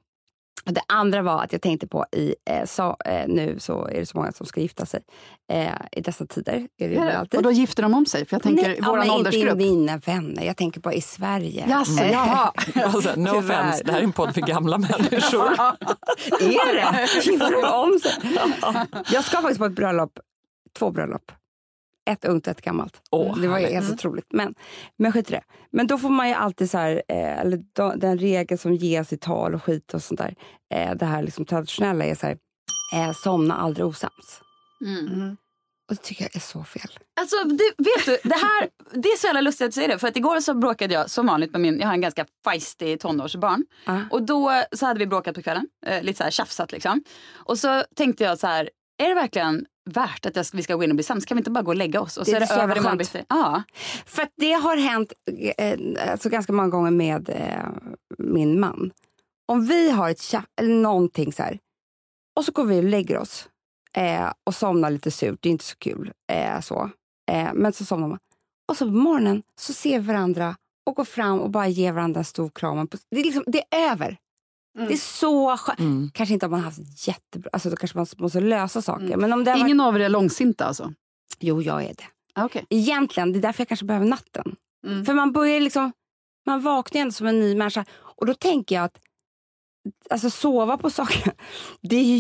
Och 0.66 0.74
Det 0.74 0.82
andra 0.88 1.22
var 1.22 1.44
att 1.44 1.52
jag 1.52 1.62
tänkte 1.62 1.88
på 1.88 2.06
i, 2.12 2.36
eh, 2.50 2.66
så, 2.66 2.98
eh, 3.06 3.28
nu 3.28 3.56
så 3.60 3.88
är 3.88 4.00
det 4.00 4.06
så 4.06 4.18
många 4.18 4.32
som 4.32 4.46
ska 4.46 4.62
gifta 4.62 4.86
sig. 4.86 5.02
Eh, 5.52 5.68
I 5.92 6.02
dessa 6.02 6.26
tider 6.26 6.54
är 6.54 6.88
det 6.90 6.94
ju 6.96 7.00
det? 7.00 7.18
alltid. 7.18 7.38
Och 7.38 7.44
då 7.44 7.52
gifter 7.52 7.84
de 7.84 7.94
om 7.94 8.06
sig, 8.06 8.26
för 8.26 8.36
jag 8.36 8.44
tänker 8.44 8.64
Nej, 8.68 8.78
i 8.78 8.82
vår 8.82 8.98
men 8.98 9.10
åldersgrupp. 9.10 9.52
Inte 9.52 9.64
i 9.64 9.72
mina 9.72 9.98
vänner, 9.98 10.44
jag 10.44 10.58
tänker 10.58 10.82
på 10.82 10.94
i 10.94 11.02
Sverige. 11.02 11.66
Jaså, 11.70 12.04
Eh, 12.04 12.12
jaha. 12.12 12.52
Alltså, 12.84 13.10
no 13.16 13.30
Tyvärr. 13.30 13.38
offense, 13.40 13.84
det 13.84 13.92
här 13.92 14.00
är 14.00 14.04
en 14.04 14.12
podd 14.12 14.34
för 14.34 14.42
gamla 14.42 14.78
människor. 14.78 15.46
Är 16.42 16.74
det? 16.76 17.14
Gifter 17.32 17.52
de 17.62 17.74
om 17.74 18.00
sig? 18.00 18.38
Jag 19.14 19.24
ska 19.24 19.38
faktiskt 19.42 19.60
på 19.60 19.66
ett 19.66 19.76
bröllop, 19.76 20.20
två 20.80 20.92
bröllop. 20.92 21.32
Ett 22.06 22.26
ungt 22.26 22.48
och 22.48 22.52
ett 22.52 22.62
gammalt. 22.62 23.02
Åh, 23.12 23.40
det 23.40 23.48
var 23.48 23.60
ju 23.60 23.66
helt 23.66 23.94
otroligt. 23.94 24.28
Men, 24.34 24.56
men 24.98 25.12
skit 25.12 25.30
i 25.30 25.34
det. 25.34 25.44
Men 25.72 25.88
då 25.88 25.98
får 25.98 26.10
man 26.10 26.28
ju 26.28 26.34
alltid 26.34 26.72
så 26.72 26.78
här, 26.78 27.04
eh, 27.08 27.40
eller 27.40 27.64
då, 27.74 27.94
den 27.96 28.18
regel 28.18 28.58
som 28.58 28.74
ges 28.74 29.14
i 29.14 29.18
tal 29.18 29.56
och 29.56 29.64
skit 29.64 29.94
och 29.94 30.04
sånt 30.04 30.20
där. 30.20 30.36
Eh, 30.74 30.96
det 30.96 31.06
här 31.06 31.24
liksom 31.24 31.46
traditionella 31.46 32.06
är 32.06 32.16
så 32.16 32.28
här, 32.28 32.38
eh, 32.96 33.12
somna 33.14 33.56
aldrig 33.56 33.86
osams. 33.86 34.42
Mm. 34.86 35.38
Och 35.90 35.96
det 35.96 36.02
tycker 36.02 36.24
jag 36.24 36.36
är 36.36 36.40
så 36.40 36.64
fel. 36.64 36.90
Alltså, 37.20 37.36
det, 37.44 37.74
vet 37.78 38.06
du, 38.06 38.30
det 38.30 38.36
här 38.36 38.70
det 38.92 39.10
är 39.10 39.18
så 39.18 39.28
jävla 39.28 39.42
lustigt 39.42 39.68
att 39.68 39.74
säga 39.74 39.88
det. 39.88 40.00
För 40.00 40.08
att 40.08 40.18
igår 40.18 40.40
så 40.40 40.54
bråkade 40.54 40.94
jag 40.94 41.10
som 41.10 41.28
vanligt 41.28 41.52
med 41.52 41.62
min, 41.62 41.80
jag 41.80 41.88
har 41.88 41.94
en 41.94 42.02
ganska 42.02 42.26
feisty 42.46 42.98
tonårsbarn. 42.98 43.66
Ah. 43.86 44.00
Och 44.12 44.24
då 44.24 44.64
så 44.72 44.86
hade 44.86 45.00
vi 45.00 45.08
bråkat 45.08 45.36
på 45.36 45.42
kvällen, 45.42 45.68
eh, 45.86 46.04
lite 46.04 46.18
så 46.18 46.24
här 46.24 46.32
tjafsat 46.32 46.72
liksom. 46.72 47.04
Och 47.34 47.60
så 47.60 47.84
tänkte 47.96 48.24
jag 48.24 48.40
så 48.40 48.48
här, 48.48 48.70
är 48.98 49.10
det 49.10 49.16
verkligen 49.16 49.66
värt 49.90 50.26
att 50.26 50.54
vi 50.54 50.64
ska 50.64 50.76
gå 50.76 50.84
in 50.84 50.92
och 50.92 50.96
bli 50.96 51.04
sams? 51.04 51.26
Kan 51.26 51.38
vi 51.38 51.40
inte 51.40 51.52
bara 51.52 51.64
gå 51.64 51.72
och 51.72 51.76
lägga 51.76 52.02
oss? 52.02 52.18
Och 52.18 52.26
Det 52.26 52.32
så 52.32 52.36
är 52.36 52.36
är 52.36 52.40
det 52.40 52.48
så 52.48 52.60
över 52.60 52.78
imorgon. 52.78 53.26
Ja. 53.30 53.64
För 54.06 54.28
det 54.38 54.52
har 54.54 54.78
hänt 54.78 55.14
eh, 55.58 56.12
alltså 56.12 56.30
ganska 56.30 56.54
många 56.54 56.70
gånger 56.70 56.92
med 56.92 57.30
eh, 57.30 57.70
min 58.18 58.60
man. 58.60 58.92
Om 59.48 59.66
vi 59.66 59.92
har 59.92 60.10
ett 60.10 60.22
tja, 60.22 60.46
eller 60.62 60.76
någonting 60.76 61.34
så 61.34 61.44
här. 61.44 61.60
Och 62.38 62.46
så 62.46 62.52
går 62.52 62.66
vi 62.66 62.80
och 62.80 62.84
lägger 62.84 63.18
oss. 63.18 63.50
Eh, 63.98 64.34
och 64.44 64.56
somnar 64.56 64.90
lite 64.90 65.12
surt. 65.12 65.40
Det 65.42 65.50
är 65.50 65.52
inte 65.52 65.66
så 65.66 65.76
kul. 65.76 66.12
Eh, 66.32 66.60
så. 66.62 66.90
Eh, 67.32 67.50
men 67.54 67.74
så 67.74 67.86
somnar 67.86 68.08
man. 68.08 68.20
Och 68.70 68.78
så 68.78 68.86
på 68.86 68.92
morgonen 68.92 69.44
så 69.60 69.74
ser 69.74 70.00
vi 70.00 70.08
varandra 70.08 70.56
och 70.86 70.96
går 70.96 71.06
fram 71.06 71.40
och 71.40 71.50
bara 71.50 71.68
ger 71.68 71.92
varandra 71.92 72.20
en 72.20 72.26
stor 72.26 72.50
kram. 72.50 72.88
Det 73.12 73.20
är, 73.20 73.24
liksom, 73.24 73.44
det 73.48 73.64
är 73.76 73.92
över. 73.92 74.18
Det 74.76 74.94
är 74.94 74.98
så 74.98 75.58
skönt. 75.58 75.80
Mm. 75.80 76.12
Kanske 76.14 76.34
inte 76.34 76.46
om 76.46 76.52
man 76.52 76.60
har 76.60 76.66
haft 76.66 77.08
jättebra... 77.08 77.50
Alltså 77.54 77.70
då 77.70 77.76
kanske 77.76 77.98
man 77.98 78.08
måste 78.18 78.42
lösa 78.42 78.82
saker. 78.82 79.18
Men 79.18 79.34
om 79.34 79.44
det 79.44 79.52
har 79.52 79.58
Ingen 79.58 79.80
av 79.80 79.96
er 79.96 80.00
är 80.00 80.10
långsinta 80.10 80.66
alltså? 80.66 80.94
jo, 81.40 81.62
jag 81.62 81.84
är 81.84 81.94
det. 81.94 82.06
Ah, 82.34 82.46
Okay. 82.46 82.64
Egentligen, 82.70 83.34
det 83.34 83.40
är 83.40 83.42
därför 83.42 83.62
jag 83.62 83.68
kanske 83.68 83.86
behöver 83.86 84.06
natten. 84.06 84.56
Mm. 84.88 85.06
För 85.06 85.14
man 85.14 85.32
börjar 85.32 85.60
liksom, 85.60 85.92
man 86.46 86.62
vaknar 86.62 87.02
ändå 87.02 87.12
som 87.12 87.28
en 87.28 87.40
ny 87.40 87.56
människa. 87.56 87.86
Och 87.96 88.26
då 88.26 88.34
tänker 88.34 88.76
jag 88.76 88.86
att 88.86 89.00
alltså 90.10 90.30
sova 90.30 90.78
på 90.78 90.90
saker, 90.90 91.34
det 91.82 91.96
är 91.96 92.04
ju 92.04 92.18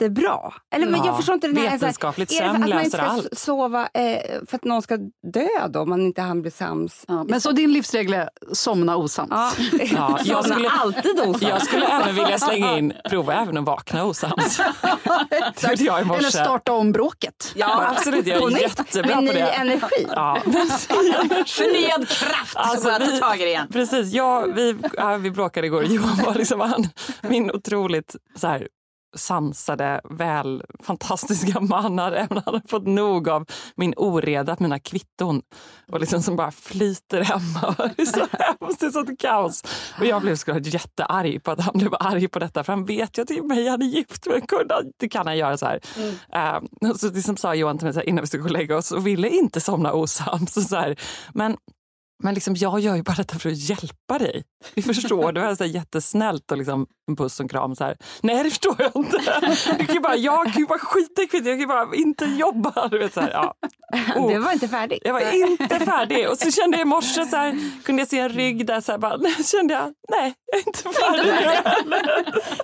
jättebra. 0.00 0.52
Eller 0.74 0.86
men 0.86 1.00
Ja, 1.00 1.06
jag 1.06 1.16
förstår 1.16 1.34
inte 1.34 1.46
den 1.46 1.56
här... 1.56 1.64
alltså, 1.64 1.86
vetenskapligt 1.86 2.32
är 2.32 2.34
det 2.34 2.40
för 2.40 2.52
sömn 2.52 2.62
att 2.64 2.68
man 2.70 2.84
inte 2.84 2.96
löser 2.96 2.98
ska 2.98 3.06
allt. 3.06 3.38
sova 3.38 3.88
eh, 3.94 4.18
för 4.48 4.56
att 4.56 4.64
någon 4.64 4.82
ska 4.82 4.96
dö 5.32 5.48
då, 5.68 5.80
om 5.80 5.88
man 5.88 6.00
inte 6.00 6.22
hann 6.22 6.42
bli 6.42 6.50
sams? 6.50 7.04
Ja, 7.08 7.24
men 7.24 7.40
så 7.40 7.52
din 7.52 7.72
livsregel 7.72 8.14
är 8.14 8.28
somna 8.52 8.96
osams? 8.96 9.30
Ja, 9.32 9.52
Ja, 9.96 10.18
jag 10.24 10.44
skulle- 10.44 10.68
alltid 10.70 11.20
osams. 11.20 11.42
Jag 11.42 11.62
skulle 11.62 11.86
även 11.86 12.14
vilja 12.14 12.38
slänga 12.38 12.78
in, 12.78 12.92
prova 13.10 13.34
även 13.34 13.56
att 13.58 13.64
vakna 13.64 14.04
osams. 14.04 14.60
Eller 15.62 16.30
starta 16.30 16.72
om 16.72 16.92
bråket? 16.92 17.52
Ja, 17.56 17.86
absolut. 17.96 18.26
Jag 18.26 18.52
är 18.52 18.58
jättebra 18.60 19.20
med 19.20 19.28
på 19.28 19.34
ny 19.34 19.40
det. 19.40 19.48
energi. 19.50 20.06
Ja. 20.14 20.38
Förnyad 21.46 22.08
kraft 22.08 22.52
så 22.52 22.58
Alltså, 22.58 22.96
vi- 23.00 23.20
tag 23.20 23.40
igen. 23.40 23.68
Precis, 23.72 24.12
ja, 24.12 24.46
vi, 24.54 24.76
ja, 24.96 25.16
vi 25.16 25.30
bråkade 25.30 25.66
igår. 25.66 25.84
Johan 25.84 26.16
var 26.26 26.34
liksom 26.34 26.60
han, 26.60 26.88
min 27.22 27.50
otroligt 27.50 28.16
så 28.36 28.46
här, 28.46 28.68
sansade, 29.16 30.00
väl, 30.10 30.62
fantastiska 30.82 31.60
man 31.60 31.98
hade 31.98 32.18
även 32.18 32.42
hade 32.46 32.60
fått 32.68 32.86
nog 32.86 33.28
av 33.28 33.46
min 33.76 33.94
oreda, 33.96 34.56
mina 34.60 34.78
kvitton 34.78 35.42
och 35.92 36.00
liksom 36.00 36.22
som 36.22 36.36
bara 36.36 36.50
flyter 36.50 37.20
hemma. 37.20 37.74
Det 37.96 38.02
är 38.02 38.06
så 38.06 38.26
hemskt, 38.32 38.80
det 38.80 38.86
är 38.86 38.90
sånt 38.90 39.20
kaos. 39.20 39.62
Och 39.98 40.06
jag 40.06 40.22
blev 40.22 40.36
såklart 40.36 40.66
jättearg 40.66 41.42
på 41.42 41.50
att 41.50 41.60
han 41.60 41.78
blev 41.78 41.94
arg 42.00 42.28
på 42.28 42.38
detta 42.38 42.64
för 42.64 42.72
han 42.72 42.84
vet 42.84 43.18
ju 43.18 43.22
att 43.22 43.28
det 43.28 43.38
är 43.38 43.42
mig 43.42 43.68
han 43.68 43.82
är 43.82 43.86
gift 43.86 44.26
med. 44.26 44.48
Kunde 44.48 44.82
Det 44.96 45.08
kan 45.08 45.26
han 45.26 45.36
göra 45.36 45.56
så 45.56 45.66
här. 45.66 45.80
Eh, 46.32 46.90
och 46.90 47.00
så 47.00 47.10
liksom 47.10 47.36
sa 47.36 47.54
Johan 47.54 47.78
till 47.78 47.84
mig 47.84 47.94
så 47.94 48.00
här, 48.00 48.08
innan 48.08 48.22
vi 48.22 48.26
skulle 48.26 48.42
gå 48.42 48.46
och 48.46 48.52
lägga 48.52 48.76
oss 48.76 48.92
och 48.92 49.06
ville 49.06 49.28
inte 49.28 49.60
somna 49.60 49.92
osams. 49.92 50.56
Och 50.56 50.62
så 50.62 50.76
här. 50.76 50.96
Men 51.34 51.56
men 52.22 52.34
liksom, 52.34 52.54
jag 52.56 52.80
gör 52.80 52.96
ju 52.96 53.02
bara 53.02 53.14
detta 53.16 53.38
för 53.38 53.50
att 53.50 53.58
hjälpa 53.58 54.18
dig. 54.18 54.42
Vi 54.74 54.82
förstår, 54.92 55.32
det 55.32 55.40
var 55.40 55.54
så 55.54 55.64
jättesnällt 55.64 56.50
och 56.50 56.58
liksom 56.58 56.86
en 57.08 57.16
puss 57.16 57.40
och 57.40 57.44
en 57.44 57.48
kram. 57.48 57.76
Så 57.76 57.84
här. 57.84 57.96
Nej, 58.22 58.44
det 58.44 58.50
förstår 58.50 58.76
jag 58.78 58.90
inte. 58.94 59.18
Du 59.78 59.86
kan 59.86 60.02
bara, 60.02 60.16
jag 60.16 60.52
kan 60.52 60.62
ju 60.62 60.66
bara 60.66 60.78
skita 60.78 61.22
i 61.22 61.26
kvittot, 61.26 61.46
jag 61.46 61.58
kan 61.58 61.68
bara 61.68 61.94
inte 61.94 62.24
jobba. 62.24 62.88
Du 62.88 62.98
vet, 62.98 63.14
så 63.14 63.20
här, 63.20 63.30
ja. 63.30 63.54
Oh. 64.16 64.32
Du 64.32 64.38
var 64.38 64.52
inte 64.52 64.68
färdig. 64.68 64.98
Jag 65.02 65.12
var 65.12 65.34
inte 65.50 65.78
färdig. 65.80 66.28
Och 66.30 66.38
så 66.38 66.50
kände 66.50 66.76
jag 66.76 66.86
i 66.86 66.88
morse, 66.88 67.24
så 67.24 67.36
här, 67.36 67.82
kunde 67.84 68.02
jag 68.02 68.08
se 68.08 68.18
en 68.18 68.28
rygg 68.28 68.66
där, 68.66 68.80
så 68.80 68.92
här, 68.92 68.98
bara, 68.98 69.18
kände 69.44 69.74
jag, 69.74 69.92
nej, 70.08 70.34
jag 70.46 70.60
är 70.60 70.66
inte 70.66 70.82
färdig. 70.82 71.32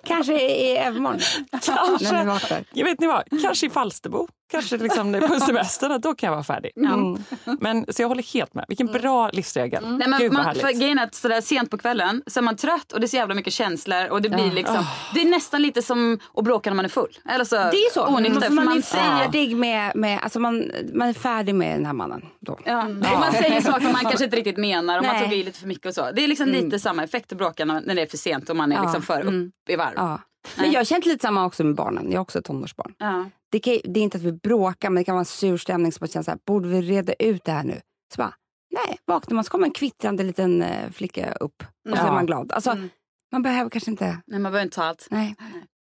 Kanske 0.04 0.40
i 0.40 0.78
övermorgon. 0.78 1.20
Kanske. 1.62 2.64
Jag 2.72 2.84
vet 2.84 3.00
ni 3.00 3.06
vad, 3.06 3.22
kanske 3.42 3.66
i 3.66 3.70
Falsterbo, 3.70 4.28
kanske 4.50 4.76
liksom 4.76 5.12
på 5.28 5.40
semestern, 5.40 6.00
då 6.00 6.14
kan 6.14 6.26
jag 6.26 6.32
vara 6.32 6.44
färdig. 6.44 6.72
Mm. 6.76 7.24
Men, 7.60 7.86
så 7.88 8.02
jag 8.02 8.08
håller 8.08 8.22
helt 8.34 8.54
med. 8.54 8.64
Vilken 8.68 8.86
bra 8.86 9.30
livsregel. 9.42 9.96
Nej, 9.98 10.09
men 10.09 10.20
Gud 10.20 10.28
vad 10.33 10.37
man, 10.38 10.44
härligt. 10.46 10.62
för 10.62 10.72
grejen 10.72 10.98
är 10.98 11.05
att 11.05 11.14
sådär 11.14 11.40
sent 11.40 11.70
på 11.70 11.78
kvällen 11.78 12.22
så 12.26 12.40
är 12.40 12.42
man 12.42 12.57
trött 12.57 12.92
och 12.92 13.00
det 13.00 13.07
är 13.07 13.09
så 13.09 13.16
jävla 13.16 13.35
mycket 13.35 13.52
känslor 13.52 14.09
och 14.11 14.22
det 14.22 14.28
blir 14.28 14.50
Ah. 14.50 14.52
liksom, 14.55 14.85
det 15.14 15.20
är 15.20 15.24
nästan 15.31 15.62
lite 15.62 15.83
som 15.83 16.18
att 16.35 16.44
bråka 16.44 16.70
när 16.70 16.74
man 16.76 16.85
är 16.85 16.88
full. 16.88 17.18
Eller 17.28 17.44
så 17.44 17.57
Det 17.57 17.61
är 17.76 17.92
så. 17.92 18.07
onykter. 18.16 18.33
man, 18.35 18.42
för 18.42 18.50
man 18.50 18.64
är 18.68 18.70
man, 18.70 18.83
färdig 18.83 19.57
med, 19.57 19.96
med 19.96 20.18
alltså 20.22 20.40
man, 20.40 20.70
man 20.94 21.09
är 21.09 21.12
färdig 21.12 21.55
med 21.55 21.76
den 21.76 21.87
här 21.87 21.92
mannen 21.92 22.24
då. 22.40 22.59
ja. 22.64 22.83
och 22.83 22.90
man 23.20 23.33
säger 23.33 23.61
saker 23.61 23.85
man 23.92 23.94
kanske 24.02 24.24
inte 24.24 24.37
riktigt 24.37 24.57
menar 24.57 24.98
och 24.98 25.05
man 25.05 25.14
Nej. 25.16 25.24
tog 25.24 25.33
i 25.33 25.42
lite 25.44 25.59
för 25.59 25.66
mycket 25.66 25.87
och 25.87 25.94
så. 25.94 26.11
Det 26.12 26.24
är 26.24 26.28
liksom 26.28 26.48
lite 26.48 26.78
samma 26.78 27.05
effekt 27.05 27.33
att 27.33 27.38
bråka 27.38 27.64
när, 27.64 27.81
när 27.81 27.94
det 27.94 28.02
är 28.02 28.07
för 28.07 28.16
sent 28.18 28.50
och 28.50 28.57
man 28.57 28.72
är 28.72 28.76
Ja. 28.76 28.83
liksom 28.83 29.02
för 29.02 29.20
upp 29.26 29.52
i 29.70 29.76
varv. 29.76 29.92
Ja. 29.96 30.20
Men 30.57 30.72
jag 30.72 30.81
har 30.81 30.85
känt 30.85 31.07
lite 31.07 31.22
samma 31.22 31.46
också 31.46 31.64
med 31.64 31.74
barnen. 31.74 32.05
Jag 32.05 32.14
är 32.14 32.18
också 32.20 32.42
tonårsbarn. 32.42 32.94
Ja. 32.98 33.24
Det, 33.52 33.59
kan, 33.61 33.78
det 33.85 34.00
är 34.00 34.05
inte 34.05 34.16
att 34.18 34.22
vi 34.24 34.33
bråkar, 34.33 34.90
men 34.90 35.00
det 35.00 35.05
kan 35.05 35.14
vara 35.14 35.20
en 35.20 35.24
sur 35.24 35.57
stämning. 35.57 35.92
som 35.92 35.98
man 36.02 36.09
känner 36.09 36.24
så 36.24 36.31
här, 36.31 36.38
borde 36.46 36.68
vi 36.68 36.83
reda 36.83 37.12
ut 37.12 37.44
det 37.44 37.52
här 37.52 37.64
nu? 37.64 37.81
Så 38.14 38.18
bara, 38.18 38.35
nej, 38.72 38.98
vaknar 39.06 39.35
man 39.35 39.44
så 39.44 39.50
kommer 39.50 39.66
en 39.66 39.72
kvittrande 39.72 40.22
liten 40.22 40.62
eh, 40.62 40.90
flicka 40.90 41.32
upp 41.32 41.62
och 41.90 41.98
så 41.98 42.06
är 42.06 42.12
man 42.12 42.26
glad. 42.26 42.52
Alltså, 42.52 42.70
Mm. 42.70 42.88
Man 43.32 43.42
behöver 43.42 43.70
kanske 43.70 43.90
inte... 43.90 44.06
Nej, 44.26 44.40
man 44.40 44.42
behöver 44.52 44.62
inte 44.62 44.74
ta 44.76 44.85
allt. 44.85 45.08
Nej. 45.11 45.37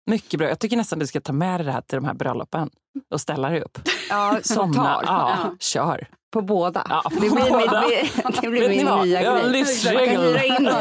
Mycket 0.10 0.38
bra. 0.38 0.48
Jag 0.50 0.60
tycker 0.60 0.78
nästan 0.78 1.00
du 1.00 1.08
ska 1.08 1.22
ta 1.22 1.34
med 1.34 1.60
dig 1.60 1.66
det 1.66 1.72
här 1.72 1.82
till 1.82 1.96
de 1.96 2.06
här 2.06 2.14
bröllopen 2.14 2.70
och 3.14 3.22
ställa 3.22 3.50
dig 3.50 3.62
upp. 3.62 3.80
Ja, 4.10 4.40
Somna. 4.44 4.74
tar. 4.84 5.04
Ja, 5.06 5.40
Ja. 5.44 5.56
kör. 5.60 6.08
På 6.34 6.42
båda. 6.42 6.86
Ja, 6.90 7.02
på 7.04 7.10
det 7.10 7.20
blir, 7.20 7.30
båda. 7.50 7.82
Min, 7.88 8.34
det 8.42 8.50
blir 8.50 8.70
min 8.70 8.86
nya 9.06 9.22
Jag 9.22 9.32
har 9.32 9.38
en 9.40 9.52
grej. 9.52 9.60
livsregel. 9.62 10.40
In 10.60 10.64
det. 10.64 10.76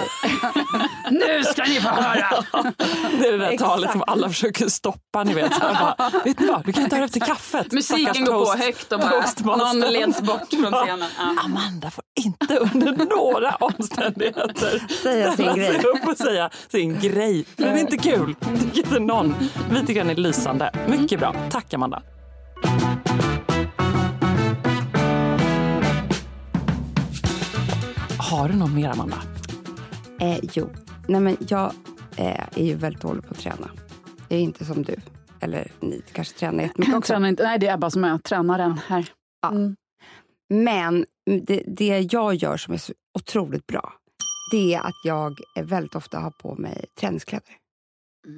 Nu 1.10 1.44
ska 1.44 1.62
ni 1.64 1.80
få 1.80 1.88
höra! 1.88 2.44
Det 3.20 3.26
är 3.28 3.32
det 3.32 3.38
där 3.38 3.50
Exakt. 3.50 3.70
talet 3.70 3.90
som 3.92 4.04
alla 4.06 4.28
försöker 4.28 4.68
stoppa. 4.68 5.24
Ni 5.24 5.34
vet. 5.34 5.54
Så 5.54 5.60
jag 5.62 5.76
bara, 5.76 6.10
vet 6.24 6.40
ni 6.40 6.46
vad, 6.46 6.64
du 6.64 6.72
kan 6.72 6.88
ta 6.90 6.96
det 6.96 7.04
efter 7.04 7.20
kaffet. 7.20 7.72
Musiken 7.72 8.14
Stackars 8.14 8.28
går 8.28 8.44
på 8.44 8.62
högt 8.64 8.92
och 8.92 9.00
bara 9.00 9.56
någon 9.56 9.80
leds 9.80 10.20
bort 10.22 10.48
från 10.50 10.72
scenen. 10.72 11.08
Ja. 11.18 11.42
Amanda 11.44 11.90
får 11.90 12.04
inte 12.24 12.56
under 12.56 13.06
några 13.16 13.54
omständigheter 13.60 14.82
Säga 15.02 15.32
sin 15.36 15.54
grej. 15.54 15.72
sig 15.72 15.84
upp 15.84 16.08
och 16.08 16.16
säga 16.16 16.50
sin 16.68 17.00
grej. 17.00 17.44
För 17.56 17.64
den 17.64 17.76
är 17.76 17.80
inte 17.80 17.98
kul. 17.98 18.34
Tycker 18.60 18.78
inte 18.78 18.98
någon. 18.98 19.34
Vi 19.70 19.80
tycker 19.86 20.00
den 20.00 20.10
är 20.10 20.14
lysande. 20.14 20.70
Mycket 20.88 21.20
bra. 21.20 21.34
Tack 21.50 21.74
Amanda. 21.74 22.02
Har 28.32 28.48
du 28.48 28.56
någon 28.56 28.74
mer 28.74 28.88
Amanda? 28.88 29.22
Eh, 30.20 30.38
jo, 30.42 30.70
nej 31.08 31.20
men 31.20 31.36
jag 31.48 31.72
eh, 32.16 32.40
är 32.58 32.64
ju 32.64 32.74
väldigt 32.74 33.02
dålig 33.02 33.24
på 33.24 33.30
att 33.30 33.38
träna. 33.40 33.70
Jag 34.28 34.38
är 34.38 34.42
inte 34.42 34.64
som 34.64 34.82
du. 34.82 34.96
Eller 35.40 35.70
ni 35.80 36.02
kanske 36.12 36.38
tränar 36.38 36.62
jättemycket 36.62 36.94
också. 36.96 37.12
tränar 37.12 37.28
inte. 37.28 37.42
Nej, 37.42 37.58
det 37.58 37.66
är 37.66 37.74
Ebba 37.74 37.90
som 37.90 38.04
är 38.04 38.18
tränaren 38.18 38.78
här. 38.86 39.08
Mm. 39.46 39.76
Men 40.48 41.04
det, 41.42 41.62
det 41.66 42.08
jag 42.12 42.34
gör 42.34 42.56
som 42.56 42.74
är 42.74 42.78
så 42.78 42.92
otroligt 43.18 43.66
bra, 43.66 43.92
det 44.52 44.74
är 44.74 44.80
att 44.80 45.04
jag 45.04 45.38
väldigt 45.62 45.94
ofta 45.94 46.18
har 46.18 46.30
på 46.30 46.54
mig 46.54 46.84
träningskläder. 47.00 47.54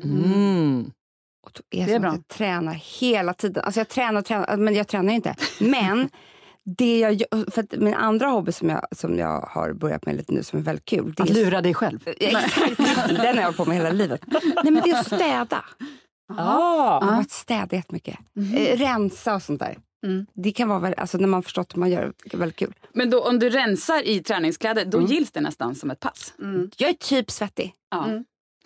Mm. 0.04 0.90
Och 1.46 1.50
då 1.54 1.62
är 1.70 1.86
Det 1.86 1.92
är 1.92 1.94
som 1.94 2.02
bra. 2.02 2.10
att 2.10 2.16
jag 2.16 2.28
tränar 2.28 2.74
hela 3.00 3.34
tiden. 3.34 3.64
Alltså 3.64 3.80
jag 3.80 3.88
tränar 3.88 4.20
och 4.20 4.26
tränar, 4.26 4.56
men 4.56 4.74
jag 4.74 4.88
tränar 4.88 5.12
inte. 5.12 5.36
Men 5.60 6.08
det 6.64 6.98
jag 6.98 7.12
gör, 7.12 7.50
för 7.50 7.62
att 7.62 7.72
min 7.72 7.94
andra 7.94 8.26
hobby 8.26 8.52
som 8.52 8.68
jag, 8.68 8.86
som 8.96 9.18
jag 9.18 9.40
har 9.40 9.72
börjat 9.72 10.06
med 10.06 10.16
lite 10.16 10.32
nu 10.32 10.42
som 10.42 10.58
är 10.58 10.62
väldigt 10.62 10.84
kul. 10.84 11.14
Det 11.16 11.22
Att 11.22 11.30
lura 11.30 11.60
dig 11.60 11.74
själv. 11.74 11.98
Exakt. 12.06 12.76
Den 13.08 13.18
har 13.20 13.34
jag 13.34 13.42
hållit 13.42 13.56
på 13.56 13.64
med 13.64 13.76
hela 13.76 13.90
livet. 13.90 14.20
Nej, 14.64 14.72
men 14.72 14.82
det 14.84 14.90
är 14.90 15.00
att 15.00 15.06
städa. 15.06 15.64
Ah. 16.32 16.98
Jag 17.00 17.06
har 17.08 17.16
varit 17.16 17.30
städa 17.30 17.76
jättemycket. 17.76 18.18
Eh, 18.56 18.78
rensa 18.78 19.34
och 19.34 19.42
sånt 19.42 19.60
där. 19.60 19.78
Mm. 20.06 20.26
Det 20.34 20.52
kan 20.52 20.68
vara 20.68 20.78
väl, 20.78 20.94
alltså 20.96 21.18
när 21.18 21.26
man 21.28 21.42
förstått 21.42 21.74
hur 21.74 21.80
man 21.80 21.90
gör 21.90 22.12
det, 22.24 22.34
är 22.34 22.38
väldigt 22.38 22.58
kul. 22.58 22.74
Men 22.92 23.10
då, 23.10 23.20
om 23.28 23.38
du 23.38 23.50
rensar 23.50 24.06
i 24.06 24.20
träningskläder, 24.22 24.84
då 24.84 24.98
Mm. 24.98 25.10
gills 25.10 25.30
det 25.32 25.40
nästan 25.40 25.74
som 25.74 25.90
ett 25.90 26.00
pass. 26.00 26.34
Jag 26.76 26.90
är 26.90 26.94
typ 26.94 27.30
svettig. 27.30 27.72
Ja. 27.90 28.06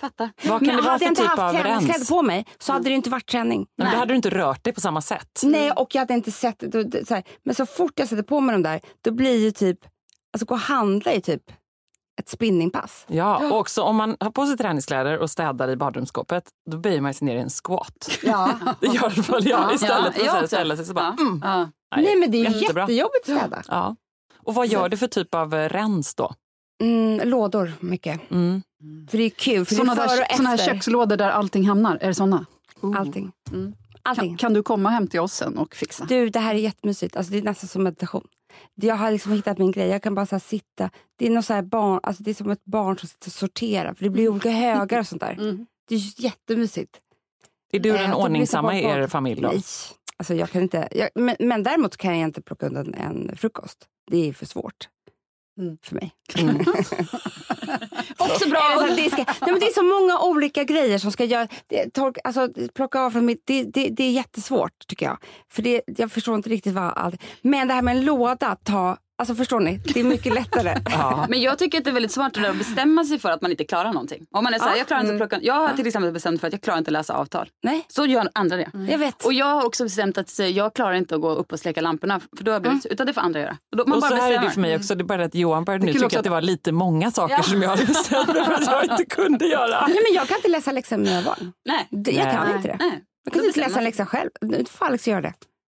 Fattar. 0.01 0.31
Vad 0.45 0.59
kan 0.59 0.67
Men 0.67 0.77
det 0.77 0.83
vara 0.83 0.93
hade 0.93 0.99
för 0.99 1.05
jag 1.05 1.11
inte 1.11 1.23
typ 1.23 1.31
haft 1.31 1.41
av 1.41 1.53
träningskläder 1.53 1.99
rens? 1.99 2.09
på 2.09 2.23
mig 2.23 2.47
så 2.59 2.73
hade 2.73 2.89
det 2.89 2.95
inte 2.95 3.11
varit 3.11 3.27
träning. 3.27 3.67
Men 3.77 3.91
då 3.93 3.97
hade 3.99 4.13
du 4.13 4.17
inte 4.17 4.31
rört 4.31 4.65
dig 4.65 4.73
på 4.73 4.81
samma 4.81 5.01
sätt. 5.01 5.41
Nej, 5.43 5.71
och 5.73 5.95
jag 5.95 6.01
hade 6.01 6.15
inte 6.15 6.33
sett 6.33 6.59
då, 6.59 6.83
då, 6.83 6.99
så 7.09 7.15
här. 7.15 7.25
Men 7.45 7.55
så 7.55 7.67
fort 7.67 7.93
jag 7.95 8.09
sätter 8.09 8.23
på 8.23 8.41
mig 8.41 8.53
de 8.53 8.63
där, 8.63 8.81
då 9.05 9.11
blir 9.11 9.37
ju 9.39 9.51
typ, 9.51 9.79
alltså 10.33 10.47
gå 10.47 10.55
och 10.55 10.61
handla 10.61 11.13
är 11.13 11.21
typ 11.21 11.43
ett 12.21 12.29
spinningpass. 12.29 13.05
Ja, 13.09 13.51
och 13.51 13.59
också 13.59 13.83
om 13.83 13.97
man 13.97 14.17
har 14.21 14.31
på 14.31 14.47
sig 14.47 14.57
träningskläder 14.57 15.19
och 15.19 15.31
städar 15.31 15.71
i 15.71 15.77
badrumsskåpet, 15.77 16.45
då 16.71 16.77
böjer 16.77 17.01
man 17.01 17.15
sig 17.15 17.27
ner 17.27 17.37
i 17.37 17.41
en 17.41 17.51
squat. 17.51 18.19
Ja. 18.23 18.51
Det 18.81 18.87
gör 18.87 18.95
i 18.95 18.99
alla 18.99 19.23
fall 19.23 19.47
jag 19.47 19.75
istället 19.75 20.15
för 20.15 20.25
jag 20.25 20.37
att 20.45 20.47
ställa 20.47 20.77
sig 20.77 20.85
så 20.85 20.95
bara, 20.95 21.17
mm. 21.21 21.41
Ja. 21.45 21.69
Nej 21.97 22.17
men 22.17 22.31
det 22.31 22.39
är 22.39 22.51
ju 22.51 22.59
jättebra. 22.61 22.83
jättejobbigt 22.83 23.29
att 23.29 23.37
städa. 23.39 23.63
Ja. 23.69 23.97
Och 24.37 24.55
vad 24.55 24.67
gör 24.67 24.89
du 24.89 24.97
för 24.97 25.07
typ 25.07 25.35
av 25.35 25.55
rens 25.55 26.15
då? 26.15 26.35
Mm, 26.81 27.29
lådor 27.29 27.73
mycket. 27.81 28.31
Mm. 28.31 28.63
För 29.11 29.19
det 29.19 29.25
är 29.25 29.31
kul, 29.31 29.65
för 29.65 29.75
Såna 29.75 29.95
det 29.95 30.03
är 30.03 30.09
före 30.09 30.17
där, 30.17 30.27
och 30.31 30.37
såna 30.37 30.49
här 30.49 30.57
kökslådor 30.57 31.17
där 31.17 31.31
allting 31.31 31.69
hamnar, 31.69 31.99
är 32.01 32.09
det 32.09 32.15
såna? 32.15 32.47
Allting. 32.97 33.33
Mm. 33.53 33.75
Allting. 34.03 34.29
Kan, 34.29 34.37
kan 34.37 34.55
du 34.55 34.63
komma 34.63 34.91
hem 34.91 35.07
till 35.07 35.21
oss 35.21 35.33
sen 35.33 35.59
och 35.59 35.75
fixa? 35.75 36.05
Du, 36.05 36.29
det 36.29 36.39
här 36.39 36.55
är 36.55 36.59
jättemysigt. 36.59 37.17
Alltså, 37.17 37.33
det 37.33 37.39
är 37.39 37.43
nästan 37.43 37.69
som 37.69 37.83
meditation. 37.83 38.27
Jag 38.75 38.95
har 38.95 39.13
liksom 39.13 39.33
hittat 39.33 39.59
min 39.59 39.71
grej. 39.71 39.89
Jag 39.89 40.03
kan 40.03 40.15
bara 40.15 40.27
så 40.27 40.35
här 40.35 40.41
sitta. 40.41 40.91
Det 41.19 41.27
är, 41.27 41.31
något 41.31 41.45
så 41.45 41.55
här 41.55 41.63
barn, 41.63 42.01
alltså, 42.03 42.23
det 42.23 42.31
är 42.31 42.35
som 42.35 42.51
ett 42.51 42.65
barn 42.65 42.99
som 42.99 43.09
sitter 43.09 43.29
och 43.29 43.33
sorterar. 43.33 43.95
För 43.95 44.05
det 44.05 44.11
blir 44.11 44.29
olika 44.29 44.51
högar 44.51 45.01
och 45.01 45.07
sånt 45.07 45.21
där. 45.21 45.33
Mm. 45.33 45.67
Det 45.89 45.95
är 45.95 46.23
jättemysigt. 46.25 47.01
Är 47.73 47.81
du 47.81 47.89
Eh, 47.91 47.95
den 47.95 48.15
ordningsamma 48.15 48.79
i 48.79 48.85
er 48.85 49.07
familj 49.07 49.41
då? 49.41 49.49
Nej, 49.49 49.63
alltså 50.17 50.35
jag 50.35 50.51
kan 50.51 50.63
inte. 50.63 50.89
Jag, 50.91 51.09
men, 51.15 51.37
men 51.39 51.63
däremot 51.63 51.97
kan 51.97 52.19
jag 52.19 52.29
inte 52.29 52.43
plocka 52.43 52.67
undan 52.67 52.95
en 52.95 53.37
frukost. 53.37 53.87
Det 54.11 54.29
är 54.29 54.33
för 54.33 54.47
svårt. 54.47 54.89
Mm. 55.59 55.79
För 55.83 55.95
mig. 55.95 56.13
Också 58.19 58.49
bra. 58.49 58.73
Eller 58.73 58.81
så 58.81 58.87
här, 58.87 58.97
det, 58.97 59.11
ska, 59.11 59.17
nej, 59.17 59.51
men 59.51 59.61
det 59.61 59.67
är 59.67 59.75
så 59.75 59.83
många 59.83 60.21
olika 60.21 60.65
grejer 60.65 60.99
som 60.99 61.13
ska 61.13 61.25
göra... 61.25 61.49
Det, 61.67 61.91
tork, 61.91 62.19
alltså, 62.25 62.49
plocka 62.75 63.01
av 63.01 63.11
från 63.11 63.27
mitt... 63.27 63.43
Det, 63.45 63.63
det, 63.63 63.89
det 63.89 64.05
är 64.05 64.11
jättesvårt 64.11 64.87
tycker 64.89 65.07
jag. 65.07 65.19
För 65.53 65.63
det, 65.63 65.83
jag 65.87 66.13
förstår 66.13 66.35
inte 66.35 66.51
riktigt 66.51 66.75
vad 66.75 66.93
allt... 66.97 67.23
Men 67.43 67.69
det 67.69 67.75
här 67.75 67.83
med 67.83 67.97
en 67.97 68.05
låda, 68.05 68.57
ta... 68.57 68.97
Alltså 69.19 69.35
förstår 69.35 69.61
ni? 69.61 69.77
Det 69.77 70.01
är 70.01 70.05
mycket 70.05 70.35
lättare. 70.35 70.75
Ja. 70.91 71.27
Men 71.29 71.41
jag 71.41 71.59
tycker 71.59 71.79
att 71.79 71.85
det 71.85 71.91
är 71.91 71.95
väldigt 71.95 72.15
där 72.15 72.51
att 72.51 72.59
bestämma 72.59 73.05
sig 73.05 73.19
för 73.19 73.31
att 73.31 73.43
man 73.43 73.51
inte 73.51 73.65
klarar 73.65 73.93
någonting. 73.93 74.27
Om 74.31 74.45
man 74.45 74.55
är 74.55 74.59
så 74.59 74.65
här, 74.65 74.71
Ja. 74.71 74.77
jag, 74.79 74.87
klarar 74.87 75.01
inte 75.03 75.13
att 75.13 75.19
plocka, 75.19 75.39
jag 75.43 75.55
har 75.55 75.77
till 75.77 75.87
exempel 75.87 76.13
bestämt 76.13 76.41
för 76.41 76.47
att 76.47 76.53
jag 76.53 76.63
klarar 76.63 76.79
inte 76.79 76.89
att 76.89 76.93
läsa 76.93 77.15
avtal. 77.15 77.49
Nej, 77.63 77.85
Så 77.89 78.07
gör 78.07 78.29
andra 78.35 78.57
det. 78.57 78.71
jag 78.89 78.99
vet. 78.99 79.25
Och 79.27 79.33
jag 79.33 79.47
har 79.47 79.65
också 79.67 79.85
bestämt 79.85 80.19
att 80.19 80.39
jag 80.39 80.75
klarar 80.75 80.93
inte 80.95 81.15
att 81.15 81.21
gå 81.21 81.31
upp 81.31 81.53
och 81.53 81.59
släcka 81.61 81.81
lamporna. 81.81 82.21
För 82.37 82.45
då 82.45 82.51
har 82.51 82.55
jag 82.55 82.63
blivit, 82.63 82.87
Utan 82.87 83.07
det 83.07 83.13
får 83.13 83.21
andra 83.21 83.41
göra. 83.41 83.57
Och 83.73 83.77
Då, 83.77 83.85
man 83.87 83.95
Och 83.95 84.01
bara 84.01 84.09
så 84.11 84.17
här 84.17 84.23
är 84.27 84.31
det 84.33 84.39
bestämmer. 84.39 84.51
för 84.55 84.61
mig 84.61 84.77
också. 84.77 84.95
Det 84.95 85.03
är 85.03 85.05
bara 85.05 85.25
att 85.25 85.35
Johan 85.35 85.65
började 85.65 85.87
nu 85.87 85.93
tycka 85.93 86.19
att 86.19 86.25
det 86.25 86.31
var 86.31 86.43
lite 86.43 86.73
många 86.73 87.11
saker 87.11 87.35
Ja. 87.35 87.43
som 87.43 87.63
jag 87.63 87.71
hade 87.71 87.85
bestämt 87.87 88.27
för 88.27 88.53
att 88.53 88.67
jag 88.67 88.85
inte 88.85 89.05
kunde 89.05 89.47
göra. 89.47 89.87
Nej, 89.89 89.99
men 90.07 90.15
jag 90.15 90.29
kan 90.29 90.37
inte 90.37 90.49
läsa 90.49 90.73
läxor 90.73 90.97
med 90.97 91.07
mina 91.07 91.23
barn. 91.23 91.53
Nej. 91.65 91.89
Det, 91.91 92.11
jag 92.13 92.25
Nej. 92.25 92.35
kan 92.37 92.57
inte 92.57 92.69
det. 92.69 92.77
Nej. 92.81 93.05
Jag 93.25 93.33
kan 93.33 93.43
Då 93.43 93.47
inte 93.47 93.61
läsa 93.61 93.69
bestämmer 93.69 93.79
en 93.79 93.85
läxa 93.85 94.07
själv. 94.07 94.31
Nu 94.41 94.65
får 94.71 94.87
Alex 94.87 95.09
göra 95.09 95.21
det. 95.21 95.33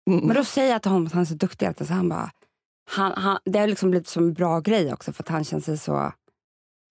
Mm. 0.09 0.25
Men 0.27 0.35
då 0.35 0.43
säger 0.43 0.71
jag 0.71 0.81
till 0.81 0.91
honom 0.91 1.07
att 1.07 1.13
han 1.13 1.21
är 1.21 1.25
så 1.25 1.33
duktig. 1.33 1.65
Att 1.65 1.87
så 1.87 1.93
han 1.93 2.09
bara, 2.09 2.29
han, 2.89 3.11
han, 3.17 3.37
det 3.45 3.59
har 3.59 3.67
liksom 3.67 3.91
blivit 3.91 4.07
som 4.07 4.23
en 4.23 4.33
bra 4.33 4.59
grej 4.59 4.93
också 4.93 5.13
för 5.13 5.23
att 5.23 5.29
han 5.29 5.43
känner 5.43 5.61
sig 5.63 5.77
så... 5.77 6.11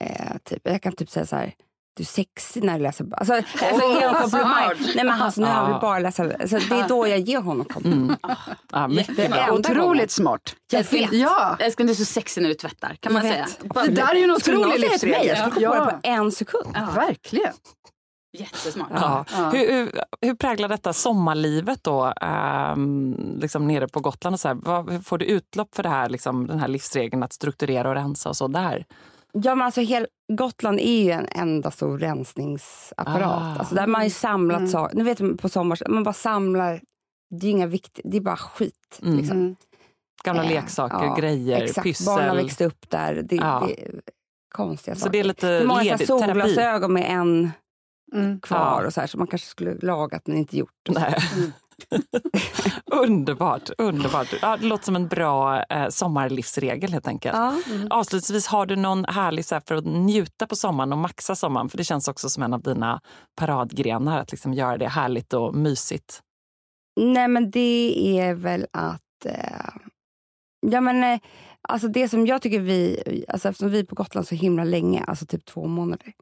Eh, 0.05 0.37
typ, 0.45 0.61
jag 0.65 0.83
kan 0.83 0.93
typ 0.93 1.11
säga 1.11 1.27
så 1.27 1.37
här, 1.37 1.55
du 1.97 2.03
är 2.03 2.07
sexig 2.07 2.65
när 2.65 2.77
du 2.79 2.83
läser. 2.83 3.07
Alltså, 3.13 3.35
alltså, 3.35 3.65
ge 4.01 4.07
honom 4.07 4.23
komplimang. 4.23 4.71
Nej, 4.97 5.05
men 5.05 5.11
alltså, 5.23 5.41
nu 5.41 5.47
har 5.47 5.67
vi 5.67 5.73
Ja. 5.73 5.79
bara 5.81 5.99
läsa. 5.99 6.23
Alltså, 6.41 6.59
det 6.59 6.75
är 6.75 6.89
då 6.89 7.07
jag 7.09 7.19
ger 7.19 7.41
honom 7.41 7.65
komplimang. 7.67 8.17
Mm. 8.25 8.37
Ja, 8.73 8.89
mycket 8.89 9.17
bra. 9.31 9.47
gången. 9.47 9.51
Otroligt 9.51 10.11
smart. 10.11 10.57
Jag 10.73 10.85
vet. 10.85 11.13
Ja, 11.13 11.57
Älskling 11.61 11.87
du 11.87 11.93
är 11.93 11.97
så 11.97 12.05
sexig 12.05 12.43
när 12.43 12.49
du 12.49 12.55
tvättar. 12.55 12.95
Kan 13.01 13.13
man 13.13 13.27
Jag 13.27 13.49
säga. 13.49 13.83
det 13.85 13.91
där 13.91 14.11
är 14.15 14.19
ju 14.19 14.25
en 14.25 14.31
otrolig 14.31 14.67
mig, 14.69 14.81
jag 14.81 14.99
skulle 14.99 15.15
komma 15.15 15.29
livsregel. 15.33 15.51
på 15.53 15.85
det 15.85 15.91
på 15.91 15.99
en 16.03 16.33
sekund. 16.33 16.67
Ja, 16.75 16.89
Verkligen. 16.95 17.53
Jättesmart. 18.33 18.89
Ja. 18.95 19.25
Ja. 19.33 19.51
Hur, 19.51 19.73
hur, 19.73 19.93
hur 20.21 20.35
präglar 20.35 20.69
detta 20.69 20.93
sommarlivet 20.93 21.85
då, 21.85 22.13
ehm, 22.21 23.17
liksom 23.41 23.67
nere 23.67 23.89
på 23.89 24.01
Gotland? 24.01 24.35
Och 24.35 24.41
så 24.41 24.49
här? 24.49 24.55
Vad, 24.55 24.91
hur 24.91 25.01
får 25.01 25.19
du 25.19 25.25
utlopp 25.25 25.75
för 25.75 25.83
det 25.83 25.89
här, 25.89 26.09
liksom, 26.09 26.47
den 26.47 26.59
här 26.59 26.69
livsregeln 26.69 27.23
att 27.23 27.33
strukturera 27.33 27.89
och 27.89 27.95
rensa 27.95 28.29
och 28.29 28.37
så 28.37 28.49
där? 28.49 28.85
Ja, 29.33 29.55
men 29.55 29.65
alltså, 29.65 29.81
hel, 29.81 30.07
Gotland 30.33 30.81
är 30.81 31.03
ju 31.05 31.11
en 31.11 31.27
enda 31.27 31.71
stor 31.71 31.99
rensningsapparat. 31.99 33.43
Ah. 33.43 33.57
Alltså, 33.59 33.75
där 33.75 33.87
man 33.87 33.95
har 34.01 34.05
ju 34.05 34.11
samlat 34.11 34.59
Mm. 34.59 34.71
saker. 34.71 34.97
Ni 34.97 35.03
vet 35.03 35.41
på 35.41 35.49
sommaren, 35.49 35.95
man 35.95 36.03
bara 36.03 36.13
samlar. 36.13 36.81
Det 37.41 37.47
är 37.47 37.51
inga 37.51 37.67
vikt, 37.67 38.01
det 38.05 38.17
är 38.17 38.21
bara 38.21 38.37
skit. 38.37 39.01
Mm. 39.03 39.17
Liksom. 39.17 39.37
Mm. 39.37 39.57
Gamla 40.25 40.43
Eh, 40.45 40.49
leksaker, 40.49 41.05
ja, 41.07 41.15
grejer, 41.15 41.63
Exakt, 41.63 41.85
pyssel. 41.85 42.07
barnen 42.07 42.37
växte 42.37 42.65
upp 42.67 42.91
där. 42.91 43.23
Det, 43.25 43.37
Ja. 43.37 43.65
det 43.69 43.83
är 43.83 44.01
konstiga 44.55 44.95
Så 44.95 45.01
saker. 45.01 45.13
det 45.13 45.19
är 45.21 45.25
lite 45.25 45.47
Hur 45.47 45.67
många 45.67 45.99
solglasögon 45.99 46.93
med 46.93 47.11
en 47.11 47.51
Mm. 48.13 48.41
kvar 48.41 48.81
Ja. 48.81 48.87
och 48.87 48.93
så 48.95 49.01
här, 49.01 49.07
som 49.07 49.19
man 49.19 49.27
kanske 49.27 49.49
skulle 49.49 49.75
lagat 49.75 50.27
men 50.27 50.37
inte 50.37 50.57
gjort. 50.57 50.89
Nej. 50.89 51.15
underbart, 52.87 53.71
underbart. 53.79 54.35
Ja, 54.43 54.57
det 54.57 54.67
låter 54.67 54.85
som 54.85 54.97
en 54.97 55.09
bra 55.09 55.63
eh, 55.63 55.89
sommarlivsregel 55.89 56.93
helt 56.93 57.09
enkelt. 57.09 57.37
Ja. 57.37 57.55
Avslutningsvis, 57.91 58.47
har 58.47 58.67
du 58.67 58.77
någon 58.77 59.05
härlig 59.05 59.45
så 59.45 59.55
här, 59.55 59.63
för 59.67 59.75
att 59.75 59.85
njuta 59.85 60.47
på 60.47 60.57
sommaren 60.57 60.93
och 60.93 60.99
maxa 60.99 61.35
sommaren? 61.35 61.69
För 61.69 61.79
det 61.79 61.85
känns 61.85 62.09
också 62.09 62.29
som 62.29 62.43
en 62.43 62.55
av 62.55 62.63
dina 62.63 63.01
paradgrenar, 63.37 64.19
att 64.19 64.31
liksom 64.31 64.55
göra 64.55 64.79
det 64.79 64.89
härligt 64.89 65.33
och 65.33 65.55
mysigt. 65.55 66.23
Nej 67.01 67.29
men 67.29 67.51
det 67.51 68.19
är 68.19 68.35
väl 68.35 68.67
att... 68.73 69.27
Eh, 69.27 69.71
ja 70.67 70.81
men 70.81 71.05
eh, 71.05 71.21
alltså 71.69 71.89
det 71.89 72.09
som 72.09 72.27
jag 72.27 72.43
tycker 72.43 72.61
vi, 72.61 73.03
alltså 73.29 73.49
eftersom 73.49 73.71
vi 73.71 73.81
är 73.81 73.85
på 73.85 73.95
Gotland 73.95 74.29
så 74.29 74.35
himla 74.35 74.65
länge, 74.65 75.05
alltså 75.05 75.27
typ 75.27 75.45
två 75.45 75.67
månader. 75.67 76.13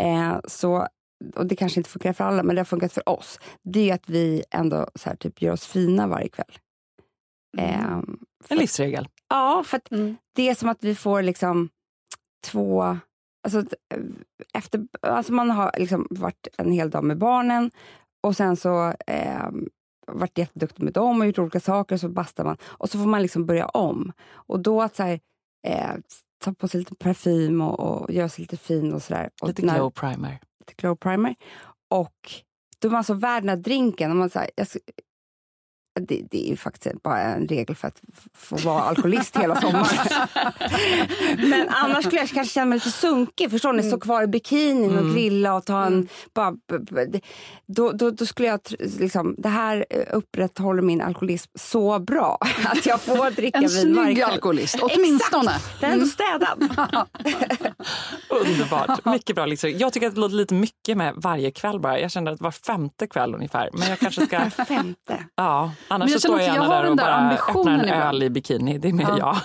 Eh, 0.00 0.36
så, 0.48 0.86
och 1.36 1.46
det 1.46 1.56
kanske 1.56 1.80
inte 1.80 1.90
funkar 1.90 2.12
för 2.12 2.24
alla 2.24 2.42
men 2.42 2.54
det 2.56 2.60
har 2.60 2.64
funkat 2.64 2.92
för 2.92 3.08
oss. 3.08 3.38
Det 3.62 3.90
är 3.90 3.94
att 3.94 4.08
vi 4.08 4.44
ändå 4.50 4.86
så 4.94 5.08
här, 5.08 5.16
typ 5.16 5.42
gör 5.42 5.52
oss 5.52 5.66
fina 5.66 6.06
varje 6.06 6.28
kväll. 6.28 6.58
Eh, 7.58 8.00
för, 8.44 8.54
En 8.54 8.58
livsregel. 8.58 9.08
ja, 9.28 9.62
för 9.66 9.76
att 9.76 9.92
Mm. 9.92 10.16
det 10.34 10.48
är 10.48 10.54
som 10.54 10.68
att 10.68 10.84
vi 10.84 10.94
får 10.94 11.22
liksom 11.22 11.68
två... 12.46 12.98
Alltså, 13.44 13.58
eh, 13.60 14.00
efter, 14.54 14.86
alltså 15.02 15.32
man 15.32 15.50
har 15.50 15.70
liksom 15.78 16.06
varit 16.10 16.48
en 16.58 16.72
hel 16.72 16.90
dag 16.90 17.04
med 17.04 17.18
barnen 17.18 17.70
och 18.22 18.36
sen 18.36 18.56
så 18.56 18.94
eh, 19.06 19.48
varit 20.06 20.38
jätteduktig 20.38 20.82
med 20.84 20.92
dem 20.92 21.20
och 21.20 21.26
gjort 21.26 21.38
olika 21.38 21.60
saker, 21.60 21.96
så 21.96 22.08
bastar 22.08 22.44
man. 22.44 22.56
Och 22.64 22.90
så 22.90 22.98
får 22.98 23.06
man 23.06 23.22
liksom 23.22 23.46
börja 23.46 23.66
om. 23.66 24.12
Och 24.32 24.60
då 24.60 24.82
att 24.82 24.96
så 24.96 25.02
här, 25.02 25.20
eh, 25.66 25.90
ta 26.44 26.52
på 26.52 26.68
sig 26.68 26.78
lite 26.80 26.94
parfym 26.94 27.60
och, 27.60 27.80
och 27.80 28.10
göra 28.12 28.28
sig 28.28 28.42
lite 28.42 28.56
fin 28.56 28.92
och 28.92 29.02
sådär. 29.02 29.30
Och 29.42 29.48
Lite 29.48 29.66
när- 29.66 29.74
glow 29.76 29.90
primer 29.90 30.38
lite 30.62 30.82
glow 30.82 30.94
primer. 30.96 31.34
Och 31.90 32.30
då 32.78 32.88
var 32.88 32.98
alltså 32.98 33.14
värd 33.14 33.42
den 33.42 33.48
här 33.48 33.56
drinken. 33.56 34.10
Och 34.10 34.16
man 34.16 34.30
så 34.30 34.38
här, 34.38 34.50
jag, 34.56 34.66
det, 36.00 36.22
det 36.30 36.46
är 36.46 36.50
ju 36.50 36.56
faktiskt 36.56 37.02
bara 37.02 37.20
en 37.20 37.48
regel 37.48 37.76
för 37.76 37.88
att 37.88 38.00
få 38.34 38.56
vara 38.56 38.82
alkoholist 38.82 39.36
hela 39.36 39.60
sommaren. 39.60 39.86
Men 41.50 41.68
annars 41.68 42.04
skulle 42.04 42.20
jag 42.20 42.28
kanske 42.28 42.54
känna 42.54 42.66
mig 42.66 42.76
lite 42.78 42.90
sunkig. 42.90 43.50
Förstår 43.50 43.72
ni? 43.72 43.82
Stå 43.82 44.00
kvar 44.00 44.22
i 44.22 44.26
bikinin 44.26 44.98
och 44.98 45.14
grilla 45.14 45.54
och 45.54 45.64
ta 45.64 45.84
en... 45.84 46.08
Bara, 46.34 46.50
b- 46.52 46.78
b- 46.90 47.04
det- 47.04 47.20
då, 47.66 47.92
då, 47.92 48.10
då 48.10 48.26
skulle 48.26 48.48
jag... 48.48 48.60
Liksom, 48.98 49.34
det 49.38 49.48
här 49.48 49.86
eh, 49.90 50.00
upprätthåller 50.16 50.82
min 50.82 51.00
alkoholism 51.00 51.50
så 51.58 51.98
bra 51.98 52.38
att 52.64 52.86
jag 52.86 53.00
får 53.00 53.30
dricka 53.30 53.58
En 53.58 53.68
vin 53.68 53.94
varje 53.96 54.04
snygg 54.04 54.16
kväll. 54.16 54.30
alkoholist, 54.30 54.78
åtminstone. 54.82 55.50
Exakt! 55.50 55.80
Den 55.80 55.90
är 55.90 55.94
ändå 55.94 56.06
städad. 56.06 56.88
Underbart. 58.28 59.04
Mycket 59.04 59.36
bra 59.36 59.46
livsregel. 59.46 59.80
Jag 59.80 59.92
tycker 59.92 60.06
att 60.08 60.14
det 60.14 60.20
låter 60.20 60.34
lite 60.36 60.54
mycket 60.54 60.96
med 60.96 61.14
varje 61.16 61.50
kväll 61.50 61.80
bara. 61.80 61.98
Jag 62.00 62.10
känner 62.10 62.32
att 62.32 62.40
var 62.40 62.50
femte 62.50 63.06
kväll 63.06 63.34
ungefär. 63.34 63.70
Men 63.72 63.88
jag 63.88 63.98
kanske 63.98 64.26
ska... 64.26 64.50
Femte. 64.50 65.24
Ja, 65.34 65.72
Men 65.88 65.94
annars 65.94 66.10
jag 66.10 66.20
så 66.20 66.28
står 66.28 66.38
jag 66.40 66.46
gärna 66.46 66.56
jag 66.56 66.62
har 66.70 66.74
där 66.74 66.80
och 66.82 66.88
den 66.88 66.96
där 66.96 67.04
bara 67.04 67.14
ambitionen 67.14 67.80
öppnar 67.80 67.84
en 67.84 67.94
ibland. 67.94 68.14
öl 68.14 68.22
i 68.22 68.30
bikini. 68.30 68.78
Det 68.78 68.88
är 68.88 68.92
mer 68.92 69.18
jag. 69.18 69.36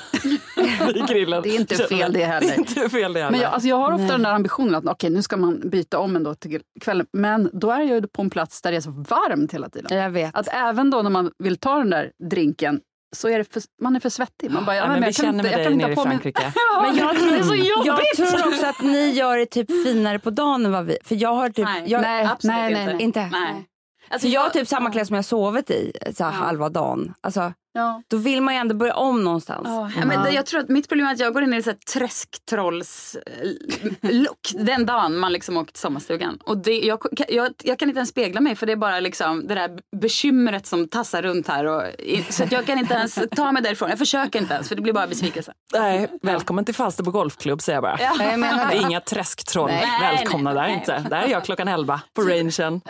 Vid 0.93 1.07
grillen. 1.07 1.41
Det 1.43 1.49
är 1.49 1.59
inte 1.59 1.75
fel 1.75 2.13
det 2.13 2.25
heller. 2.25 2.47
Det 2.47 2.53
är 2.55 2.59
inte 2.59 2.89
fel 2.89 3.13
det 3.13 3.19
heller. 3.19 3.31
Men 3.31 3.39
jag, 3.39 3.51
alltså 3.53 3.67
jag 3.69 3.75
har 3.75 3.91
ofta 3.91 4.07
den 4.07 4.23
där 4.23 4.31
ambitionen 4.33 4.75
att 4.75 4.85
okej, 4.85 5.09
nu 5.09 5.21
ska 5.21 5.37
man 5.37 5.69
byta 5.69 5.99
om 5.99 6.15
ändå 6.15 6.35
till 6.35 6.61
kvällen. 6.81 7.05
Men 7.13 7.49
då 7.53 7.71
är 7.71 7.79
jag 7.79 7.87
ju 7.87 8.07
på 8.07 8.21
en 8.21 8.29
plats 8.29 8.61
där 8.61 8.71
det 8.71 8.77
är 8.77 8.81
så 8.81 8.91
varmt 8.91 9.53
hela 9.53 9.69
tiden. 9.69 9.97
Jag 9.97 10.09
vet. 10.09 10.35
Att 10.35 10.47
även 10.51 10.89
då 10.89 11.01
när 11.01 11.09
man 11.09 11.31
vill 11.43 11.57
ta 11.57 11.77
den 11.77 11.89
där 11.89 12.11
drinken 12.29 12.79
så 13.15 13.29
är 13.29 13.37
det 13.37 13.53
för, 13.53 13.61
man 13.83 13.95
är 13.95 13.99
för 13.99 14.09
svettig. 14.09 14.51
Man 14.51 14.65
bara, 14.65 14.75
ja, 14.75 14.81
Ja, 14.81 14.87
men 14.87 15.01
jag 15.01 15.07
vi 15.07 15.13
kan 15.13 15.25
känner 15.25 15.29
inte- 15.33 15.43
med 15.43 15.51
jag 15.51 15.57
dig 15.59 15.65
kan 15.65 15.73
inte 15.73 15.85
nere 15.85 15.91
i 15.93 15.95
ha 15.95 16.03
på 16.03 16.09
mig-. 16.09 16.33
Ja, 16.73 16.81
Men 16.87 16.97
jag 16.97 17.17
tror, 17.17 17.31
det 17.31 17.37
är 17.37 17.43
så 17.43 17.55
jag 17.55 17.85
jobbigt! 17.87 18.15
tror 18.31 18.47
också 18.47 18.65
att 18.65 18.81
ni 18.83 19.09
gör 19.11 19.37
det 19.37 19.45
typ 19.45 19.67
finare 19.85 20.19
på 20.19 20.29
dagen 20.29 20.65
än 20.65 20.71
vad 20.71 20.85
vi... 20.85 20.97
För 21.03 21.15
jag 21.15 21.33
har 21.33 21.49
typ... 21.49 21.65
Nej, 21.65 21.83
jag, 21.87 22.01
nej, 22.01 22.25
absolut 22.25 22.55
nej, 22.57 22.73
nej, 22.73 22.81
inte. 22.83 22.93
nej. 22.93 23.03
Inte? 23.03 23.19
Nej. 23.31 23.65
Alltså, 24.09 24.27
jag 24.27 24.41
har 24.41 24.49
typ 24.49 24.67
samma 24.67 24.91
kläder 24.91 25.05
som 25.05 25.15
jag 25.15 25.25
sovit 25.25 25.69
i 25.69 25.91
så 26.17 26.23
här, 26.23 26.31
halva 26.31 26.69
dagen. 26.69 27.13
Alltså, 27.21 27.53
Ja. 27.77 28.01
då 28.07 28.17
vill 28.17 28.41
man 28.41 28.53
ju 28.53 28.59
ändå 28.59 28.75
börja 28.75 28.93
om 28.93 29.23
någonstans. 29.23 29.67
Ja, 29.97 30.05
men 30.05 30.33
jag 30.33 30.45
tror 30.45 30.59
att 30.59 30.69
mitt 30.69 30.87
problem 30.87 31.07
är 31.07 31.13
att 31.13 31.19
jag 31.19 31.33
går 31.33 31.43
in 31.43 31.53
i 31.53 31.61
här 31.61 31.75
träsktrolls-look 31.93 34.53
den 34.53 34.85
dagen 34.85 35.17
man 35.17 35.33
liksom 35.33 35.57
åker 35.57 35.71
till 35.71 35.81
sommarstugan. 35.81 36.39
Och 36.43 36.57
det, 36.57 36.79
jag, 36.79 36.99
jag, 37.27 37.53
jag 37.63 37.79
kan 37.79 37.89
inte 37.89 37.99
ens 37.99 38.09
spegla 38.09 38.41
mig 38.41 38.55
för 38.55 38.65
det 38.65 38.71
är 38.71 38.77
bara 38.77 38.99
liksom 38.99 39.47
det 39.47 39.55
där 39.55 39.79
bekymret 40.01 40.67
som 40.67 40.87
tassar 40.87 41.21
runt 41.21 41.47
här. 41.47 41.65
Och, 41.65 41.83
så 42.29 42.43
att 42.43 42.51
jag 42.51 42.65
kan 42.65 42.79
inte 42.79 42.93
ens 42.93 43.19
ta 43.35 43.51
mig 43.51 43.63
därifrån. 43.63 43.89
Jag 43.89 43.99
försöker 43.99 44.39
inte 44.39 44.53
ens 44.53 44.67
för 44.67 44.75
det 44.75 44.81
blir 44.81 44.93
bara 44.93 45.07
besvikelse. 45.07 45.53
Nej, 45.73 46.07
välkommen 46.21 46.65
till 46.65 46.75
Falsterbo 46.75 47.11
Golfklubb 47.11 47.61
säger 47.61 47.75
jag 47.75 47.83
bara. 47.83 47.97
Ja. 47.99 48.15
Jag 48.23 48.39
menar 48.39 48.71
Det 48.71 48.77
inga 48.77 49.01
träsktroll. 49.01 49.69
Nej, 49.69 49.87
Välkomna 50.01 50.53
nej, 50.53 50.61
där 50.61 50.67
nej. 50.67 50.77
inte. 50.79 51.05
Där 51.09 51.21
är 51.21 51.27
jag 51.27 51.45
klockan 51.45 51.67
11 51.67 52.01
på 52.13 52.21
rangen. 52.21 52.81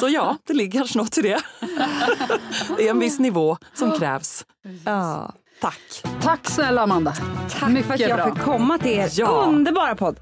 Så 0.00 0.08
ja, 0.08 0.36
det 0.46 0.52
ligger 0.52 0.78
kanske 0.78 0.98
något 0.98 1.18
i 1.18 1.22
det. 1.22 1.40
Det 2.76 2.86
är 2.86 2.90
en 2.90 2.98
viss 2.98 3.18
nivå 3.18 3.56
som 3.74 3.98
krävs. 3.98 4.27
Ja. 4.84 5.32
Tack. 5.60 5.80
Tack 6.22 6.50
snälla 6.50 6.82
Amanda. 6.82 7.14
Tack 7.60 7.68
Mycket 7.70 7.86
för 7.86 7.94
att 7.94 8.00
jag 8.00 8.16
bra. 8.18 8.34
fick 8.34 8.44
komma 8.44 8.78
till 8.78 8.90
er 8.92 9.08
Ja. 9.12 9.44
underbara 9.48 9.94
podd. 9.94 10.16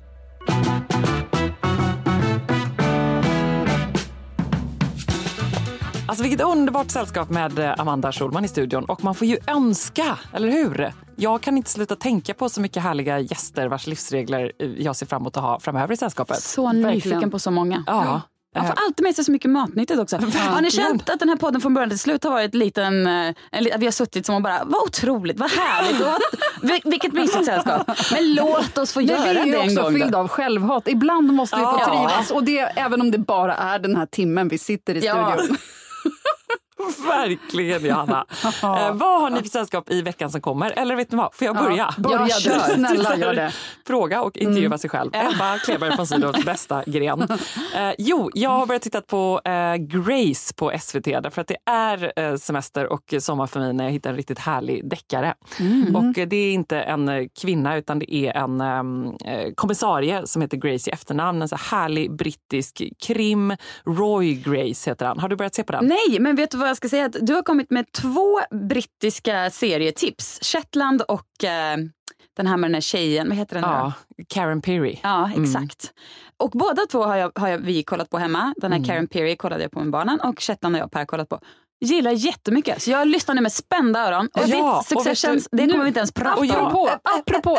Alltså 6.08 6.22
vilket 6.22 6.40
underbart 6.46 6.90
sällskap 6.90 7.30
med 7.30 7.58
eh, 7.58 7.74
Amanda 7.78 8.12
Schulman 8.12 8.44
i 8.44 8.48
studion. 8.48 8.84
Och 8.84 9.04
man 9.04 9.14
får 9.14 9.26
ju 9.26 9.38
önska, 9.46 10.18
eller 10.32 10.48
hur? 10.48 10.92
Jag 11.16 11.40
kan 11.42 11.56
inte 11.56 11.70
sluta 11.70 11.96
tänka 11.96 12.34
på 12.34 12.48
så 12.48 12.60
mycket 12.60 12.82
härliga 12.82 13.18
gäster 13.20 13.68
vars 13.68 13.86
livsregler 13.86 14.52
eh, 14.58 14.66
jag 14.68 14.96
ser 14.96 15.06
fram 15.06 15.22
emot 15.22 15.36
att 15.36 15.42
ha 15.42 15.60
framöver 15.60 15.94
i 15.94 15.96
sällskapet. 15.96 16.42
Så 16.42 16.72
nyfiken 16.72 17.30
på 17.30 17.38
så 17.38 17.50
många. 17.50 17.84
Ja. 17.86 18.20
Man 18.56 18.66
får 18.66 18.74
alltid 18.86 19.02
med 19.04 19.14
sig 19.14 19.24
så 19.24 19.32
mycket 19.32 19.50
matnyttigt 19.50 20.00
också. 20.00 20.16
Har 20.16 20.60
ni 20.60 20.70
känt 20.70 21.10
att 21.10 21.18
den 21.20 21.28
här 21.28 21.36
podden 21.36 21.60
från 21.60 21.74
början 21.74 21.90
till 21.90 21.98
slut 21.98 22.24
har 22.24 22.30
varit 22.30 22.54
liten, 22.54 23.06
eh, 23.06 23.34
en, 23.52 23.68
vi 23.78 23.84
har 23.86 23.90
suttit 23.90 24.26
som 24.26 24.34
och 24.34 24.42
bara, 24.42 24.64
vad 24.64 24.82
otroligt, 24.82 25.38
vad 25.38 25.50
härligt, 25.50 26.00
och 26.00 26.06
vad, 26.06 26.20
vilket 26.84 27.12
mysigt 27.12 27.44
sällskap. 27.44 27.90
Men 28.12 28.34
låt 28.34 28.78
oss 28.78 28.92
få 28.92 28.98
Men 29.00 29.08
göra 29.08 29.22
vi 29.22 29.28
är 29.28 29.34
det 29.34 29.46
ju 29.46 29.54
en 29.54 29.60
också 29.70 29.82
gång. 29.82 29.92
fyllda 30.00 30.18
av 30.18 30.28
självhat. 30.28 30.88
Ibland 30.88 31.32
måste 31.32 31.56
vi 31.56 31.62
få 31.62 31.76
Ja. 31.80 31.86
trivas. 31.86 32.30
Och 32.30 32.44
det, 32.44 32.58
även 32.58 33.00
om 33.00 33.10
det 33.10 33.18
bara 33.18 33.54
är 33.54 33.78
den 33.78 33.96
här 33.96 34.06
timmen 34.06 34.48
vi 34.48 34.58
sitter 34.58 34.94
i 34.94 35.00
Ja. 35.06 35.34
studion. 35.36 35.56
Verkligen 37.06 37.84
Johanna. 37.84 38.26
eh, 38.44 38.92
vad 38.94 39.20
har 39.20 39.30
ni 39.30 39.42
för 39.42 39.48
sällskap 39.48 39.90
i 39.90 40.02
veckan 40.02 40.30
som 40.30 40.40
kommer? 40.40 40.70
Eller 40.70 40.96
vet 40.96 41.10
ni 41.12 41.18
vad, 41.18 41.34
får 41.34 41.46
jag 41.46 41.56
börja? 41.56 41.94
Börja 41.98 42.18
Ja, 42.18 42.24
du, 42.36 42.40
kör. 42.40 42.58
snälla 42.74 43.16
gör 43.16 43.34
det. 43.34 43.52
Fråga 43.86 44.22
och 44.22 44.36
intervjua 44.36 44.78
sig 44.78 44.90
själv. 44.90 45.10
Ebba 45.14 45.58
Kleberg 45.58 45.96
von 45.96 46.06
Sydows 46.06 46.44
bästa 46.44 46.82
gren. 46.86 47.22
Eh, 47.74 47.92
jo, 47.98 48.30
jag 48.34 48.50
har 48.50 48.66
börjat 48.66 48.82
titta 48.82 49.00
på 49.00 49.40
eh, 49.44 49.74
Grace 49.76 50.54
på 50.56 50.72
SVT 50.80 51.04
därför 51.04 51.40
att 51.40 51.48
det 51.48 51.56
är 51.70 52.12
eh, 52.16 52.36
semester 52.36 52.92
och 52.92 53.14
sommar 53.18 53.46
för 53.46 53.60
mig 53.60 53.72
när 53.72 53.84
jag 53.84 53.90
hittar 53.92 54.10
en 54.10 54.16
riktigt 54.16 54.38
härlig 54.38 54.90
deckare. 54.90 55.34
Och 55.94 56.18
eh, 56.18 56.28
det 56.28 56.36
är 56.36 56.52
inte 56.52 56.80
en 56.80 57.08
eh, 57.08 57.24
kvinna 57.40 57.76
utan 57.76 57.98
det 57.98 58.14
är 58.14 58.36
en 58.36 58.60
ehm, 58.60 59.06
eh, 59.24 59.52
kommissarie 59.54 60.26
som 60.26 60.42
heter 60.42 60.56
Grace 60.56 60.90
i 60.90 60.92
efternamn. 60.92 61.42
En 61.42 61.48
så 61.48 61.56
härlig 61.56 62.16
brittisk 62.16 62.82
krim. 63.06 63.56
Roy 63.86 64.34
Grace 64.34 64.90
heter 64.90 65.06
han. 65.06 65.18
Har 65.18 65.28
du 65.28 65.36
börjat 65.36 65.54
se 65.54 65.62
på 65.62 65.72
den? 65.72 65.86
Nej, 65.86 66.20
men 66.20 66.36
vet 66.36 66.50
du 66.50 66.58
vad 66.58 66.65
jag 66.68 66.76
ska 66.76 66.88
säga? 66.88 67.04
Att 67.06 67.16
du 67.20 67.34
har 67.34 67.42
kommit 67.42 67.70
med 67.70 67.92
två 67.92 68.40
brittiska 68.68 69.50
serietips. 69.50 70.38
Shetland 70.42 71.02
och 71.02 71.44
eh, 71.44 71.76
den 72.36 72.46
här 72.46 72.56
med 72.56 72.70
den 72.70 72.74
här 72.74 72.80
tjejen, 72.80 73.28
vad 73.28 73.36
heter 73.38 73.54
den? 73.54 73.64
Ja, 73.70 73.92
Karen 74.28 74.62
Peary. 74.62 74.98
Ja, 75.02 75.30
exakt. 75.36 75.92
Och 76.36 76.50
båda 76.50 76.86
två 76.86 77.04
har, 77.04 77.16
jag, 77.16 77.32
har 77.34 77.48
jag, 77.48 77.58
vi 77.58 77.82
kollat 77.82 78.10
på 78.10 78.18
hemma. 78.18 78.54
Den 78.56 78.72
här 78.72 78.84
Karen 78.84 79.06
Peary 79.08 79.36
kollade 79.36 79.62
jag 79.62 79.70
på 79.72 79.80
med 79.80 79.90
barnen 79.90 80.20
och 80.20 80.40
Shetland 80.42 80.74
har 80.74 80.80
jag 80.80 80.86
och 80.86 80.92
Per 80.92 81.04
kollat 81.04 81.28
på. 81.28 81.40
Gillar 81.80 82.10
jättemycket. 82.10 82.82
Så 82.82 82.90
jag 82.90 83.08
lyssnar 83.08 83.34
nu 83.34 83.40
med 83.40 83.52
spända 83.52 84.00
öron. 84.08 84.28
Och 84.34 84.48
Ja, 84.48 84.84
ditt 84.88 84.98
Succession, 84.98 85.40
det 85.52 85.66
kommer 85.66 85.84
vi 85.84 85.88
inte 85.88 86.00
ens 86.00 86.12
prata 86.12 86.36
och 86.36 86.46
jag- 86.46 86.74
om. 86.74 86.88
Apropå, 87.02 87.58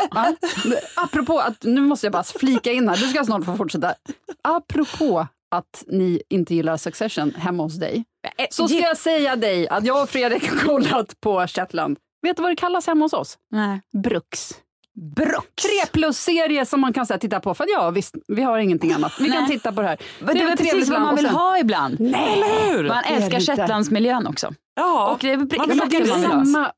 apropå 0.96 1.38
att, 1.38 1.62
nu 1.64 1.80
måste 1.80 2.06
jag 2.06 2.12
bara 2.12 2.24
flika 2.24 2.72
in 2.72 2.88
här, 2.88 2.96
du 2.96 3.08
ska 3.08 3.24
snart 3.24 3.44
få 3.44 3.56
fortsätta. 3.56 3.94
Apropå 4.42 5.26
att 5.50 5.84
ni 5.86 6.22
inte 6.30 6.54
gillar 6.54 6.76
Succession 6.76 7.34
hemma 7.36 7.62
hos 7.62 7.78
dig, 7.78 8.04
Eh, 8.38 8.46
så 8.50 8.68
ska 8.68 8.78
jag 8.78 8.96
säga 8.96 9.36
dig 9.36 9.68
att 9.68 9.84
jag 9.86 10.02
och 10.02 10.08
Fredrik 10.08 10.50
har 10.50 10.58
kollat 10.58 11.20
på 11.20 11.46
Shetland. 11.46 11.98
Vet 12.22 12.36
du 12.36 12.42
vad 12.42 12.52
det 12.52 12.56
kallas 12.56 12.86
hemma 12.86 13.04
hos 13.04 13.12
oss? 13.12 13.38
Nej. 13.50 13.80
Bruks. 14.02 14.50
Brooks. 15.16 15.62
Tre 15.62 15.86
plus-serie 15.92 16.66
som 16.66 16.80
man 16.80 16.92
kan 16.92 17.06
så 17.06 17.12
här, 17.14 17.18
titta 17.20 17.40
på. 17.40 17.54
För 17.54 17.64
att 17.64 17.70
ja, 17.70 17.90
visst, 17.90 18.14
vi 18.28 18.42
har 18.42 18.58
ingenting 18.58 18.92
annat. 18.92 19.12
Vi 19.20 19.30
kan 19.30 19.48
titta 19.48 19.72
på 19.72 19.80
det 19.82 19.88
här. 19.88 19.98
Men 20.20 20.34
det 20.34 20.42
är 20.42 20.56
precis 20.56 20.88
vad 20.90 21.00
man 21.00 21.16
vill 21.16 21.24
sen- 21.24 21.34
ha 21.34 21.58
ibland. 21.58 22.00
Nej! 22.00 22.32
Eller 22.32 22.72
hur? 22.72 22.88
Man 22.88 23.04
älskar. 23.04 23.40
Shetlandsmiljön 23.40 24.26
också. 24.26 24.54
Ja, 24.76 25.10
Och 25.12 25.18
det 25.20 25.30
är 25.32 25.36
man 25.36 25.88
vill 25.88 26.02
vill 26.02 26.10
ha. 26.10 26.22
samma, 26.22 26.72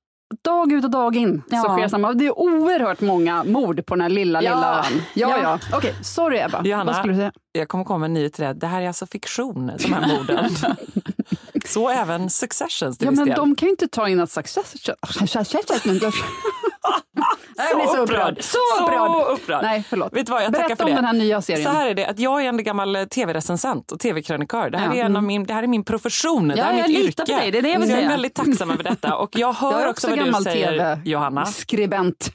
dag 0.45 0.73
ut 0.73 0.85
och 0.85 0.91
dag 0.91 1.17
in 1.17 1.43
så 1.51 1.57
Ja. 1.57 1.77
sker 1.79 1.89
samma. 1.89 2.13
Det 2.13 2.27
är 2.27 2.39
oerhört 2.39 3.01
många 3.01 3.45
mord 3.45 3.87
på 3.87 3.95
den 3.95 4.01
här 4.03 4.09
lilla, 4.09 4.43
Ja. 4.43 4.55
lilla 4.55 4.79
ön. 4.79 5.03
Ja, 5.15 5.29
Ja. 5.43 5.59
ja. 5.71 5.77
Okej, 5.77 5.95
sorry 6.03 6.39
Ebba. 6.39 6.63
Johanna. 6.65 6.85
Vad 6.93 6.97
skulle 6.97 7.13
du 7.13 7.19
säga? 7.19 7.33
jag 7.53 7.69
kommer 7.69 7.85
komma 7.85 8.09
med 8.09 8.25
en 8.25 8.31
till 8.31 8.45
dig. 8.45 8.55
Det 8.55 8.67
här 8.67 8.83
är 8.83 8.87
alltså 8.87 9.07
fiktion, 9.07 9.73
de 9.79 9.93
här 9.93 10.17
morden. 10.19 10.51
Så 11.65 11.89
även 11.89 12.31
Successions 12.31 12.99
till 12.99 13.05
Ja, 13.07 13.11
men 13.11 13.27
del. 13.27 13.37
de 13.37 13.55
kan 13.57 13.67
ju 13.67 13.71
inte 13.71 13.89
ta 13.89 14.09
in 14.09 14.21
att 14.21 14.31
success... 14.31 14.75
Jag 17.57 17.77
blir 17.77 17.87
så 17.87 17.97
upprörd. 17.97 18.43
Så 18.43 18.59
upprörd. 18.83 19.11
Så 19.11 19.25
upprörd. 19.25 19.63
Nej, 19.63 19.85
förlåt. 19.89 20.13
Vet 20.13 20.29
vad, 20.29 20.45
jag 20.45 20.53
Berätta 20.53 20.77
för 20.77 20.85
om 20.85 20.91
det. 20.91 20.97
den 20.97 21.05
här 21.05 21.13
nya 21.13 21.43
serien. 21.43 21.65
Så 21.65 21.71
här 21.71 21.89
är 21.91 21.95
det, 21.95 22.07
att 22.07 22.19
jag 22.19 22.45
är 22.45 22.49
en 22.49 22.65
gammal 22.65 22.97
eh, 22.97 23.05
tv-recensent 23.05 23.93
och 23.93 24.01
tv-krönikör. 24.01 24.71
Det 24.71 24.79
här, 24.79 24.95
Ja. 24.95 25.03
är 25.03 25.05
en 25.07 25.17
av 25.17 25.23
min, 25.23 25.45
det 25.45 25.55
här 25.55 25.63
är 25.63 25.67
min 25.67 25.85
profession, 25.85 26.49
det 26.49 26.55
Ja, 26.57 26.65
här 26.65 26.75
är 26.75 26.79
jag 26.79 26.89
mitt 26.89 26.99
yrke. 26.99 27.33
på 27.33 27.39
dig, 27.41 27.51
det 27.51 27.59
är 27.59 27.63
det 27.63 27.69
jag 27.69 27.81
vill 27.81 27.91
jag 27.91 27.99
är 28.03 28.09
väldigt 28.09 28.35
tacksam 28.35 28.71
över 28.71 28.83
detta. 28.85 29.17
Och 29.17 29.37
jag 29.39 29.53
hör 29.61 29.81
Jag 29.81 29.91
också 29.91 30.07
också 30.09 30.23
vad 30.25 30.35
du 30.41 30.45
säger, 30.45 30.71
TV. 30.71 31.01
Johanna. 31.05 31.47
Skribent. 31.47 32.31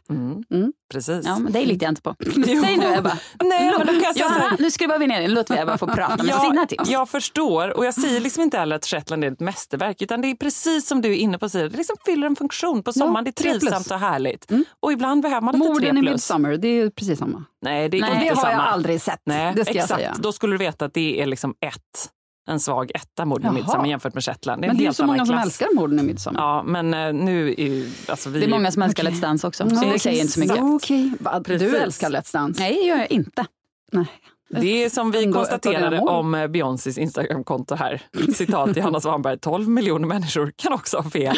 Precis. 0.96 1.26
Ja, 1.26 1.40
men 1.40 1.52
det 1.52 1.66
litar 1.66 1.86
jag 1.86 1.92
inte 1.92 2.02
på. 2.02 2.16
Säg 2.46 2.78
nu 2.78 2.94
Ebba. 2.96 3.18
Nej, 3.44 3.74
men 3.78 3.88
då 3.88 3.94
kan 3.94 4.02
jag 4.02 4.14
säga 4.14 4.28
här. 4.28 4.56
Nu 4.60 4.72
skruvar 4.72 5.00
vi 5.00 5.08
ner 5.08 5.22
den. 5.22 5.34
Låt 5.34 5.52
vi 5.52 5.58
Ebba 5.58 5.78
få 5.78 5.88
prata 5.88 6.24
med 6.24 6.36
sina 6.42 6.66
tips. 6.66 6.90
Jag 6.90 7.10
förstår 7.10 7.78
och 7.78 7.86
jag 7.86 7.94
säger 7.94 8.20
liksom 8.20 8.44
inte 8.44 8.58
heller 8.58 8.76
att 8.76 8.86
Shetland 8.86 9.24
är 9.24 9.32
ett 9.32 9.40
mästerverk 9.40 10.02
utan 10.02 10.22
det 10.22 10.28
är 10.28 10.36
precis 10.36 10.88
som 10.88 11.02
du 11.02 11.10
är 11.10 11.16
inne 11.16 11.38
på. 11.38 11.48
Det 11.48 11.70
liksom 11.70 11.96
fyller 12.06 12.28
en 12.28 12.36
funktion 12.36 12.84
på 12.84 12.94
sommaren. 12.94 13.26
det 13.26 13.30
är 13.30 13.44
trivsamt 13.44 13.92
och 13.92 14.00
härligt. 14.00 14.52
Och 14.80 14.92
ibland 14.92 15.22
behöver 15.22 15.42
man 15.42 15.56
lite 15.56 15.68
Morden 15.68 15.98
i. 15.98 16.02
Midsummer, 16.02 16.58
det 16.58 16.68
är 16.68 16.90
precis 16.90 17.20
samma. 17.20 17.44
Nej, 17.62 17.90
det 17.90 18.02
Nej. 18.02 18.30
Det 18.30 18.36
har 18.36 18.52
jag 18.52 18.60
aldrig 18.60 19.02
sett. 19.02 19.22
Nej, 19.26 19.54
det 19.56 19.66
ska 19.66 19.74
exakt. 19.74 19.90
jag 19.90 20.00
säga. 20.00 20.16
Då 20.20 20.32
skulle 20.32 20.54
du 20.54 20.58
veta 20.58 20.86
att 20.86 20.94
det 20.94 21.22
är 21.22 21.26
liksom 21.26 21.56
ett, 21.62 22.10
en 22.48 22.60
svag 22.60 22.92
etta 22.96 23.26
mord 23.26 23.42
i 23.42 23.44
Jaha. 23.44 23.54
Midsummer 23.54 23.86
jämfört 23.86 24.14
med 24.14 24.24
Shetland. 24.24 24.62
Det 24.62 24.66
är 24.66 24.68
Men 24.68 24.76
en 24.78 24.84
det 24.84 24.88
är 24.88 24.92
så 24.92 25.06
många 25.06 25.26
som 25.26 25.34
klass. 25.36 25.46
älskar 25.46 25.68
morden 25.76 26.00
i 26.00 26.04
Midsummer. 26.04 26.40
Ja, 26.40 26.64
men 26.64 26.94
eh, 26.94 27.14
nu 27.14 27.50
är 27.58 27.64
ju, 27.68 27.90
alltså 28.08 28.30
vi 28.30 28.40
Det 28.40 28.46
är 28.46 28.50
många 28.50 28.72
som 28.72 28.82
älskar 28.82 29.04
Okej. 29.04 29.14
Let's 29.16 29.22
Dance 29.22 29.48
också. 29.48 29.64
Ja, 29.64 29.70
Så 29.76 29.86
det 29.86 30.00
säger 30.00 30.22
inte 30.22 30.34
så 30.34 30.40
mycket. 30.40 31.44
Precis. 31.46 31.72
du 31.72 31.78
älskar 31.78 32.10
Let's 32.10 32.34
Dance? 32.34 32.62
Nej, 32.62 32.74
det 32.82 32.88
gör 32.88 32.98
jag 32.98 33.12
inte. 33.12 33.46
Nej. 33.92 34.06
Det 34.50 34.84
är 34.84 34.90
som 34.90 35.12
vi 35.12 35.24
Ändå 35.24 35.38
konstaterade 35.38 36.00
om 36.00 36.36
eh, 36.36 36.48
Beyoncés 36.48 36.98
Instagramkonto 36.98 37.76
här. 37.76 38.02
Citat 38.34 38.78
Johanna 38.78 39.00
Svanberg, 39.02 39.38
12 39.40 39.70
miljoner 39.70 40.08
människor 40.08 40.54
kan 40.56 40.74
också 40.74 40.98
ha 40.98 41.10
fel. 41.10 41.38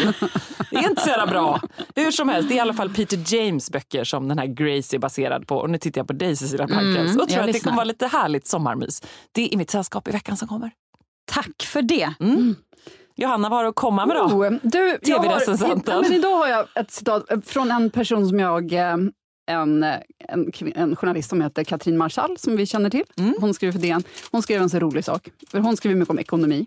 Det 0.71 0.75
är 0.75 0.89
inte 0.89 1.01
så 1.01 1.09
jävla 1.09 1.27
bra. 1.27 1.61
Hur 1.95 2.11
som 2.11 2.29
helst, 2.29 2.49
det 2.49 2.55
är 2.55 2.57
i 2.57 2.59
alla 2.59 2.73
fall 2.73 2.89
Peter 2.89 3.35
James 3.35 3.71
böcker 3.71 4.03
som 4.03 4.27
den 4.27 4.39
här 4.39 4.45
Grace 4.45 4.95
är 4.95 4.99
baserad 4.99 5.47
på. 5.47 5.55
Och 5.57 5.69
nu 5.69 5.77
tittar 5.77 5.99
jag 6.01 6.07
på 6.07 6.13
dig 6.13 6.35
Cecilia 6.35 6.67
Blankens 6.67 6.97
Mm, 7.11 7.19
och 7.19 7.29
tror 7.29 7.39
att 7.39 7.45
det 7.47 7.51
lyssnar. 7.53 7.69
kommer 7.71 7.75
vara 7.77 7.83
lite 7.85 8.07
härligt 8.07 8.47
sommarmys. 8.47 9.01
Det 9.31 9.53
är 9.53 9.57
mitt 9.57 9.69
sällskap 9.69 10.07
i 10.07 10.11
veckan 10.11 10.37
som 10.37 10.47
kommer. 10.47 10.71
Tack 11.27 11.63
för 11.63 11.81
det. 11.81 12.13
Johanna, 13.15 13.49
vad 13.49 13.57
har 13.57 13.63
du 13.63 13.69
att 13.69 13.75
komma 13.75 14.05
med 14.05 14.15
då? 14.15 14.21
Oh, 14.21 14.53
du, 14.61 14.99
jag 15.01 15.17
har, 15.17 15.23
TV-recensenten. 15.23 15.95
ja, 15.95 16.01
men 16.01 16.13
idag 16.13 16.37
har 16.37 16.47
jag 16.47 16.67
ett 16.75 16.91
citat 16.91 17.25
från 17.45 17.71
en 17.71 17.89
person 17.89 18.29
som 18.29 18.39
jag 18.39 18.73
eh, 18.73 18.95
en, 19.47 19.83
en, 19.83 20.51
en 20.75 20.95
journalist 20.95 21.29
som 21.29 21.41
heter 21.41 21.63
Katrin 21.63 21.97
Marsall, 21.97 22.37
som 22.37 22.57
vi 22.57 22.65
känner 22.65 22.89
till. 22.89 23.03
Mm. 23.17 23.35
Hon 23.39 23.53
skriver 23.53 23.71
för 23.71 23.79
DN. 23.79 24.03
Hon 24.31 24.41
skrev 24.41 24.61
en 24.61 24.69
så 24.69 24.79
rolig 24.79 25.05
sak. 25.05 25.29
För 25.51 25.59
hon 25.59 25.77
skriver 25.77 25.95
mycket 25.95 26.09
om 26.09 26.19
ekonomi. 26.19 26.65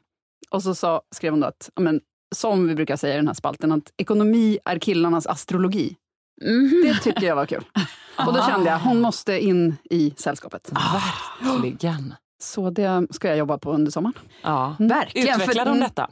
Och 0.51 0.63
så 0.63 0.75
sa, 0.75 1.03
skrev 1.15 1.33
hon 1.33 1.41
då 1.41 1.47
att, 1.47 1.71
men, 1.81 2.01
som 2.35 2.69
vi 2.69 2.75
brukar 2.75 2.97
säga 2.97 3.15
i 3.15 3.17
den 3.17 3.27
här 3.27 3.35
spalten, 3.35 3.73
att 3.73 3.93
ekonomi 3.97 4.59
är 4.65 4.79
killarnas 4.79 5.27
astrologi. 5.27 5.97
Mhm. 6.45 6.83
Det 6.85 6.95
tycker 6.95 7.27
jag 7.27 7.37
var 7.37 7.47
kul. 7.47 7.65
Och 8.27 8.35
då 8.35 8.43
kände 8.43 8.71
jag, 8.71 8.79
hon 8.79 9.01
måste 9.01 9.41
in 9.41 9.77
i 9.91 10.15
sällskapet. 10.17 10.73
Verkligen. 11.43 12.15
Så 12.43 12.71
det 12.71 13.07
ska 13.11 13.29
jag 13.29 13.37
jobba 13.39 13.59
på 13.59 13.73
under 13.73 13.91
sommaren. 13.91 14.15
Ja. 14.43 14.77
Verkligen. 14.79 15.41
Utveckla 15.41 15.65
för- 15.65 15.71
de 15.73 15.81
detta. 15.81 16.11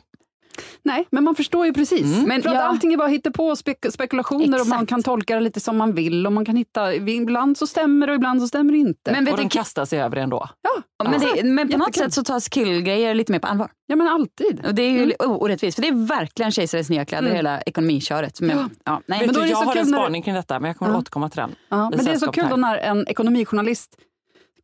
Nej, 0.82 1.06
men 1.10 1.24
man 1.24 1.34
förstår 1.34 1.66
ju 1.66 1.72
precis. 1.72 2.14
Mm. 2.16 2.28
Men 2.28 2.42
för 2.42 2.48
att 2.48 2.54
jag- 2.54 2.64
allting 2.64 2.92
är 2.92 2.96
bara 2.96 3.08
hittepå 3.08 3.48
och 3.48 3.58
spek 3.58 3.86
spekulationer 3.90 4.60
och 4.60 4.66
man 4.66 4.76
Exakt. 4.78 4.88
kan 4.88 5.02
tolka 5.02 5.34
det 5.34 5.40
lite 5.40 5.60
som 5.60 5.76
man 5.76 5.92
vill. 5.94 6.26
Och 6.26 6.32
man 6.32 6.44
kan 6.44 6.56
hitta, 6.56 6.94
ibland 6.94 7.58
så 7.58 7.66
stämmer 7.66 8.06
det 8.06 8.12
och 8.12 8.16
ibland 8.16 8.40
så 8.40 8.48
stämmer 8.48 8.72
det 8.72 8.78
inte. 8.78 9.12
Men, 9.12 9.24
vet 9.24 9.34
Och 9.34 9.40
de 9.40 9.48
kastar 9.48 9.84
sig 9.84 10.00
över 10.00 10.16
det 10.16 10.22
ändå. 10.22 10.48
ja, 10.62 10.82
men, 11.10 11.20
det, 11.20 11.26
exakt. 11.26 11.44
men 11.44 11.68
på 11.70 11.78
något 11.78 11.86
Jättekul. 11.88 12.02
sätt 12.10 12.14
så 12.14 12.24
tas 12.24 12.48
killgrejer 12.48 13.14
lite 13.14 13.32
mer 13.32 13.38
på 13.38 13.46
allvar. 13.46 13.70
Ja, 13.86 13.96
men 13.96 14.08
alltid. 14.08 14.66
Och 14.66 14.74
det 14.74 14.82
är 14.82 14.90
ju 14.90 15.12
o- 15.18 15.38
orättvist, 15.40 15.74
för 15.74 15.82
det 15.82 15.88
är 15.88 16.06
verkligen 16.06 16.50
kejsarens 16.52 16.90
nya 16.90 17.04
kläder, 17.04 17.30
hela 17.30 17.60
ekonomiköret. 17.60 18.40
Men, 18.40 18.58
Ja. 18.58 18.68
ja. 18.84 19.00
nej, 19.06 19.18
Vet 19.18 19.26
Men 19.26 19.34
då 19.34 19.40
du, 19.40 19.44
är 19.46 19.48
det 19.48 19.50
jag 19.60 19.66
har 19.66 19.76
en 19.76 19.86
spaning 19.86 20.22
kring 20.22 20.34
detta 20.34 20.60
men 20.60 20.68
jag 20.68 20.76
kommer 20.76 20.92
Ja. 20.92 20.98
återkomma 20.98 21.28
till 21.30 21.40
den. 21.40 21.54
Ja, 21.68 21.90
men 21.90 22.04
det 22.04 22.10
är 22.12 22.16
så 22.18 22.32
kul 22.32 22.46
då 22.50 22.56
när 22.56 22.78
en 22.78 23.08
ekonomijournalist 23.08 23.96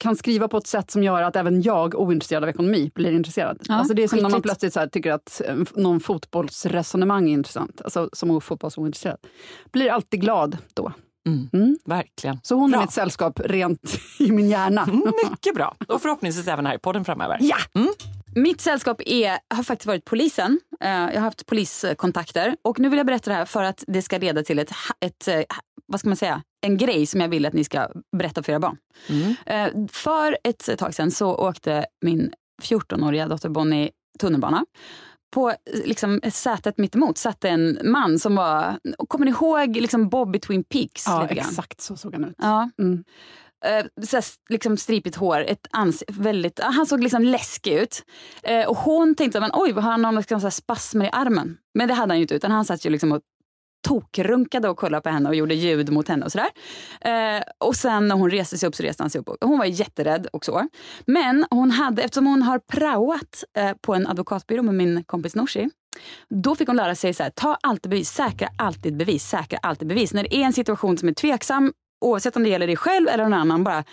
kan 0.05 0.17
skriva 0.17 0.49
på 0.49 0.57
ett 0.57 0.67
sätt 0.67 0.91
som 0.91 1.03
gör 1.03 1.23
att 1.23 1.37
även 1.37 1.63
jag, 1.63 1.95
ointresserad 1.95 2.43
av 2.43 2.49
ekonomi, 2.49 2.91
blir 2.95 3.13
intresserad. 3.13 3.59
Ja, 3.69 3.75
alltså 3.75 3.95
det 3.95 4.03
är 4.03 4.09
som 4.09 4.19
när 4.19 4.31
man 4.31 4.43
plötsligt 4.43 4.73
så 4.73 4.81
här 4.81 4.87
tycker 4.87 5.13
att 5.13 5.43
eh, 5.49 5.57
någon 5.75 6.01
fotbollsresonemang 6.01 7.29
är 7.29 7.33
intressant, 7.33 7.81
alltså 7.85 8.09
som 8.13 8.41
fotbollsointresserad. 8.41 9.19
Blir 9.73 9.91
alltid 9.91 10.21
glad 10.21 10.59
då. 10.75 10.93
Mm. 11.27 11.49
Mm. 11.53 11.79
Verkligen. 11.85 12.39
Så 12.43 12.55
hon 12.55 12.71
Bra. 12.71 12.81
är 12.81 12.85
mitt 12.85 12.93
sällskap 12.93 13.41
rent 13.45 13.99
i 14.19 14.33
min 14.33 14.49
hjärna. 14.49 14.83
Mm, 14.83 15.13
Mycket 15.31 15.55
bra. 15.55 15.77
Och 15.89 16.03
förhoppningsvis 16.03 16.49
även 16.49 16.67
här 16.67 16.75
i 16.75 16.79
podden 16.79 17.05
framöver. 17.05 17.39
Ja! 17.41 17.57
Mitt 18.35 18.61
sällskap 18.61 19.01
är, 19.07 19.39
har 19.55 19.63
faktiskt 19.63 19.87
varit 19.87 20.05
polisen. 20.05 20.61
Eh, 20.81 20.89
Jag 20.91 21.15
har 21.15 21.21
haft 21.21 21.47
poliskontakter. 21.47 22.57
Och 22.63 22.79
nu 22.81 22.89
vill 22.89 22.97
jag 22.97 23.07
berätta 23.07 23.31
det 23.31 23.37
här 23.37 23.45
för 23.45 23.63
att 23.63 23.85
det 23.87 24.03
ska 24.03 24.19
leda 24.19 24.43
till 24.43 24.59
ett, 24.59 24.71
ett 25.01 25.29
eh, 25.29 25.41
vad 25.87 26.01
ska 26.01 26.09
man 26.09 26.17
säga, 26.17 26.43
en 26.65 26.77
grej 26.77 27.07
som 27.07 27.21
jag 27.21 27.29
vill 27.29 27.47
att 27.47 27.53
ni 27.53 27.65
ska 27.65 27.89
berätta 28.17 28.43
för 28.43 28.53
era 28.53 28.61
barn. 28.61 28.77
Mm. 29.09 29.35
Eh, 29.47 29.89
För 29.93 30.39
ett 30.45 30.79
tag 30.79 30.95
sedan 30.95 31.11
så 31.11 31.35
åkte 31.35 31.87
min 32.05 32.33
14-åriga 32.63 33.29
dotter 33.29 33.49
Bonnie 33.49 33.91
tunnelbana 34.19 34.65
på 35.35 35.53
liksom, 35.85 36.21
sätet 36.33 36.79
mittemot 36.79 37.19
satt 37.19 37.45
en 37.45 37.79
man 37.85 38.19
som 38.19 38.35
var... 38.35 38.79
Kommer 39.09 39.25
ni 39.25 39.31
ihåg 39.31 39.77
liksom 39.77 40.09
Bob 40.09 40.37
i 40.37 40.39
Twin 40.39 40.65
Peaks? 40.65 41.05
Ja, 41.07 41.27
exakt 41.29 41.81
så 41.81 41.97
såg 41.97 42.15
han 42.15 42.25
ut. 42.25 42.35
Ja. 42.39 42.71
Mm. 42.79 43.05
Eh, 43.65 44.05
så 44.07 44.17
här, 44.17 44.25
liksom 44.49 44.77
stripigt 44.77 45.17
hår, 45.17 45.41
ett 45.41 45.67
ans 45.71 46.05
väldigt, 46.09 46.61
ah, 46.61 46.71
han 46.71 46.87
såg 46.87 47.03
liksom 47.03 47.23
läskig 47.23 47.73
ut. 47.73 48.05
Eh, 48.43 48.69
och 48.69 48.77
hon 48.77 49.15
tänkte, 49.15 49.41
men, 49.41 49.51
oj, 49.55 49.73
har 49.73 49.81
han 49.81 50.03
någon 50.03 50.15
liksom, 50.15 50.41
så 50.41 50.47
här 50.47 50.51
spasmer 50.51 51.05
i 51.05 51.11
armen? 51.13 51.57
Men 51.75 51.89
det 51.89 51.95
hade 51.95 52.13
han 52.13 52.19
ju 52.19 52.23
inte, 52.23 52.35
utan 52.35 52.51
han 52.51 52.65
satt 52.65 52.87
ju 52.87 52.91
liksom 52.91 53.13
och 53.13 53.21
tokrunkade 53.85 54.69
och 54.69 54.77
kollade 54.77 55.03
på 55.03 55.09
henne 55.09 55.29
och 55.29 55.35
gjorde 55.35 55.55
ljud 55.55 55.93
mot 55.93 56.09
henne 56.09 56.25
och 56.25 56.33
sådär. 56.33 56.49
Eh, 57.01 57.43
och 57.59 57.77
sen 57.77 58.09
när 58.09 58.15
hon 58.15 58.31
reste 58.31 58.59
sig 58.59 58.69
upp 58.69 58.75
så 58.75 58.83
reste 58.83 59.03
han 59.03 59.11
sig 59.11 59.21
upp. 59.21 59.29
Hon 59.41 59.59
var 59.59 59.65
jätterädd 59.65 60.27
och 60.33 60.45
så. 60.45 60.69
Men 61.07 61.47
hon 61.51 61.71
hade, 61.71 62.03
eftersom 62.03 62.27
hon 62.27 62.43
har 62.43 62.59
praoat 62.59 63.45
eh, 63.57 63.73
på 63.81 63.95
en 63.95 64.07
advokatbyrå 64.07 64.63
med 64.63 64.75
min 64.75 65.05
kompis 65.05 65.35
Nooshi, 65.35 65.71
då 66.29 66.55
fick 66.55 66.69
hon 66.69 66.77
lära 66.77 66.95
sig 66.95 67.15
så 67.15 67.23
här, 67.23 67.31
ta 67.31 67.59
alltid 67.63 67.91
bevis, 67.91 68.11
säkra 68.11 68.49
alltid 68.59 68.97
bevis, 68.97 69.29
säkra 69.29 69.59
alltid 69.63 69.89
bevis. 69.89 70.15
När 70.15 70.23
det 70.23 70.35
är 70.35 70.45
en 70.45 70.53
situation 70.53 70.99
som 70.99 71.09
är 71.09 71.13
tveksam, 71.13 71.73
oavsett 72.05 72.37
om 72.37 72.43
det 72.43 72.49
gäller 72.49 72.67
dig 72.67 72.77
själv 72.77 73.09
eller 73.09 73.25
någon 73.25 73.33
annan, 73.41 73.65
bara 73.65 73.85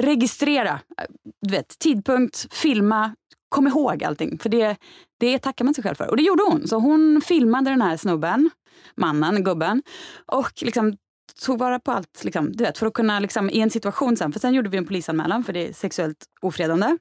registrera. 0.00 0.70
Eh, 0.70 1.04
du 1.42 1.50
vet, 1.50 1.78
tidpunkt, 1.78 2.54
filma, 2.54 3.14
kom 3.48 3.66
ihåg 3.66 4.04
allting. 4.04 4.38
För 4.38 4.48
det, 4.48 4.76
det 5.20 5.38
tackar 5.38 5.64
man 5.64 5.74
sig 5.74 5.84
själv 5.84 5.94
för. 5.94 6.10
Och 6.10 6.16
det 6.16 6.22
gjorde 6.22 6.42
hon. 6.42 6.68
Så 6.68 6.76
hon 6.76 7.20
filmade 7.24 7.70
den 7.70 7.82
här 7.82 7.96
snubben, 7.96 8.50
mannen, 8.94 9.44
gubben. 9.44 9.82
Och 10.26 10.52
liksom 10.62 10.96
tog 11.44 11.58
vara 11.58 11.78
på 11.78 11.92
allt, 11.92 12.24
liksom, 12.24 12.52
du 12.52 12.64
vet, 12.64 12.78
för 12.78 12.86
att 12.86 12.92
kunna 12.92 13.20
liksom, 13.20 13.50
i 13.50 13.60
en 13.60 13.70
situation 13.70 14.16
sen. 14.16 14.32
För 14.32 14.40
sen 14.40 14.54
gjorde 14.54 14.68
vi 14.68 14.78
en 14.78 14.86
polisanmälan 14.86 15.44
för 15.44 15.52
det 15.52 15.68
är 15.68 15.72
sexuellt 15.72 16.24
ofredande. 16.40 16.98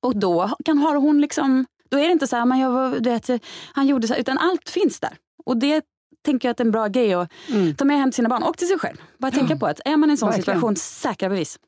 Och 0.00 0.16
då 0.16 0.50
kan 0.64 0.78
har 0.78 0.96
hon 0.96 1.20
liksom, 1.20 1.66
då 1.90 1.98
är 1.98 2.06
det 2.06 2.12
inte 2.12 2.26
så 2.26 2.36
här, 2.36 2.44
man 2.44 2.58
jag 2.58 2.70
var, 2.70 2.90
du 3.00 3.10
vet, 3.10 3.30
han 3.72 3.86
gjorde 3.86 4.06
så 4.06 4.12
här, 4.12 4.20
utan 4.20 4.38
allt 4.38 4.68
finns 4.68 5.00
där. 5.00 5.16
Och 5.44 5.56
det 5.56 5.84
tänker 6.24 6.48
jag 6.48 6.50
att 6.50 6.56
är 6.60 6.64
en 6.64 6.70
bra 6.70 6.86
grej 6.86 7.14
att 7.14 7.30
ta 7.78 7.84
med 7.84 7.98
hem 7.98 8.10
till 8.10 8.16
sina 8.16 8.28
barn 8.28 8.42
och 8.42 8.56
till 8.56 8.68
sig 8.68 8.78
själv. 8.78 8.96
Bara 9.18 9.32
tänka 9.32 9.56
på 9.56 9.66
att 9.66 9.80
är 9.84 9.96
man 9.96 10.10
i 10.10 10.12
en 10.12 10.16
sån 10.16 10.28
Verkligen. 10.28 10.44
situation, 10.44 10.76
säkra 10.76 11.28
bevis. 11.28 11.58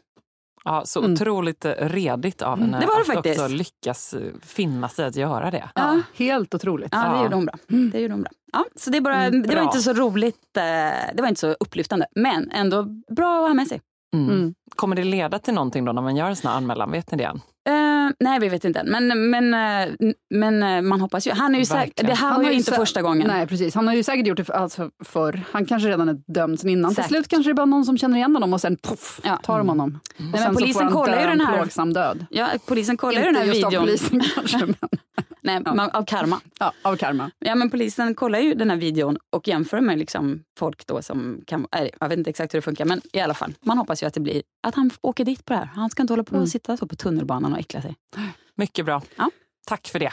Ja, 0.64 0.82
så 0.84 1.12
otroligt 1.12 1.64
eh, 1.64 1.72
redigt 1.78 2.42
av 2.42 2.58
henne 2.60 2.68
Mm. 2.68 2.80
Det 2.80 2.86
var 2.86 2.94
det 2.96 3.00
att 3.00 3.06
faktiskt. 3.06 3.40
också 3.40 3.54
lyckas 3.54 4.14
eh, 4.14 4.20
finna 4.42 4.88
sig 4.88 5.04
att 5.06 5.16
göra 5.16 5.50
det. 5.50 5.68
Ja, 5.74 6.00
helt 6.14 6.54
otroligt. 6.54 6.88
Ja, 6.92 6.98
det 6.98 7.16
Ja. 7.16 7.22
gjorde 7.22 7.34
hon 7.34 7.44
bra. 7.46 7.54
Det 7.92 8.00
gjorde 8.00 8.14
hon 8.14 8.22
bra. 8.22 8.30
Ja, 8.52 8.64
så 8.76 8.90
det, 8.90 8.96
är 8.96 9.00
bara, 9.00 9.24
Mm, 9.24 9.42
det 9.42 9.54
var 9.54 9.62
inte 9.62 9.78
så 9.78 9.92
roligt, 9.92 10.56
eh, 10.56 10.62
det 11.14 11.22
var 11.22 11.28
inte 11.28 11.40
så 11.40 11.52
upplyftande. 11.60 12.06
Men 12.14 12.50
ändå 12.50 12.82
bra 13.16 13.42
att 13.42 13.48
ha 13.50 13.54
med 13.54 13.66
sig. 13.68 13.80
Mm. 14.16 14.30
Mm. 14.30 14.54
Kommer 14.76 14.96
det 14.96 15.04
leda 15.04 15.38
till 15.38 15.54
någonting 15.54 15.84
då 15.84 15.92
när 15.92 16.02
man 16.02 16.16
gör 16.16 16.26
en 16.28 16.36
sån 16.36 16.50
här 16.50 16.56
anmälan? 16.56 16.90
Vet 16.90 17.10
ni 17.12 17.18
det 17.18 17.32
nej, 18.20 18.40
vi 18.40 18.48
vet 18.48 18.64
inte 18.64 18.80
än. 18.80 18.86
Men, 18.90 19.30
men, 19.30 19.54
eh, 19.54 19.94
men 20.34 20.62
eh, 20.62 20.82
man 20.82 21.00
hoppas 21.00 21.26
ju. 21.26 21.30
Han 21.32 21.54
är 21.54 21.58
ju 21.58 21.64
säkert, 21.64 21.96
det 22.06 22.14
här 22.14 22.30
Han 22.30 22.42
var 22.42 22.50
ju 22.50 22.56
inte 22.56 22.72
första 22.72 23.02
gången. 23.02 23.26
Nej, 23.28 23.46
precis. 23.46 23.74
Han 23.74 23.86
har 23.86 23.94
ju 23.94 24.02
säkert 24.02 24.26
gjort 24.26 24.36
det 24.36 24.44
för, 24.44 24.52
alltså, 24.52 24.90
förr. 25.04 25.42
Han 25.52 25.66
kanske 25.66 25.88
redan 25.88 26.08
är 26.08 26.18
dömd 26.32 26.60
sen 26.60 26.70
innan. 26.70 26.90
Säkert. 26.90 27.08
Till 27.08 27.14
slut 27.16 27.28
kanske 27.28 27.48
det 27.50 27.52
är 27.52 27.54
bara 27.54 27.66
någon 27.66 27.84
som 27.84 27.98
känner 27.98 28.16
igen 28.16 28.34
honom 28.36 28.52
och 28.52 28.60
sen 28.60 28.76
poff, 28.76 29.20
Ja. 29.24 29.36
tar 29.36 29.58
de 29.58 29.68
honom. 29.68 30.00
Och 30.18 30.22
men 30.24 30.32
sen 30.40 30.54
så 30.54 30.60
polisen 30.60 30.88
kollar 30.88 31.20
ju 31.20 31.26
den 31.26 31.40
en 31.40 31.46
här- 31.46 31.56
plågsam 31.56 31.92
död. 31.92 32.26
Ja, 32.30 32.48
polisen 32.66 32.96
kollar 32.96 33.12
ju 33.22 33.28
Inte 33.28 33.40
den 33.40 33.48
här 33.48 33.54
just 33.54 33.64
av 33.64 33.70
videon. 33.70 33.84
polisen 33.86 34.20
kanske, 34.34 34.58
men 34.58 34.74
Nej, 35.42 35.60
Ja. 35.64 35.74
man, 35.74 35.90
av 35.90 36.04
karma. 36.04 36.40
ja, 36.58 36.72
av 36.82 36.96
karma. 36.96 37.30
Ja, 37.38 37.54
men 37.54 37.70
polisen 37.70 38.14
kollar 38.14 38.38
ju 38.38 38.54
den 38.54 38.70
här 38.70 38.76
videon 38.76 39.18
och 39.36 39.48
jämför 39.48 39.80
med 39.80 39.98
liksom 39.98 40.42
folk 40.58 40.86
då 40.86 41.02
som 41.02 41.40
kan... 41.46 41.66
Nej, 41.74 41.90
jag 42.00 42.08
vet 42.08 42.18
inte 42.18 42.30
exakt 42.30 42.54
hur 42.54 42.58
det 42.58 42.62
funkar, 42.62 42.84
men 42.84 43.00
i 43.12 43.20
alla 43.20 43.34
fall. 43.34 43.54
Man 43.64 43.78
hoppas 43.78 44.02
ju 44.02 44.06
att 44.06 44.14
det 44.14 44.20
blir 44.20 44.42
att 44.66 44.74
han 44.74 44.90
åker 45.00 45.24
dit 45.24 45.44
på 45.44 45.52
det 45.52 45.58
här. 45.58 45.66
Han 45.74 45.90
ska 45.90 46.02
inte 46.02 46.12
hålla 46.12 46.24
på 46.24 46.36
och 46.36 46.48
sitta 46.48 46.76
så 46.76 46.86
på 46.86 46.96
tunnelbanan 46.96 47.52
och 47.52 47.58
äckla 47.58 47.82
sig. 47.82 47.94
Mycket 48.56 48.84
bra. 48.84 49.02
Ja. 49.16 49.30
Tack 49.66 49.88
för 49.88 49.98
det. 49.98 50.12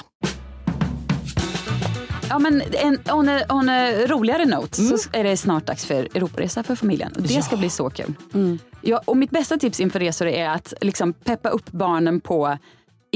Ja, 2.29 2.39
men 2.39 2.61
en, 2.61 2.99
on, 3.11 3.29
a, 3.29 3.41
on 3.49 3.69
a 3.69 3.91
roligare 3.91 4.45
note 4.45 4.75
så 4.75 5.09
är 5.13 5.23
det 5.23 5.37
snart 5.37 5.65
dags 5.65 5.85
för 5.85 5.95
Europaresa 5.95 6.63
för 6.63 6.75
familjen. 6.75 7.13
Och 7.15 7.21
det 7.21 7.41
ska 7.41 7.57
bli 7.57 7.69
så 7.69 7.89
kul. 7.89 8.13
Ja, 8.81 9.01
och 9.05 9.17
mitt 9.17 9.29
bästa 9.29 9.57
tips 9.57 9.79
inför 9.79 9.99
resor 9.99 10.27
är 10.27 10.49
att 10.49 10.73
liksom 10.81 11.13
peppa 11.13 11.49
upp 11.49 11.71
barnen 11.71 12.21
på 12.21 12.57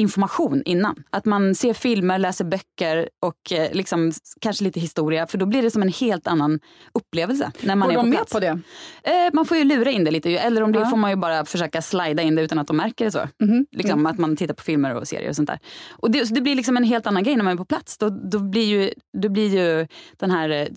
information 0.02 0.62
innan. 0.66 1.04
Att 1.10 1.26
man 1.26 1.56
ser 1.56 1.74
filmer, 1.74 2.20
läser 2.20 2.46
böcker 2.46 3.10
och 3.22 3.52
eh, 3.52 3.74
liksom, 3.74 4.12
kanske 4.42 4.64
lite 4.64 4.80
historia. 4.80 5.28
För 5.28 5.38
då 5.38 5.46
blir 5.46 5.62
det 5.62 5.72
som 5.72 5.82
en 5.82 5.90
helt 5.90 6.28
annan 6.28 6.60
upplevelse 6.94 7.52
när 7.62 7.76
man 7.76 7.88
Går 7.88 7.94
är 7.94 7.98
på 7.98 8.04
de 8.04 8.10
med 8.10 8.18
plats. 8.18 8.34
på 8.34 8.40
det? 8.40 8.60
Eh, 9.04 9.14
man 9.34 9.46
får 9.46 9.58
ju 9.58 9.64
lura 9.64 9.92
in 9.92 10.04
det 10.04 10.12
lite. 10.12 10.30
ju. 10.30 10.38
Eller 10.38 10.62
om 10.64 10.72
det 10.72 10.80
Ja. 10.80 10.86
får 10.86 10.98
man 10.98 11.10
ju 11.12 11.16
bara 11.16 11.46
försöka 11.46 11.82
slida 11.82 12.24
in 12.24 12.36
det 12.36 12.42
utan 12.42 12.60
att 12.60 12.68
de 12.68 12.78
märker 12.78 13.06
det 13.06 13.12
så. 13.12 13.28
Mhm. 13.44 13.66
Liksom 13.72 14.06
att 14.06 14.18
man 14.18 14.36
tittar 14.36 14.54
på 14.54 14.64
filmer 14.64 14.96
och 14.96 15.08
serier 15.08 15.30
och 15.30 15.36
sånt 15.36 15.48
där. 15.50 15.60
Och 15.92 16.12
det, 16.12 16.26
så 16.26 16.34
det 16.34 16.42
blir 16.42 16.56
liksom 16.56 16.78
en 16.78 16.84
helt 16.84 17.08
annan 17.08 17.24
grej 17.24 17.36
när 17.36 17.44
man 17.44 17.54
är 17.54 17.58
på 17.58 17.66
plats. 17.66 17.98
Då, 17.98 18.10
då, 18.10 18.40
blir, 18.40 18.66
ju, 18.66 18.92
då 19.18 19.30
blir 19.30 19.48
ju 19.50 19.88
den 20.18 20.32
här 20.32 20.50
eh, 20.50 20.68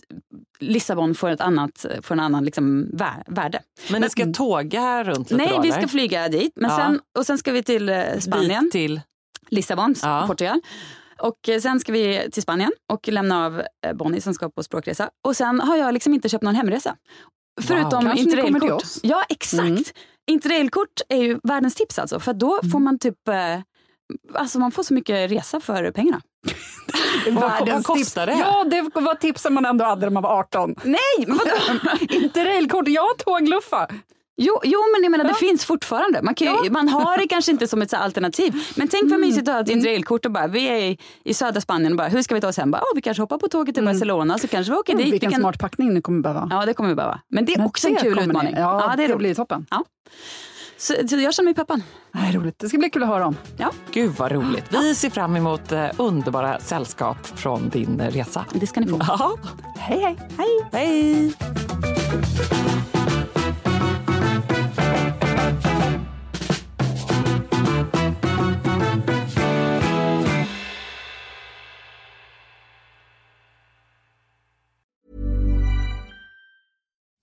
Lissabon 0.61 1.15
får 1.15 1.31
ett 1.31 1.41
annat, 1.41 1.87
får 2.03 2.15
en 2.15 2.21
annan 2.21 2.45
liksom 2.45 2.91
vär, 2.93 3.23
värde. 3.27 3.61
Men 3.91 4.01
ni 4.03 4.11
ska 4.11 4.33
tåga 4.33 5.05
runt 5.05 5.31
lite 5.31 5.37
Nej, 5.45 5.53
då, 5.57 5.63
vi 5.63 5.73
ska 5.73 5.89
flyga 5.89 6.29
dit. 6.29 6.53
Men 6.57 6.71
Ja. 6.71 6.77
sen, 6.77 7.01
och 7.19 7.27
sen 7.27 7.39
ska 7.39 7.53
vi 7.53 7.63
till 7.63 8.05
Spanien. 8.21 8.63
Bit 8.65 8.73
till... 8.73 9.01
Lissabon, 9.49 9.95
Ja. 10.03 10.25
Portugal. 10.27 10.61
Och 11.19 11.49
eh, 11.49 11.61
sen 11.61 11.81
ska 11.81 11.93
vi 11.93 12.29
till 12.33 12.43
Spanien 12.43 12.73
och 12.93 13.09
lämna 13.09 13.47
av 13.47 13.61
eh, 13.87 13.93
Bonnie 13.95 14.21
som 14.21 14.35
ska 14.35 14.51
på 14.51 14.63
språkresa. 14.63 15.11
Och 15.25 15.37
sen 15.37 15.61
har 15.61 15.77
jag 15.77 15.95
liksom 15.95 16.15
inte 16.15 16.29
köpt 16.29 16.45
någon 16.45 16.55
hemresa. 16.55 16.97
Förutom 17.63 18.11
till 18.11 18.19
interrailkort. 18.19 18.83
Ja, 19.03 19.25
exakt. 19.29 19.63
Mm. 19.63 19.83
Interrailkort 20.27 21.01
är 21.09 21.17
ju 21.17 21.39
världens 21.43 21.75
tips 21.75 21.99
alltså. 21.99 22.21
För 22.21 22.33
då 22.33 22.61
får 22.73 22.79
man 22.79 22.99
typ 22.99 23.29
eh, 23.29 23.61
Alltså 24.35 24.59
man 24.59 24.73
får 24.73 24.83
så 24.83 24.95
mycket 24.95 25.31
resa 25.31 25.61
för 25.61 25.91
pengarna. 25.91 26.21
Världens 27.27 27.89
vad 27.89 27.99
kostar 27.99 28.27
tips. 28.27 28.39
det? 28.39 28.45
Ja, 28.45 28.65
det 28.65 29.01
var 29.01 29.15
tipsen 29.15 29.55
man 29.55 29.65
ändå 29.65 29.85
hade 29.85 30.07
när 30.07 30.11
man 30.11 30.23
var 30.23 30.39
18. 30.39 30.75
Nej, 30.85 30.99
men 31.27 31.37
vadå? 31.37 31.79
Inte 32.15 32.45
railkort, 32.45 32.89
jag 32.89 33.19
tågluffa. 33.19 33.89
Jo, 34.37 34.61
jo, 34.65 34.79
men 34.95 35.03
jag 35.03 35.11
menar, 35.11 35.25
det 35.25 35.35
finns 35.35 35.65
fortfarande. 35.65 36.23
Man, 36.23 36.35
kan 36.35 36.65
ju, 36.65 36.71
man 36.71 36.89
har 36.89 37.19
det 37.19 37.27
kanske 37.29 37.53
inte 37.53 37.69
som 37.69 37.83
ett 37.83 37.91
så 37.91 37.97
alternativ. 37.97 38.55
Men 38.77 38.89
tänk 38.89 39.11
vad 39.11 39.21
mysigt 39.21 39.49
att 39.49 39.55
ha 39.55 39.61
ett 39.61 39.69
interrailkort 39.69 40.25
och 40.27 40.33
bara, 40.33 40.47
vi 40.47 40.67
är 40.69 40.77
i, 40.79 40.99
i 41.25 41.35
södra 41.35 41.61
Spanien 41.61 41.93
och 41.93 41.97
bara, 41.99 42.09
hur 42.09 42.23
ska 42.23 42.35
vi 42.35 42.41
ta 42.41 42.49
oss 42.49 42.57
hem? 42.57 42.71
Bara, 42.71 42.83
oh, 42.83 42.95
vi 42.95 43.03
kanske 43.03 43.23
hoppar 43.23 43.39
på 43.39 43.49
tåget 43.49 43.75
till 43.75 43.85
Barcelona 43.85 44.39
så 44.39 44.49
kanske 44.49 44.73
vi 44.73 44.79
åker 44.79 44.97
dit. 44.97 45.07
Vi 45.07 45.11
Vilken 45.11 45.31
kan... 45.31 45.41
smart 45.41 45.59
packning 45.59 45.95
ni 45.95 46.03
kommer 46.03 46.21
behöva. 46.23 46.49
Ja, 46.51 46.67
det 46.67 46.75
kommer 46.75 46.89
vi 46.89 46.95
behöva. 46.95 47.21
Men 47.29 47.45
det 47.45 47.53
är 47.55 47.59
Men 47.59 47.67
också 47.67 47.89
en 47.89 47.95
det 47.95 48.01
kul 48.01 48.15
kommer 48.15 48.23
ni- 48.27 48.31
utmaning. 48.31 48.55
Ja, 48.57 48.87
det 48.87 48.93
är 48.93 48.97
det 48.97 49.15
roligt. 49.15 49.19
blir 49.19 49.35
toppen. 49.35 49.67
Ja. 49.71 49.85
Så, 50.77 50.95
så 51.09 51.17
jag 51.17 51.35
känner 51.35 51.45
mig 51.45 51.55
peppad. 51.55 51.83
Nej, 52.13 52.37
roligt. 52.37 52.59
Det 52.59 52.69
ska 52.69 52.79
bli 52.79 52.91
kul 52.91 53.03
att 53.03 53.09
höra 53.09 53.27
om. 53.27 53.37
Ja, 53.57 53.71
Gud 53.93 54.13
vad 54.17 54.33
roligt. 54.33 54.65
Vi 54.71 54.95
ser 54.95 55.11
fram 55.11 55.37
emot 55.37 55.73
eh, 55.73 55.87
underbara 55.97 56.61
sällskap 56.61 57.27
från 57.27 57.69
din 57.69 58.01
eh, 58.01 58.11
resa. 58.11 58.45
det 58.53 58.67
ska 58.67 58.81
ni 58.81 58.87
få. 58.89 58.99
Ja. 59.09 59.37
Hej, 59.79 60.01
hej. 60.01 60.17
Hej! 60.39 60.69
Hej! 60.73 61.35